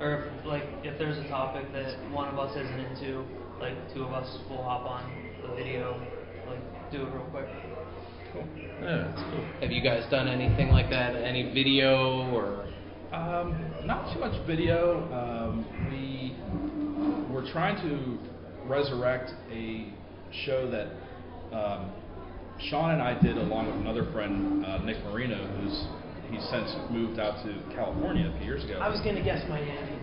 Or 0.01 0.25
if, 0.25 0.47
like 0.47 0.65
if 0.83 0.99
there's 0.99 1.19
a 1.19 1.29
topic 1.29 1.73
that 1.73 1.95
one 2.11 2.29
of 2.29 2.39
us 2.39 2.57
isn't 2.57 2.81
into, 2.81 3.25
like 3.61 3.75
two 3.95 4.05
of 4.05 4.13
us 4.13 4.39
will 4.49 4.63
hop 4.63 4.87
on 4.87 5.05
the 5.43 5.55
video, 5.55 6.01
do 6.95 7.03
it 7.03 7.13
real 7.13 7.25
quick. 7.31 7.47
Yeah, 8.83 9.09
that's 9.09 9.23
cool. 9.31 9.45
Have 9.61 9.71
you 9.73 9.83
guys 9.83 10.09
done 10.11 10.29
anything 10.29 10.69
like 10.71 10.91
that? 10.91 11.17
Any 11.17 11.53
video 11.53 12.31
or? 12.33 12.67
Um, 13.13 13.73
not 13.85 14.13
too 14.13 14.21
much 14.21 14.35
video. 14.47 15.03
Um, 15.13 15.67
we 15.91 16.37
we're 17.33 17.51
trying 17.53 17.77
to 17.83 18.19
resurrect 18.69 19.33
a 19.51 19.93
show 20.45 20.71
that 20.71 20.89
um, 21.57 21.93
Sean 22.71 22.91
and 22.93 23.03
I 23.03 23.21
did 23.21 23.37
along 23.39 23.67
with 23.67 23.77
another 23.77 24.11
friend, 24.13 24.65
uh, 24.65 24.79
Nick 24.79 25.03
Marino, 25.05 25.47
who's 25.59 25.87
he's 26.31 26.49
since 26.51 26.75
moved 26.91 27.19
out 27.19 27.45
to 27.45 27.75
California 27.75 28.33
a 28.33 28.39
few 28.39 28.47
years 28.47 28.65
ago. 28.65 28.79
I 28.81 28.89
was 28.89 29.01
gonna 29.01 29.23
guess 29.23 29.43
Miami. 29.49 30.01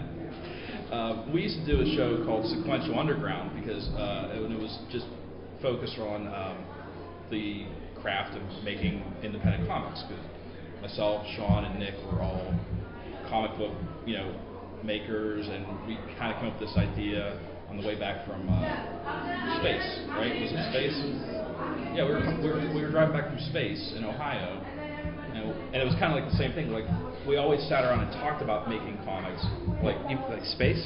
uh, 0.94 1.26
we 1.34 1.42
used 1.42 1.58
to 1.58 1.66
do 1.66 1.82
a 1.82 1.96
show 1.96 2.24
called 2.24 2.46
Sequential 2.46 2.98
Underground 2.98 3.50
because 3.58 3.82
uh, 3.98 4.30
it, 4.30 4.60
was 4.60 4.78
just 4.92 5.06
focused 5.60 5.98
on 5.98 6.28
um, 6.28 6.64
the 7.30 7.66
craft 8.00 8.38
of 8.38 8.42
making 8.62 9.02
independent 9.22 9.66
comics. 9.66 10.04
Because 10.06 10.22
myself, 10.80 11.26
Sean, 11.34 11.64
and 11.64 11.80
Nick 11.80 11.94
were 12.06 12.22
all 12.22 12.54
comic 13.28 13.58
book, 13.58 13.74
you 14.06 14.14
know, 14.14 14.38
makers, 14.84 15.48
and 15.50 15.66
we 15.88 15.98
kind 16.16 16.30
of 16.30 16.38
came 16.38 16.54
up 16.54 16.60
with 16.60 16.68
this 16.68 16.78
idea 16.78 17.42
on 17.68 17.76
the 17.76 17.86
way 17.86 17.98
back 17.98 18.24
from 18.26 18.46
uh, 18.46 18.62
space, 19.58 19.88
right? 20.14 20.30
Was 20.30 20.52
it 20.54 20.62
space? 20.70 20.94
Yeah, 21.98 22.06
we 22.06 22.14
were, 22.14 22.22
we 22.38 22.48
were 22.54 22.74
we 22.74 22.80
were 22.82 22.90
driving 22.90 23.18
back 23.18 23.34
from 23.34 23.40
space 23.50 23.94
in 23.96 24.04
Ohio, 24.04 24.62
and, 25.34 25.44
and 25.74 25.78
it 25.82 25.84
was 25.84 25.94
kind 25.98 26.14
of 26.14 26.22
like 26.22 26.30
the 26.30 26.38
same 26.38 26.52
thing. 26.54 26.70
Like 26.70 26.86
we 27.26 27.36
always 27.36 27.60
sat 27.68 27.84
around 27.84 28.00
and 28.06 28.12
talked 28.22 28.42
about 28.42 28.68
making 28.68 28.98
comics, 29.04 29.42
like 29.82 29.96
You, 30.08 30.16
like 30.30 30.44
space? 30.54 30.80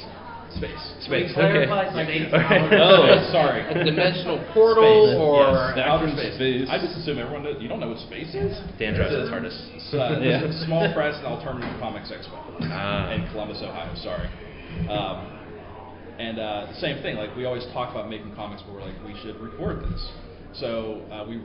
space. 0.57 0.81
Space. 1.05 1.29
Okay. 1.37 1.69
Space. 1.93 2.25
Okay. 2.33 2.59
Oh, 2.81 3.05
sorry. 3.31 3.61
A 3.69 3.85
dimensional 3.85 4.41
portal 4.49 5.13
Space, 5.13 5.21
or 5.21 5.45
yes, 5.77 5.85
outer 5.85 6.09
space. 6.09 6.33
space. 6.41 6.65
I 6.73 6.81
just 6.81 6.97
assume 6.97 7.19
everyone 7.21 7.43
knows. 7.45 7.61
You 7.61 7.69
don't 7.69 7.79
know 7.79 7.89
what 7.93 8.01
space 8.09 8.33
is? 8.33 8.57
Dan 8.81 8.97
drives 8.97 9.13
a- 9.13 9.29
hardest. 9.29 9.61
It's, 9.77 9.93
uh, 9.93 10.17
Yeah. 10.17 10.41
it's 10.41 10.57
a 10.57 10.65
small 10.65 10.89
press 10.97 11.13
and 11.21 11.27
alternative 11.29 11.69
comics 11.79 12.09
expo 12.09 12.33
Ah. 12.65 13.13
in 13.13 13.29
Columbus, 13.29 13.61
Ohio. 13.61 13.93
Sorry. 14.01 14.25
Um, 14.89 15.37
and 16.17 16.39
uh, 16.39 16.65
the 16.73 16.79
same 16.81 17.01
thing. 17.05 17.15
Like 17.15 17.35
we 17.37 17.45
always 17.45 17.65
talk 17.71 17.91
about 17.93 18.09
making 18.09 18.33
comics, 18.33 18.63
but 18.65 18.73
we're 18.73 18.81
like, 18.89 18.97
we 19.05 19.13
should 19.21 19.37
record 19.39 19.83
this. 19.85 20.01
So 20.57 21.05
uh, 21.13 21.29
we, 21.29 21.37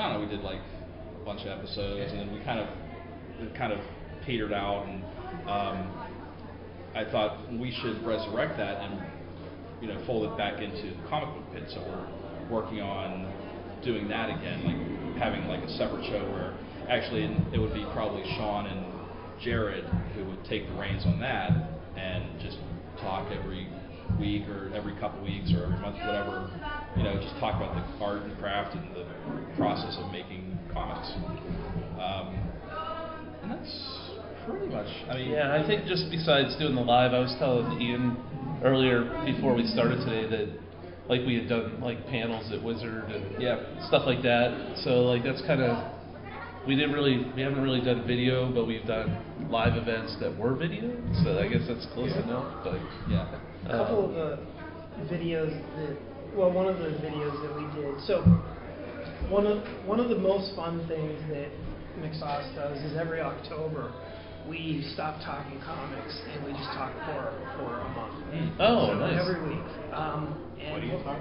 I 0.00 0.08
don't 0.08 0.12
know, 0.16 0.20
we 0.24 0.32
did 0.34 0.40
like 0.40 0.60
bunch 1.26 1.42
of 1.42 1.58
episodes, 1.58 2.12
and 2.12 2.20
then 2.20 2.32
we 2.32 2.38
kind 2.44 2.60
of, 2.60 2.68
kind 3.58 3.72
of 3.72 3.80
petered 4.24 4.52
out, 4.52 4.86
and 4.86 5.02
um, 5.50 5.90
I 6.94 7.04
thought 7.10 7.52
we 7.52 7.74
should 7.82 8.00
resurrect 8.06 8.56
that 8.56 8.80
and 8.80 9.02
you 9.82 9.88
know 9.88 10.00
fold 10.06 10.30
it 10.30 10.38
back 10.38 10.62
into 10.62 10.94
the 10.94 11.08
comic 11.10 11.34
book 11.34 11.52
pit. 11.52 11.64
So 11.74 11.82
we're 11.82 12.06
working 12.48 12.80
on 12.80 13.26
doing 13.84 14.08
that 14.08 14.30
again, 14.30 14.64
like 14.64 15.18
having 15.18 15.46
like 15.48 15.62
a 15.62 15.70
separate 15.76 16.06
show 16.06 16.22
where 16.30 16.54
actually 16.88 17.24
it 17.52 17.58
would 17.58 17.74
be 17.74 17.84
probably 17.92 18.22
Sean 18.38 18.66
and 18.66 18.86
Jared 19.42 19.84
who 20.14 20.24
would 20.26 20.44
take 20.44 20.68
the 20.68 20.74
reins 20.78 21.04
on 21.04 21.18
that 21.20 21.50
and 21.98 22.40
just 22.40 22.56
talk 23.02 23.30
every 23.32 23.68
week 24.18 24.48
or 24.48 24.70
every 24.74 24.94
couple 25.00 25.22
weeks 25.24 25.52
or 25.52 25.64
every 25.64 25.78
month, 25.80 25.96
whatever. 26.06 26.48
You 26.96 27.02
know, 27.02 27.20
just 27.20 27.34
talk 27.40 27.56
about 27.56 27.74
the 27.74 28.04
art 28.04 28.22
and 28.22 28.38
craft 28.38 28.76
and 28.76 28.94
the 28.94 29.04
process 29.56 29.98
of 29.98 30.10
making 30.12 30.55
comics. 30.76 31.08
Um, 31.96 32.36
and 33.42 33.50
that's 33.50 33.72
pretty 34.44 34.68
much. 34.68 34.88
I 35.08 35.14
mean, 35.16 35.30
Yeah, 35.30 35.56
I 35.56 35.66
think 35.66 35.86
just 35.86 36.10
besides 36.10 36.54
doing 36.56 36.74
the 36.74 36.84
live, 36.84 37.12
I 37.14 37.20
was 37.20 37.34
telling 37.38 37.80
Ian 37.80 38.16
earlier 38.62 39.04
before 39.24 39.54
we 39.54 39.66
started 39.66 40.04
today 40.04 40.28
that 40.28 40.48
like 41.08 41.24
we 41.24 41.36
had 41.36 41.48
done 41.48 41.80
like 41.80 42.06
panels 42.08 42.50
at 42.52 42.62
Wizard 42.62 43.04
and 43.10 43.40
Yeah. 43.40 43.58
stuff 43.88 44.04
like 44.06 44.22
that. 44.22 44.76
So 44.84 45.04
like 45.04 45.24
that's 45.24 45.40
kind 45.46 45.62
of 45.62 45.78
we 46.66 46.74
didn't 46.74 46.92
really 46.92 47.24
we 47.34 47.42
haven't 47.42 47.62
really 47.62 47.80
done 47.80 48.06
video, 48.06 48.52
but 48.52 48.66
we've 48.66 48.86
done 48.86 49.16
live 49.48 49.76
events 49.76 50.16
that 50.20 50.36
were 50.36 50.54
video. 50.54 50.90
So 51.24 51.38
I 51.38 51.48
guess 51.48 51.62
that's 51.68 51.86
close 51.94 52.12
enough. 52.24 52.64
But 52.64 52.80
yeah. 53.08 53.38
A 53.66 53.78
couple 53.78 54.10
of 54.10 54.16
uh, 54.16 54.36
the 54.98 55.14
videos 55.14 55.50
that, 55.76 55.96
well, 56.36 56.50
one 56.52 56.66
of 56.66 56.78
the 56.78 56.90
videos 57.02 57.34
that 57.42 57.52
we 57.56 57.66
did. 57.80 58.00
So, 58.06 58.22
one 59.30 59.46
of 59.46 59.62
one 59.86 60.00
of 60.00 60.08
the 60.08 60.18
most 60.18 60.54
fun 60.56 60.86
things 60.88 61.18
that 61.30 61.48
McSauce 61.98 62.54
does 62.54 62.78
is 62.84 62.96
every 62.96 63.20
October 63.20 63.92
we 64.48 64.88
stop 64.94 65.16
talking 65.24 65.58
comics 65.64 66.20
and 66.32 66.44
we 66.44 66.52
just 66.52 66.70
talk 66.70 66.92
horror 67.02 67.34
for 67.58 67.80
a 67.80 67.88
month. 67.98 68.54
oh, 68.60 68.88
So 68.88 68.94
nice. 68.94 69.18
Every 69.20 69.42
week. 69.48 69.64
Um, 69.92 70.38
and 70.60 70.72
What 70.72 70.80
do 70.82 70.86
you 70.86 71.02
talk? 71.02 71.18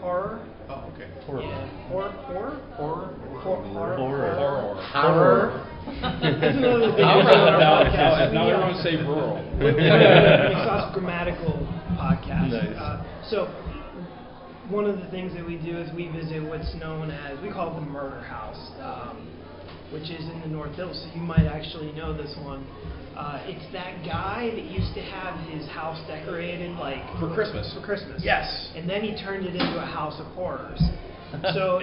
Horror. 0.00 0.46
Oh, 0.68 0.88
okay. 0.94 1.10
Horror. 1.26 1.42
Yeah. 1.42 1.88
Horror. 1.88 2.10
Horror. 2.30 2.60
Horror. 2.78 3.14
Horror. 3.34 3.64
Horror. 3.74 4.34
Horror. 4.36 4.74
Horror. 4.92 5.66
That's 6.40 6.56
another 6.56 6.92
video 6.92 7.06
Horror. 7.06 7.26
on 7.26 7.54
our 7.54 7.58
now, 7.58 7.82
podcast. 7.82 8.22
now, 8.22 8.30
We, 8.30 8.34
now 8.34 8.44
uh, 8.46 8.54
everyone 8.54 8.82
say 8.84 8.96
rural. 9.02 9.34
with 9.58 9.74
the 9.76 9.82
McSauce 9.82 10.94
Grammatical 10.94 11.54
podcast. 11.98 12.48
Nice. 12.54 12.76
Uh, 12.78 13.02
so, 13.28 13.50
one 14.70 14.86
of 14.86 15.00
the 15.00 15.06
things 15.10 15.34
that 15.34 15.44
we 15.44 15.56
do 15.56 15.78
is 15.78 15.92
we 15.94 16.08
visit 16.08 16.42
what's 16.42 16.74
known 16.76 17.10
as, 17.10 17.40
we 17.42 17.50
call 17.50 17.76
it 17.76 17.80
the 17.80 17.86
Murder 17.86 18.22
House, 18.22 18.70
um, 18.80 19.28
which 19.92 20.04
is 20.04 20.20
in 20.20 20.40
the 20.40 20.46
North 20.46 20.74
Hills. 20.76 21.04
So, 21.04 21.18
you 21.18 21.22
might 21.22 21.46
actually 21.46 21.92
know 21.92 22.16
this 22.16 22.34
one. 22.42 22.64
Uh, 23.16 23.42
it's 23.44 23.72
that 23.72 24.04
guy 24.06 24.50
that 24.54 24.64
used 24.64 24.94
to 24.94 25.02
have 25.02 25.34
his 25.50 25.68
house 25.68 26.00
decorated 26.06 26.70
like 26.76 27.02
For 27.18 27.34
Christmas. 27.34 27.74
For 27.74 27.84
Christmas. 27.84 28.22
Yes. 28.24 28.70
And 28.76 28.88
then 28.88 29.02
he 29.02 29.20
turned 29.22 29.44
it 29.44 29.54
into 29.54 29.82
a 29.82 29.86
house 29.86 30.18
of 30.20 30.26
horrors. 30.28 30.80
So 31.54 31.78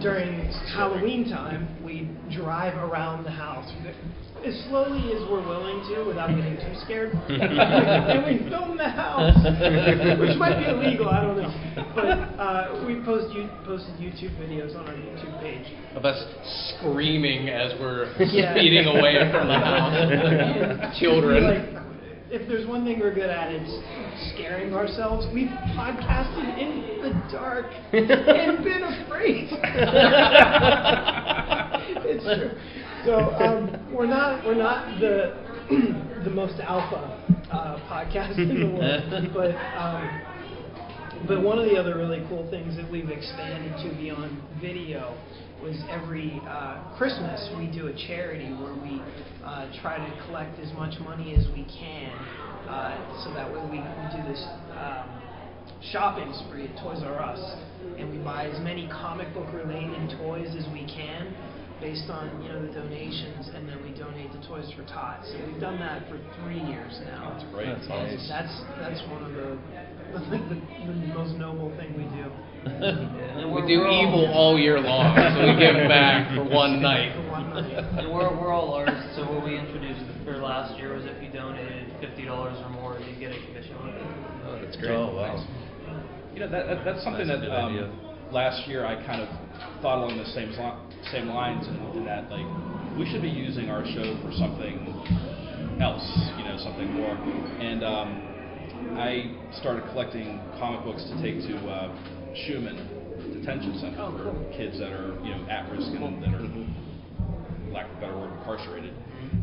during 0.00 0.52
Halloween 0.76 1.28
time, 1.28 1.66
we 1.84 2.08
drive 2.32 2.76
around 2.76 3.24
the 3.24 3.32
house 3.32 3.68
as 4.44 4.54
slowly 4.68 5.12
as 5.12 5.22
we're 5.30 5.46
willing 5.46 5.82
to 5.94 6.04
without 6.04 6.28
getting 6.28 6.56
too 6.56 6.74
scared. 6.84 7.12
and 7.28 8.24
we 8.26 8.48
film 8.50 8.76
the 8.76 8.88
house, 8.88 9.36
which 10.18 10.36
might 10.36 10.58
be 10.58 10.66
illegal, 10.66 11.08
I 11.08 11.22
don't 11.22 11.36
know. 11.38 11.92
But 11.94 12.11
uh, 12.42 12.84
we 12.86 12.94
post 13.04 13.32
you, 13.34 13.48
posted 13.64 13.94
YouTube 14.02 14.34
videos 14.40 14.74
on 14.76 14.88
our 14.88 14.94
YouTube 14.94 15.38
page. 15.40 15.66
of 15.94 16.04
us 16.04 16.18
screaming 16.78 17.48
as 17.48 17.72
we're 17.80 18.12
Yeah. 18.18 18.54
speeding 18.54 18.86
away 18.86 19.14
from 19.30 19.46
the 19.48 19.54
house. 19.54 20.98
Children. 21.00 21.44
Like, 21.44 21.82
if 22.30 22.48
there's 22.48 22.66
one 22.66 22.84
thing 22.84 22.98
we're 22.98 23.14
good 23.14 23.28
at, 23.30 23.52
it's 23.52 23.70
scaring 24.34 24.72
ourselves. 24.74 25.26
We've 25.34 25.50
podcasted 25.76 26.58
in 26.58 26.98
the 27.02 27.12
dark 27.30 27.66
and 27.92 28.64
been 28.64 28.82
afraid. 28.82 29.48
it's 32.08 32.24
true. 32.24 32.50
So 33.04 33.14
um, 33.34 33.92
we're 33.94 34.06
not 34.06 34.44
we're 34.46 34.54
not 34.54 34.98
the 35.00 35.34
the 36.24 36.30
most 36.30 36.58
alpha 36.60 37.20
uh, 37.52 37.76
podcast 37.88 38.38
in 38.38 38.48
the 38.60 38.66
world, 38.66 39.30
but. 39.34 39.54
Um, 39.78 40.22
but 41.28 41.40
one 41.42 41.58
of 41.58 41.66
the 41.66 41.76
other 41.76 41.96
really 41.96 42.24
cool 42.28 42.48
things 42.50 42.76
that 42.76 42.90
we've 42.90 43.08
expanded 43.08 43.72
to 43.78 43.96
beyond 43.96 44.42
video 44.60 45.16
was 45.62 45.78
every 45.88 46.40
uh, 46.48 46.82
Christmas 46.98 47.48
we 47.56 47.70
do 47.70 47.86
a 47.86 47.94
charity 48.08 48.50
where 48.50 48.74
we 48.74 49.00
uh, 49.44 49.70
try 49.80 49.98
to 49.98 50.26
collect 50.26 50.58
as 50.58 50.72
much 50.74 50.98
money 51.00 51.34
as 51.36 51.46
we 51.54 51.62
can, 51.78 52.10
uh, 52.66 53.22
so 53.22 53.32
that 53.34 53.46
way 53.46 53.62
we, 53.70 53.78
we 53.78 54.06
do 54.10 54.22
this 54.26 54.42
um, 54.74 55.06
shopping 55.92 56.32
spree 56.46 56.66
at 56.66 56.76
Toys 56.82 57.02
R 57.04 57.22
Us, 57.22 57.38
and 57.98 58.10
we 58.10 58.18
buy 58.18 58.46
as 58.46 58.58
many 58.60 58.88
comic 58.88 59.32
book 59.34 59.46
related 59.52 60.10
toys 60.18 60.48
as 60.58 60.66
we 60.72 60.84
can 60.86 61.32
based 61.82 62.08
on 62.08 62.30
you 62.42 62.48
know 62.48 62.62
the 62.64 62.72
donations, 62.72 63.50
and 63.52 63.68
then 63.68 63.82
we 63.82 63.90
donate 63.98 64.30
to 64.32 64.40
Toys 64.48 64.70
for 64.78 64.86
Tots. 64.86 65.26
So 65.28 65.36
we've 65.44 65.60
done 65.60 65.78
that 65.82 66.06
for 66.08 66.16
three 66.40 66.62
years 66.62 66.94
now. 67.04 67.34
That's 67.34 67.44
great. 67.52 67.66
That's 67.66 67.86
And 67.90 68.06
nice. 68.14 68.28
That's 68.30 68.54
that's 68.78 69.02
one 69.10 69.22
of 69.26 69.32
the 69.34 69.58
the, 70.30 70.38
the, 70.48 70.56
the 70.86 70.94
most 71.18 71.34
noble 71.36 71.74
thing 71.76 71.92
we 71.98 72.06
do. 72.16 72.30
And 72.62 73.50
We 73.50 73.58
we're- 73.60 73.66
do 73.66 73.80
we're 73.80 73.88
all- 73.90 74.06
evil 74.06 74.24
all 74.32 74.54
year 74.58 74.78
long, 74.78 75.16
so 75.18 75.42
we 75.42 75.58
give 75.58 75.74
back 75.90 76.30
for 76.36 76.44
one 76.62 76.80
night. 76.80 77.10
For 77.18 77.30
one 77.32 77.50
night. 77.50 77.74
And 77.98 78.06
we're, 78.12 78.30
we're 78.38 78.52
all 78.52 78.72
artists, 78.74 79.16
so 79.16 79.26
what 79.26 79.42
we 79.44 79.58
introduced 79.58 80.04
for 80.24 80.36
last 80.38 80.78
year 80.78 80.94
was 80.94 81.02
if 81.04 81.18
you 81.22 81.30
donated 81.34 81.90
fifty 82.00 82.24
dollars 82.24 82.54
or 82.62 82.70
more, 82.70 82.98
you 83.02 83.18
get 83.18 83.32
a 83.34 83.40
commission 83.50 83.74
on 83.82 83.88
it. 83.90 84.02
Oh, 84.46 84.62
that's 84.62 84.76
great. 84.76 84.90
Oh 84.94 85.10
wow. 85.16 85.42
You 86.34 86.40
know, 86.40 86.48
that, 86.48 86.66
that, 86.66 86.84
that's 86.84 87.02
something 87.04 87.26
That's 87.26 87.42
a 87.44 87.50
that 87.50 87.68
good 87.72 87.84
um, 87.90 88.32
last 88.32 88.66
year 88.68 88.86
I 88.86 88.94
kind 89.04 89.20
of 89.20 89.28
thought 89.80 89.98
along 89.98 90.18
the 90.18 90.30
same 90.30 90.52
same 91.10 91.28
lines, 91.28 91.66
in, 91.66 91.76
in 91.98 92.04
that 92.04 92.30
like 92.30 92.46
we 92.98 93.08
should 93.10 93.22
be 93.22 93.30
using 93.30 93.68
our 93.68 93.84
show 93.84 94.18
for 94.22 94.32
something 94.36 94.88
else, 95.80 96.04
you 96.38 96.44
know, 96.44 96.56
something 96.62 96.92
more. 96.92 97.16
And 97.16 97.82
um, 97.82 98.32
I 98.98 99.34
started 99.60 99.84
collecting 99.90 100.40
comic 100.58 100.84
books 100.84 101.02
to 101.04 101.14
take 101.22 101.40
to 101.48 101.56
uh, 101.68 101.88
Shuman 102.44 102.76
Detention 103.32 103.78
Center 103.78 103.96
Oh, 103.98 104.12
for 104.16 104.56
kids 104.56 104.78
that 104.78 104.92
are 104.92 105.18
you 105.24 105.34
know 105.34 105.46
at 105.48 105.70
risk 105.70 105.88
and 105.88 106.22
that 106.22 106.34
are, 106.34 106.42
lack 107.72 107.90
of 107.90 107.96
a 107.96 108.00
better 108.00 108.18
word, 108.18 108.32
incarcerated. 108.38 108.94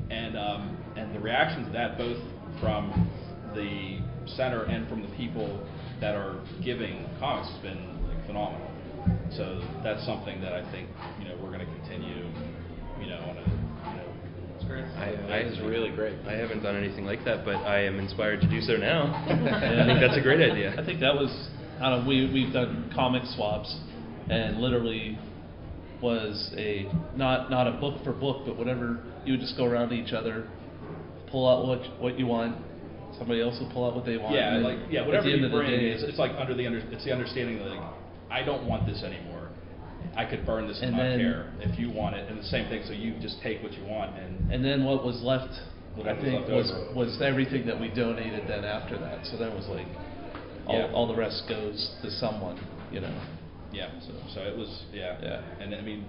And 0.09 0.37
um, 0.37 0.77
and 0.95 1.13
the 1.13 1.19
reaction 1.19 1.65
to 1.65 1.71
that, 1.71 1.97
both 1.97 2.17
from 2.59 3.09
the 3.55 3.99
center 4.35 4.63
and 4.65 4.87
from 4.87 5.01
the 5.01 5.09
people 5.15 5.65
that 6.01 6.15
are 6.15 6.39
giving 6.63 7.05
comics, 7.19 7.49
has 7.49 7.61
been 7.61 8.07
like 8.07 8.25
phenomenal. 8.27 8.68
So 9.35 9.61
that's 9.83 10.05
something 10.05 10.41
that 10.41 10.53
I 10.53 10.69
think 10.71 10.89
you 11.19 11.25
know 11.27 11.35
we're 11.41 11.51
going 11.51 11.65
to 11.65 11.71
continue, 11.79 12.25
you 12.99 13.07
know, 13.07 13.19
on 13.29 13.37
a 13.37 13.45
you 13.45 13.95
know, 13.97 14.07
It's 14.55 14.65
great. 14.65 14.83
I, 14.97 15.15
That 15.27 15.45
is 15.45 15.59
really 15.61 15.91
great. 15.91 16.17
I 16.27 16.33
haven't 16.33 16.63
done 16.63 16.75
anything 16.75 17.05
like 17.05 17.23
that, 17.25 17.45
but 17.45 17.57
I 17.63 17.83
am 17.83 17.99
inspired 17.99 18.41
to 18.41 18.49
do 18.49 18.59
so 18.61 18.75
now. 18.75 19.13
I 19.29 19.85
think 19.85 19.99
that's 20.01 20.17
a 20.17 20.21
great 20.21 20.41
idea. 20.41 20.75
I 20.77 20.83
think 20.85 20.99
that 20.99 21.13
was 21.13 21.31
I 21.79 21.89
don't 21.89 22.03
know, 22.03 22.07
we 22.09 22.29
we've 22.33 22.51
done 22.53 22.91
comic 22.93 23.23
swaps 23.35 23.73
and 24.29 24.59
literally 24.59 25.17
was 26.01 26.53
a 26.57 26.89
not 27.15 27.49
not 27.49 27.67
a 27.67 27.79
book 27.79 28.03
for 28.03 28.13
book, 28.13 28.43
but 28.45 28.57
whatever 28.57 28.99
you 29.25 29.33
would 29.33 29.41
just 29.41 29.57
go 29.57 29.65
around 29.65 29.89
to 29.89 29.95
each 29.95 30.13
other, 30.13 30.47
pull 31.29 31.47
out 31.47 31.67
what 31.67 32.01
what 32.01 32.19
you 32.19 32.25
want, 32.25 32.57
somebody 33.17 33.41
else 33.41 33.59
will 33.59 33.71
pull 33.71 33.87
out 33.87 33.95
what 33.95 34.05
they 34.05 34.17
want. 34.17 34.35
Yeah, 34.35 34.55
and 34.55 34.63
like 34.63 34.79
yeah, 34.89 35.05
whatever 35.05 35.27
the 35.27 35.33
end 35.33 35.41
you 35.41 35.45
of 35.47 35.51
the 35.51 35.57
bring, 35.57 35.69
day, 35.69 35.91
it's, 35.91 36.03
it's 36.03 36.19
like 36.19 36.31
under 36.37 36.53
the 36.53 36.65
under, 36.65 36.79
it's 36.79 37.05
the 37.05 37.11
understanding 37.11 37.59
that 37.59 37.67
like, 37.67 37.93
I 38.31 38.43
don't 38.43 38.65
want 38.67 38.85
this 38.85 39.03
anymore. 39.03 39.49
I 40.15 40.25
could 40.25 40.45
burn 40.45 40.67
this 40.67 40.77
and, 40.81 40.89
And 40.89 40.97
not 40.97 41.03
then- 41.03 41.19
care 41.19 41.51
if 41.61 41.79
you 41.79 41.91
want 41.91 42.15
it, 42.15 42.29
and 42.29 42.39
the 42.39 42.43
same 42.43 42.67
thing. 42.69 42.83
So 42.85 42.93
you 42.93 43.13
just 43.19 43.41
take 43.41 43.61
what 43.63 43.73
you 43.73 43.83
want, 43.85 44.17
and 44.17 44.51
And 44.51 44.63
then 44.63 44.83
what 44.85 45.03
was 45.03 45.21
left, 45.21 45.49
I 45.95 46.13
was 46.13 46.23
think, 46.23 46.39
left 46.41 46.51
was 46.51 46.71
over. 46.71 46.93
was 46.93 47.21
everything 47.21 47.65
that 47.67 47.79
we 47.79 47.89
donated 47.89 48.47
then 48.47 48.63
after 48.63 48.97
that. 48.97 49.25
So 49.25 49.37
that 49.37 49.53
was 49.53 49.67
like, 49.67 49.87
all, 50.67 50.75
Yeah. 50.77 50.91
all 50.93 51.07
the 51.07 51.15
rest 51.15 51.47
goes 51.49 51.95
to 52.01 52.09
someone, 52.11 52.57
you 52.91 53.01
know. 53.01 53.13
yeah. 53.71 53.89
So 54.01 54.13
so 54.33 54.41
it 54.41 54.55
was 54.57 54.83
yeah. 54.93 55.17
Yeah. 55.21 55.41
And 55.59 55.75
I 55.75 55.81
mean, 55.81 56.05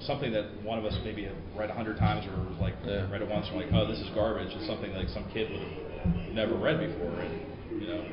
something 0.00 0.32
that 0.32 0.46
one 0.62 0.78
of 0.78 0.84
us 0.84 0.96
maybe 1.04 1.24
had 1.24 1.34
read 1.56 1.70
a 1.70 1.74
hundred 1.74 1.96
times 1.98 2.24
or 2.26 2.36
was 2.48 2.58
like 2.60 2.74
Yeah. 2.86 3.10
read 3.10 3.20
it 3.22 3.28
once, 3.28 3.48
and 3.48 3.56
like, 3.56 3.72
oh, 3.72 3.86
this 3.86 3.98
is 4.00 4.08
garbage. 4.10 4.54
It's 4.54 4.66
something 4.66 4.94
like 4.94 5.08
some 5.08 5.24
kid 5.32 5.50
would 5.50 5.60
have 5.60 6.32
never 6.34 6.54
read 6.54 6.78
before, 6.78 7.18
and 7.20 7.82
you 7.82 7.88
know. 7.88 8.04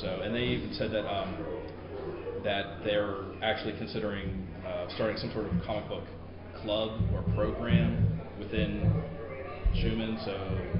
So 0.00 0.20
and 0.24 0.34
they 0.34 0.44
even 0.44 0.72
said 0.74 0.90
that 0.92 1.06
um, 1.06 1.34
that 2.44 2.84
they're 2.84 3.16
actually 3.42 3.76
considering 3.78 4.46
uh, 4.66 4.86
starting 4.94 5.16
some 5.16 5.30
sort 5.32 5.46
of 5.46 5.52
comic 5.64 5.88
book 5.88 6.04
club 6.62 7.00
or 7.12 7.22
program 7.34 8.20
within 8.38 9.02
Shuman. 9.74 10.22
So 10.24 10.32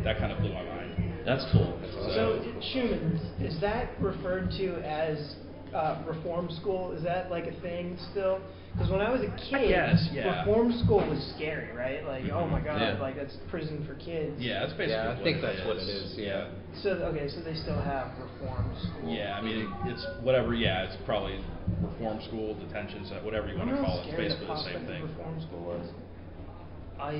that 0.04 0.18
kind 0.18 0.32
of 0.32 0.38
blew 0.38 0.52
my 0.52 0.62
mind. 0.62 1.22
That's 1.24 1.44
cool. 1.52 1.78
So, 2.14 2.42
Shuman, 2.74 3.40
is 3.40 3.60
that 3.60 3.90
referred 4.00 4.50
to 4.52 4.74
as 4.84 5.36
uh, 5.74 6.02
reform 6.06 6.48
school? 6.50 6.92
Is 6.92 7.02
that 7.04 7.30
like 7.30 7.46
a 7.46 7.60
thing 7.60 7.96
still? 8.10 8.40
Because 8.72 8.90
when 8.90 9.00
I 9.02 9.10
was 9.12 9.20
a 9.20 9.28
kid, 9.52 9.68
guess, 9.68 10.08
yeah. 10.12 10.40
reform 10.40 10.72
school 10.84 11.04
was 11.04 11.20
scary, 11.36 11.68
right? 11.76 12.04
Like, 12.08 12.24
oh 12.32 12.46
my 12.46 12.60
god, 12.60 12.80
Yeah. 12.80 13.00
like 13.00 13.16
that's 13.16 13.36
prison 13.50 13.84
for 13.86 13.94
kids. 14.00 14.32
Yeah, 14.40 14.60
that's 14.64 14.72
basically. 14.72 14.96
Yeah, 14.96 15.12
I 15.12 15.14
what 15.14 15.24
think 15.24 15.36
it 15.38 15.42
that's 15.44 15.60
what 15.68 15.76
it 15.76 15.88
is, 15.92 16.14
yeah. 16.16 16.48
So 16.80 16.90
okay, 17.12 17.28
so 17.28 17.40
they 17.44 17.52
still 17.54 17.80
have 17.80 18.16
reform 18.16 18.72
school. 18.80 19.12
Yeah, 19.12 19.36
I 19.36 19.42
mean, 19.44 19.68
it, 19.68 19.68
it's 19.92 20.04
whatever. 20.24 20.54
Yeah, 20.54 20.84
it's 20.88 20.96
probably 21.04 21.36
reform 21.84 22.20
school, 22.24 22.56
detention 22.56 23.04
center, 23.04 23.24
whatever 23.24 23.48
you 23.52 23.58
want 23.60 23.70
to 23.70 23.76
call 23.76 24.00
it. 24.00 24.08
It's 24.08 24.16
basically 24.16 24.46
the 24.48 24.54
the 24.56 24.64
same 24.64 24.72
prospect 24.72 24.86
thing. 24.88 25.02
of 25.04 25.10
reform 25.12 25.36
school 25.44 25.62
was? 25.68 25.84
I 27.00 27.12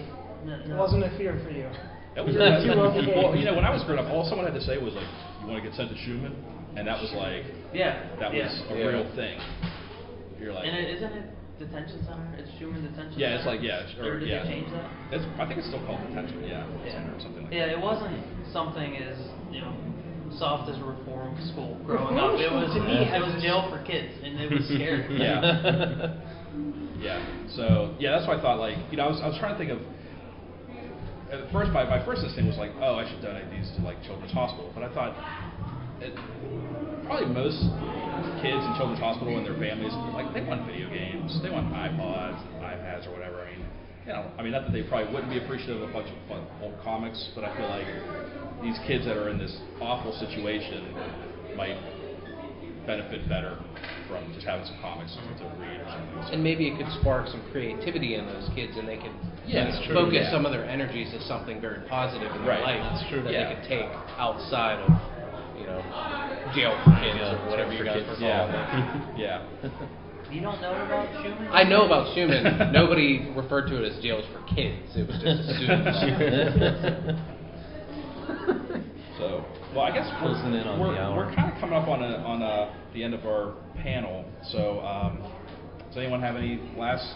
no, 0.47 0.55
It 0.57 0.69
no. 0.69 0.77
wasn't 0.77 1.05
a 1.05 1.13
fear 1.19 1.37
for 1.45 1.51
you. 1.53 1.69
That 2.17 2.25
was 2.25 2.33
You 2.65 2.73
were 2.77 2.93
well, 3.17 3.37
you 3.37 3.45
know, 3.45 3.55
when 3.55 3.65
I 3.65 3.73
was 3.73 3.85
growing 3.85 4.01
up, 4.01 4.09
all 4.13 4.25
someone 4.25 4.47
had 4.49 4.57
to 4.57 4.65
say 4.65 4.77
was 4.81 4.95
like, 4.95 5.09
"You 5.41 5.49
want 5.53 5.63
to 5.63 5.69
get 5.69 5.77
sent 5.77 5.91
to 5.93 5.97
Shuman," 6.01 6.33
and 6.77 6.87
that 6.87 7.01
was 7.01 7.13
like, 7.13 7.45
Yeah. 7.73 8.03
that 8.21 8.35
yeah. 8.35 8.45
was 8.49 8.63
a 8.71 8.79
Yeah. 8.79 8.87
real 8.87 9.07
thing. 9.15 9.39
You're 10.41 10.53
like, 10.53 10.67
And 10.67 10.77
it, 10.77 10.97
isn't 10.97 11.13
it 11.13 11.27
detention 11.59 12.03
center? 12.05 12.27
It's 12.39 12.51
Shuman 12.59 12.83
Detention 12.83 13.15
yeah, 13.19 13.35
it's 13.37 13.45
Center? 13.45 13.57
like 13.57 13.63
yeah, 13.63 14.01
Or 14.03 14.17
or 14.17 14.19
did 14.21 14.29
yeah. 14.29 14.43
they 14.43 14.49
change 14.51 14.71
that? 14.73 14.91
It's, 15.13 15.25
I 15.39 15.47
think 15.47 15.59
it's 15.59 15.69
still 15.69 15.85
called 15.87 16.01
detention. 16.09 16.43
Yeah, 16.43 16.65
Yeah. 16.85 16.93
center 16.93 17.15
or 17.15 17.21
something 17.21 17.45
like 17.45 17.53
Yeah, 17.53 17.67
that. 17.67 17.79
it 17.79 17.81
wasn't 17.81 18.19
something 18.53 18.97
as 18.99 19.17
you 19.51 19.61
know 19.61 19.73
soft 20.39 20.69
as 20.71 20.79
a 20.79 20.85
reform 20.85 21.37
school 21.53 21.77
growing 21.85 22.15
Reform 22.17 22.35
up. 22.35 22.41
It 22.41 22.51
was 22.51 22.73
to 22.75 22.81
me 22.81 23.05
it 23.05 23.21
was 23.21 23.37
jail 23.43 23.69
for 23.71 23.79
kids, 23.85 24.13
and 24.25 24.41
it 24.41 24.51
was 24.51 24.65
scary. 24.67 25.07
Yeah. 25.21 26.15
Yeah. 27.03 27.19
So 27.57 27.95
yeah, 27.99 28.13
that's 28.13 28.29
why 28.29 28.37
I 28.37 28.41
thought 28.41 28.59
like 28.61 28.79
you 28.91 28.97
know 28.97 29.05
I 29.07 29.09
was 29.11 29.21
I 29.23 29.27
was 29.29 29.39
trying 29.39 29.55
to 29.55 29.59
think 29.59 29.71
of. 29.73 29.81
At 31.33 31.51
first, 31.51 31.73
my, 31.73 31.83
my 31.89 32.05
first 32.05 32.23
instinct 32.23 32.47
was 32.47 32.59
like, 32.59 32.73
oh, 32.79 32.97
I 32.97 33.09
should 33.09 33.23
donate 33.23 33.49
these 33.51 33.65
to 33.77 33.83
like 33.83 33.97
Children's 34.05 34.33
Hospital, 34.33 34.71
but 34.75 34.85
I 34.85 34.93
thought 34.93 35.17
it, 36.03 36.15
probably 37.07 37.29
most 37.33 37.59
kids 38.43 38.63
in 38.63 38.73
Children's 38.77 39.01
Hospital 39.01 39.37
and 39.39 39.47
their 39.47 39.59
families 39.59 39.93
like 40.15 40.33
they 40.35 40.43
want 40.43 40.67
video 40.67 40.89
games, 40.91 41.39
they 41.43 41.51
want 41.51 41.71
iPods, 41.73 42.39
iPads, 42.61 43.07
or 43.09 43.13
whatever. 43.13 43.43
I 43.43 43.51
mean, 43.57 43.67
you 44.07 44.13
know, 44.13 44.27
I 44.39 44.43
mean 44.43 44.53
not 44.53 44.67
that 44.67 44.73
they 44.73 44.83
probably 44.83 45.13
wouldn't 45.15 45.31
be 45.31 45.39
appreciative 45.39 45.83
of 45.83 45.91
a 45.91 45.93
bunch 45.93 46.09
of 46.11 46.19
fun, 46.29 46.43
old 46.61 46.75
comics, 46.83 47.31
but 47.35 47.45
I 47.45 47.55
feel 47.57 47.69
like 47.71 47.87
these 48.63 48.79
kids 48.87 49.05
that 49.07 49.17
are 49.17 49.29
in 49.31 49.39
this 49.39 49.55
awful 49.81 50.13
situation 50.19 50.83
might 51.57 51.79
benefit 52.87 53.29
better 53.29 53.59
from 54.11 54.27
just 54.35 54.47
having 54.47 54.67
some 54.67 54.79
comics 54.83 55.15
to 55.15 55.47
read 55.63 55.79
or 55.79 55.87
something. 55.87 56.35
And 56.35 56.43
maybe 56.43 56.67
it 56.67 56.77
could 56.79 56.91
spark 57.01 57.29
some 57.29 57.43
creativity 57.53 58.15
in 58.17 58.27
those 58.27 58.51
kids, 58.55 58.75
and 58.77 58.89
they 58.89 58.97
could 58.99 59.15
Yeah, 59.47 59.71
true, 59.87 59.95
focus 59.95 60.27
yeah. 60.27 60.31
some 60.35 60.47
of 60.47 60.53
their 60.53 60.65
energies 60.67 61.11
to 61.15 61.23
something 61.23 61.61
very 61.61 61.87
positive 61.89 62.31
in 62.35 62.43
their 62.43 62.59
Right, 62.59 62.79
life 62.79 62.83
that's 62.83 63.09
true, 63.11 63.23
that 63.23 63.33
yeah. 63.33 63.49
they 63.49 63.55
could 63.55 63.69
take 63.69 63.91
outside 64.19 64.83
of, 64.83 64.91
you 65.63 65.67
know, 65.71 65.81
jail 66.55 66.75
for 66.85 66.91
kids 66.99 67.23
or 67.23 67.39
whatever 67.51 67.73
you 67.73 67.85
guys 67.85 68.03
were 68.03 68.19
calling 68.19 68.51
it. 68.51 69.19
yeah. 69.23 69.47
You 70.31 70.41
don't 70.41 70.61
know 70.61 70.73
about 70.73 71.09
Shuman? 71.23 71.51
I 71.53 71.63
know 71.63 71.85
about 71.87 72.17
Shuman. 72.17 72.73
Nobody 72.79 73.31
referred 73.37 73.69
to 73.69 73.83
it 73.83 73.93
as 73.93 74.03
jails 74.03 74.25
for 74.33 74.43
kids. 74.55 74.91
It 74.97 75.07
was 75.07 75.19
just 75.23 75.49
assumed. 75.49 77.19
So, 79.19 79.45
well, 79.75 79.83
I 79.85 79.93
guess 79.93 80.09
we're, 80.21 80.33
Closing 80.35 80.55
in 80.55 80.67
on 80.67 80.81
we're, 80.81 80.95
the 80.95 81.01
hour. 81.01 81.17
we're 81.27 81.35
kind 81.37 81.53
of 81.53 81.61
coming 81.61 81.77
up 81.77 81.87
on 81.87 82.03
a, 82.03 82.17
on 82.27 82.43
a, 82.43 82.75
the 82.93 83.05
end 83.05 83.15
of 83.15 83.25
our 83.25 83.55
panel. 83.83 84.25
So, 84.51 84.81
um, 84.81 85.19
does 85.89 85.99
anyone 85.99 86.21
have 86.23 86.35
any 86.35 86.59
last 86.77 87.07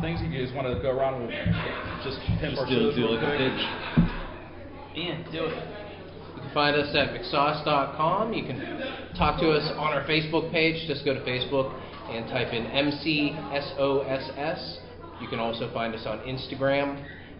things 0.00 0.20
you 0.22 0.28
guys 0.30 0.54
want 0.54 0.68
to 0.68 0.80
go 0.82 0.90
around? 0.90 1.18
We'll 1.22 1.30
just 2.04 2.20
Just 2.44 2.68
do, 2.68 2.92
do 2.94 3.08
like 3.10 3.22
a 3.22 3.26
quick. 3.26 3.38
pitch. 3.42 5.02
Ian, 5.02 5.24
do 5.32 5.46
it. 5.46 5.85
You 6.56 6.62
can 6.62 6.72
find 6.72 6.88
us 6.88 6.96
at 6.96 7.12
mcsauce.com. 7.20 8.32
You 8.32 8.44
can 8.46 8.58
talk 9.18 9.38
to 9.40 9.50
us 9.50 9.70
on 9.76 9.92
our 9.92 10.04
Facebook 10.04 10.50
page. 10.50 10.88
Just 10.88 11.04
go 11.04 11.12
to 11.12 11.20
Facebook 11.20 11.70
and 12.08 12.26
type 12.30 12.50
in 12.54 12.64
MCSOSS. 12.64 14.00
You 15.20 15.28
can 15.28 15.38
also 15.38 15.70
find 15.74 15.94
us 15.94 16.06
on 16.06 16.20
Instagram. 16.20 16.96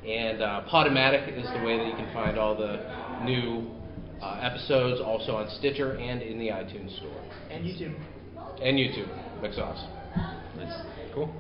And 0.07 0.43
uh, 0.43 0.65
Podomatic 0.71 1.29
is 1.35 1.47
the 1.47 1.65
way 1.65 1.79
that 1.79 1.87
you 1.87 1.95
can 1.95 2.13
find 2.13 2.39
all 2.39 2.55
the 2.59 2.77
new 3.25 3.71
uh, 4.21 4.39
episodes, 4.43 5.01
also 5.01 5.37
on 5.37 5.49
Stitcher 5.61 5.93
and 5.93 6.21
in 6.21 6.39
the 6.39 6.49
iTunes 6.49 6.95
Store. 6.99 7.23
And 7.51 7.65
YouTube. 7.65 7.99
And 8.61 8.77
YouTube, 8.77 9.09
McSauce. 9.41 9.83
Nice. 10.59 10.79
Cool. 11.15 11.35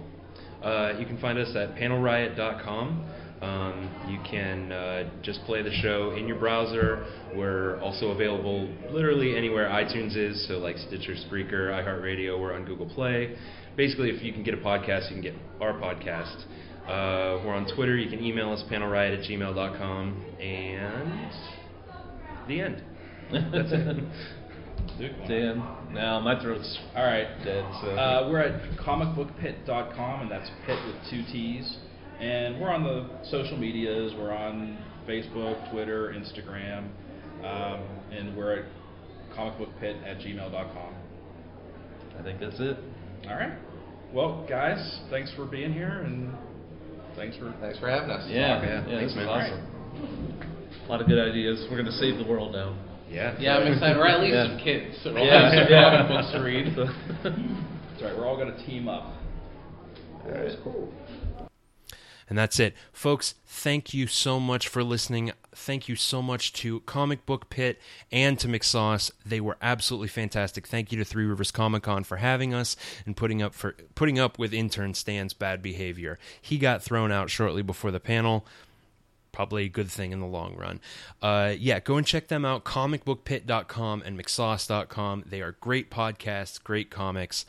Uh, 0.64 0.94
you 0.98 1.04
can 1.04 1.18
find 1.20 1.38
us 1.38 1.54
at 1.54 1.74
panelriot.com. 1.74 3.04
Um, 3.42 3.90
you 4.08 4.18
can 4.28 4.72
uh, 4.72 5.10
just 5.22 5.40
play 5.44 5.62
the 5.62 5.72
show 5.82 6.14
in 6.16 6.26
your 6.26 6.38
browser. 6.38 7.04
We're 7.34 7.78
also 7.80 8.08
available 8.08 8.68
literally 8.90 9.36
anywhere 9.36 9.68
iTunes 9.68 10.16
is, 10.16 10.46
so 10.48 10.54
like 10.54 10.76
Stitcher, 10.78 11.14
Spreaker, 11.28 11.68
iHeartRadio. 11.70 12.40
We're 12.40 12.54
on 12.54 12.64
Google 12.64 12.88
Play. 12.88 13.36
Basically, 13.76 14.08
if 14.08 14.22
you 14.22 14.32
can 14.32 14.42
get 14.42 14.54
a 14.54 14.58
podcast, 14.58 15.10
you 15.10 15.16
can 15.16 15.22
get 15.22 15.34
our 15.60 15.74
podcast. 15.74 16.44
Uh, 16.86 17.44
we're 17.44 17.54
on 17.54 17.66
Twitter. 17.74 17.96
You 17.96 18.08
can 18.08 18.24
email 18.24 18.52
us 18.52 18.62
panelriot 18.70 19.18
at 19.22 19.28
gmail.com. 19.28 20.24
And 20.40 21.30
the 22.48 22.60
end. 22.60 22.82
That's 23.32 23.72
it. 23.72 24.04
Damn. 25.28 25.92
Now 25.92 26.20
my 26.20 26.40
throat's 26.40 26.78
All 26.94 27.04
right. 27.04 27.26
dead. 27.44 27.64
So. 27.82 27.88
Uh, 27.88 28.28
we're 28.30 28.40
at 28.40 28.78
comicbookpit.com, 28.78 30.22
and 30.22 30.30
that's 30.30 30.48
pit 30.64 30.78
with 30.86 30.96
two 31.10 31.22
T's. 31.32 31.76
And 32.20 32.60
we're 32.60 32.70
on 32.70 32.82
the 32.82 33.08
social 33.30 33.56
medias. 33.58 34.12
We're 34.16 34.32
on 34.32 34.78
Facebook, 35.08 35.70
Twitter, 35.70 36.14
Instagram, 36.16 36.88
um, 37.44 37.82
and 38.10 38.36
we're 38.36 38.60
at 38.60 38.64
comicbookpit 39.36 40.02
at 40.06 40.18
gmail.com. 40.18 40.94
I 42.18 42.22
think 42.22 42.40
that's 42.40 42.58
it. 42.58 42.78
All 43.28 43.34
right. 43.36 43.52
Well, 44.14 44.46
guys, 44.48 45.00
thanks 45.10 45.30
for 45.36 45.44
being 45.44 45.72
here, 45.72 46.00
and 46.06 46.32
thanks 47.16 47.36
for. 47.36 47.54
Thanks 47.60 47.78
for 47.78 47.90
having 47.90 48.10
us. 48.10 48.24
Yeah, 48.30 48.62
Yeah, 48.62 48.66
yeah, 48.66 48.84
thanks, 48.84 49.00
this 49.02 49.10
is 49.12 49.16
man. 49.16 49.28
awesome. 49.28 50.42
A 50.86 50.88
lot 50.88 51.00
of 51.02 51.06
good 51.08 51.18
ideas. 51.18 51.66
We're 51.70 51.76
gonna 51.76 51.92
save 51.92 52.16
the 52.16 52.24
world 52.30 52.52
now. 52.52 52.76
Yeah. 53.10 53.36
Yeah, 53.38 53.58
I'm 53.58 53.72
excited. 53.72 53.96
Or 53.98 54.06
at 54.08 54.20
least 54.20 54.34
Yeah. 54.34 54.46
some 54.48 54.58
kids. 54.58 54.96
So 55.04 55.12
we'll 55.14 55.24
Yeah, 55.26 55.50
have 55.50 55.64
some 55.64 55.72
yeah. 55.72 55.90
comic 55.90 56.08
books 56.08 56.32
to 56.32 56.40
read. 56.42 56.66
That's 57.22 58.02
right. 58.02 58.16
We're 58.16 58.26
all 58.26 58.36
going 58.36 58.52
to 58.52 58.66
team 58.66 58.88
up. 58.88 59.12
And 62.28 62.36
that's 62.36 62.58
it. 62.58 62.74
Folks, 62.92 63.34
thank 63.46 63.94
you 63.94 64.06
so 64.06 64.40
much 64.40 64.66
for 64.66 64.82
listening. 64.82 65.32
Thank 65.54 65.88
you 65.88 65.94
so 65.94 66.20
much 66.20 66.52
to 66.54 66.80
Comic 66.80 67.24
Book 67.24 67.48
Pit 67.50 67.80
and 68.10 68.38
to 68.40 68.48
McSauce. 68.48 69.12
They 69.24 69.40
were 69.40 69.56
absolutely 69.62 70.08
fantastic. 70.08 70.66
Thank 70.66 70.90
you 70.90 70.98
to 70.98 71.04
Three 71.04 71.24
Rivers 71.24 71.52
Comic 71.52 71.84
Con 71.84 72.02
for 72.02 72.16
having 72.16 72.52
us 72.52 72.76
and 73.04 73.16
putting 73.16 73.42
up 73.42 73.54
for 73.54 73.76
putting 73.94 74.18
up 74.18 74.38
with 74.38 74.52
intern 74.52 74.94
Stan's 74.94 75.34
bad 75.34 75.62
behavior. 75.62 76.18
He 76.42 76.58
got 76.58 76.82
thrown 76.82 77.12
out 77.12 77.30
shortly 77.30 77.62
before 77.62 77.92
the 77.92 78.00
panel. 78.00 78.44
Probably 79.30 79.66
a 79.66 79.68
good 79.68 79.90
thing 79.90 80.12
in 80.12 80.20
the 80.20 80.26
long 80.26 80.56
run. 80.56 80.80
Uh, 81.20 81.54
yeah, 81.58 81.78
go 81.78 81.96
and 81.96 82.06
check 82.06 82.28
them 82.28 82.44
out. 82.44 82.64
Comicbookpit.com 82.64 84.02
and 84.04 84.18
McSauce.com. 84.18 85.24
They 85.26 85.42
are 85.42 85.52
great 85.60 85.90
podcasts, 85.90 86.62
great 86.62 86.90
comics. 86.90 87.44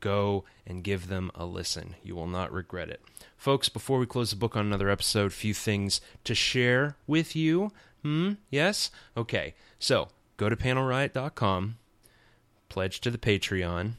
Go 0.00 0.44
and 0.66 0.84
give 0.84 1.08
them 1.08 1.30
a 1.34 1.44
listen. 1.44 1.96
You 2.02 2.14
will 2.14 2.26
not 2.26 2.52
regret 2.52 2.88
it. 2.88 3.00
Folks, 3.36 3.68
before 3.68 3.98
we 3.98 4.06
close 4.06 4.30
the 4.30 4.36
book 4.36 4.56
on 4.56 4.66
another 4.66 4.88
episode, 4.88 5.32
few 5.32 5.54
things 5.54 6.00
to 6.24 6.34
share 6.34 6.96
with 7.06 7.34
you. 7.34 7.72
Hmm? 8.02 8.32
Yes? 8.50 8.90
Okay. 9.16 9.54
So, 9.78 10.08
go 10.36 10.48
to 10.48 10.56
panelriot.com, 10.56 11.76
pledge 12.68 13.00
to 13.00 13.10
the 13.10 13.18
Patreon, 13.18 13.92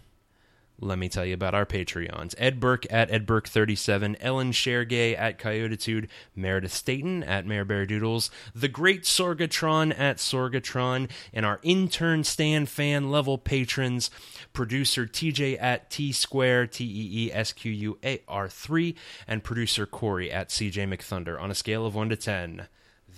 let 0.82 0.98
me 0.98 1.10
tell 1.10 1.26
you 1.26 1.34
about 1.34 1.54
our 1.54 1.66
Patreons. 1.66 2.34
Ed 2.38 2.60
Burke 2.60 2.86
at 2.90 3.12
Ed 3.12 3.26
Burke37, 3.26 4.16
Ellen 4.20 4.52
Shergay 4.52 5.18
at 5.18 5.38
Coyotitude, 5.38 6.08
Meredith 6.36 6.74
Staten 6.74 7.24
at 7.24 7.46
Mayor 7.46 7.66
Bear 7.66 7.86
Doodles, 7.86 8.32
the 8.56 8.68
Great 8.68 9.04
Sorgatron 9.04 9.98
at 9.98 10.18
Sorgatron, 10.18 11.10
and 11.34 11.46
our 11.46 11.60
intern 11.64 12.24
Stan 12.24 12.66
fan 12.66 13.12
level 13.12 13.38
patrons, 13.38 14.10
producer 14.54 15.06
TJ 15.06 15.62
at 15.62 15.90
T 15.90 16.12
Square, 16.12 16.68
T 16.68 16.86
E 16.86 17.26
E 17.26 17.34
S 17.34 17.52
Q 17.52 17.72
U 17.72 17.98
A 18.04 18.22
R 18.28 18.48
3, 18.48 18.96
and 19.28 19.44
producer 19.44 19.86
Corey 19.86 20.32
at 20.32 20.50
CJ 20.50 20.88
McThunder 20.88 21.40
on 21.40 21.52
a 21.52 21.56
scale 21.56 21.86
of 21.86 21.96
1 21.96 22.10
to 22.10 22.16
10. 22.16 22.68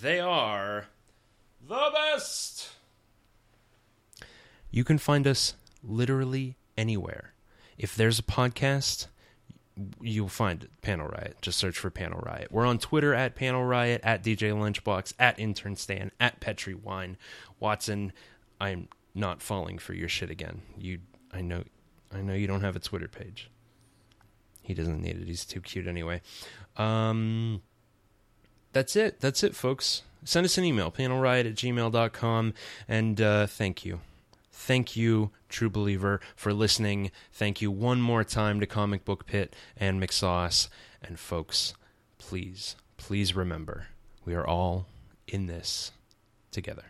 They 0.00 0.18
are 0.18 0.86
the 1.60 1.90
best! 1.92 2.70
You 4.70 4.84
can 4.84 4.98
find 4.98 5.26
us 5.26 5.54
literally 5.84 6.56
anywhere. 6.76 7.34
If 7.82 7.96
there's 7.96 8.20
a 8.20 8.22
podcast, 8.22 9.08
you'll 10.00 10.28
find 10.28 10.62
it, 10.62 10.70
Panel 10.82 11.08
Riot. 11.08 11.36
Just 11.42 11.58
search 11.58 11.76
for 11.76 11.90
Panel 11.90 12.20
Riot. 12.20 12.52
We're 12.52 12.64
on 12.64 12.78
Twitter 12.78 13.12
at 13.12 13.34
Panel 13.34 13.64
Riot, 13.64 14.00
at 14.04 14.22
DJ 14.22 14.52
Lunchbox, 14.52 15.14
at 15.18 15.36
Intern 15.36 15.74
Stan, 15.74 16.12
at 16.20 16.38
Petri 16.38 16.74
Wine. 16.74 17.16
Watson, 17.58 18.12
I'm 18.60 18.86
not 19.16 19.42
falling 19.42 19.78
for 19.78 19.94
your 19.94 20.08
shit 20.08 20.30
again. 20.30 20.62
You, 20.78 21.00
I 21.32 21.40
know, 21.40 21.64
I 22.14 22.22
know 22.22 22.34
you 22.34 22.46
don't 22.46 22.60
have 22.60 22.76
a 22.76 22.80
Twitter 22.80 23.08
page. 23.08 23.50
He 24.62 24.74
doesn't 24.74 25.02
need 25.02 25.20
it. 25.20 25.26
He's 25.26 25.44
too 25.44 25.60
cute 25.60 25.88
anyway. 25.88 26.20
Um, 26.76 27.62
that's 28.72 28.94
it. 28.94 29.18
That's 29.18 29.42
it, 29.42 29.56
folks. 29.56 30.02
Send 30.24 30.44
us 30.44 30.56
an 30.56 30.62
email, 30.62 30.92
panelriot 30.92 31.46
at 31.46 31.56
gmail.com, 31.56 32.54
and 32.86 33.20
uh, 33.20 33.48
thank 33.48 33.84
you. 33.84 33.98
Thank 34.52 34.96
you, 34.96 35.30
True 35.48 35.70
Believer, 35.70 36.20
for 36.36 36.52
listening. 36.52 37.10
Thank 37.32 37.62
you 37.62 37.70
one 37.70 38.00
more 38.00 38.22
time 38.22 38.60
to 38.60 38.66
Comic 38.66 39.04
Book 39.04 39.26
Pit 39.26 39.56
and 39.76 40.00
McSauce. 40.00 40.68
And 41.02 41.18
folks, 41.18 41.74
please, 42.18 42.76
please 42.96 43.34
remember, 43.34 43.88
we 44.24 44.34
are 44.34 44.46
all 44.46 44.86
in 45.26 45.46
this 45.46 45.92
together. 46.50 46.84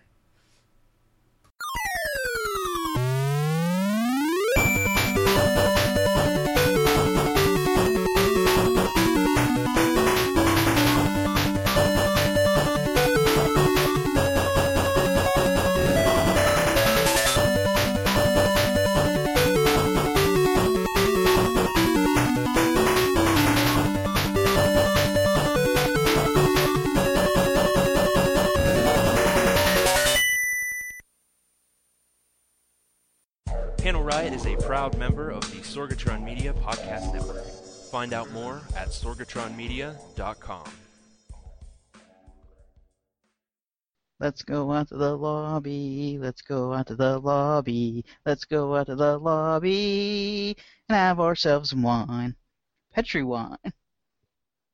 Proud 34.82 34.98
member 34.98 35.30
of 35.30 35.42
the 35.52 35.58
Sorgatron 35.58 36.24
Media 36.24 36.52
Podcast 36.54 37.14
Network. 37.14 37.44
Find 37.92 38.12
out 38.12 38.32
more 38.32 38.62
at 38.76 38.88
sorgatronmedia.com. 38.88 40.64
Let's 44.18 44.42
go 44.42 44.72
out 44.72 44.88
to 44.88 44.96
the 44.96 45.16
lobby. 45.16 46.18
Let's 46.20 46.42
go 46.42 46.72
out 46.72 46.88
to 46.88 46.96
the 46.96 47.20
lobby. 47.20 48.04
Let's 48.26 48.44
go 48.44 48.74
out 48.74 48.86
to 48.86 48.96
the 48.96 49.18
lobby 49.18 50.56
and 50.88 50.96
have 50.96 51.20
ourselves 51.20 51.70
some 51.70 51.84
wine. 51.84 52.34
Petri 52.92 53.22
wine. 53.22 53.58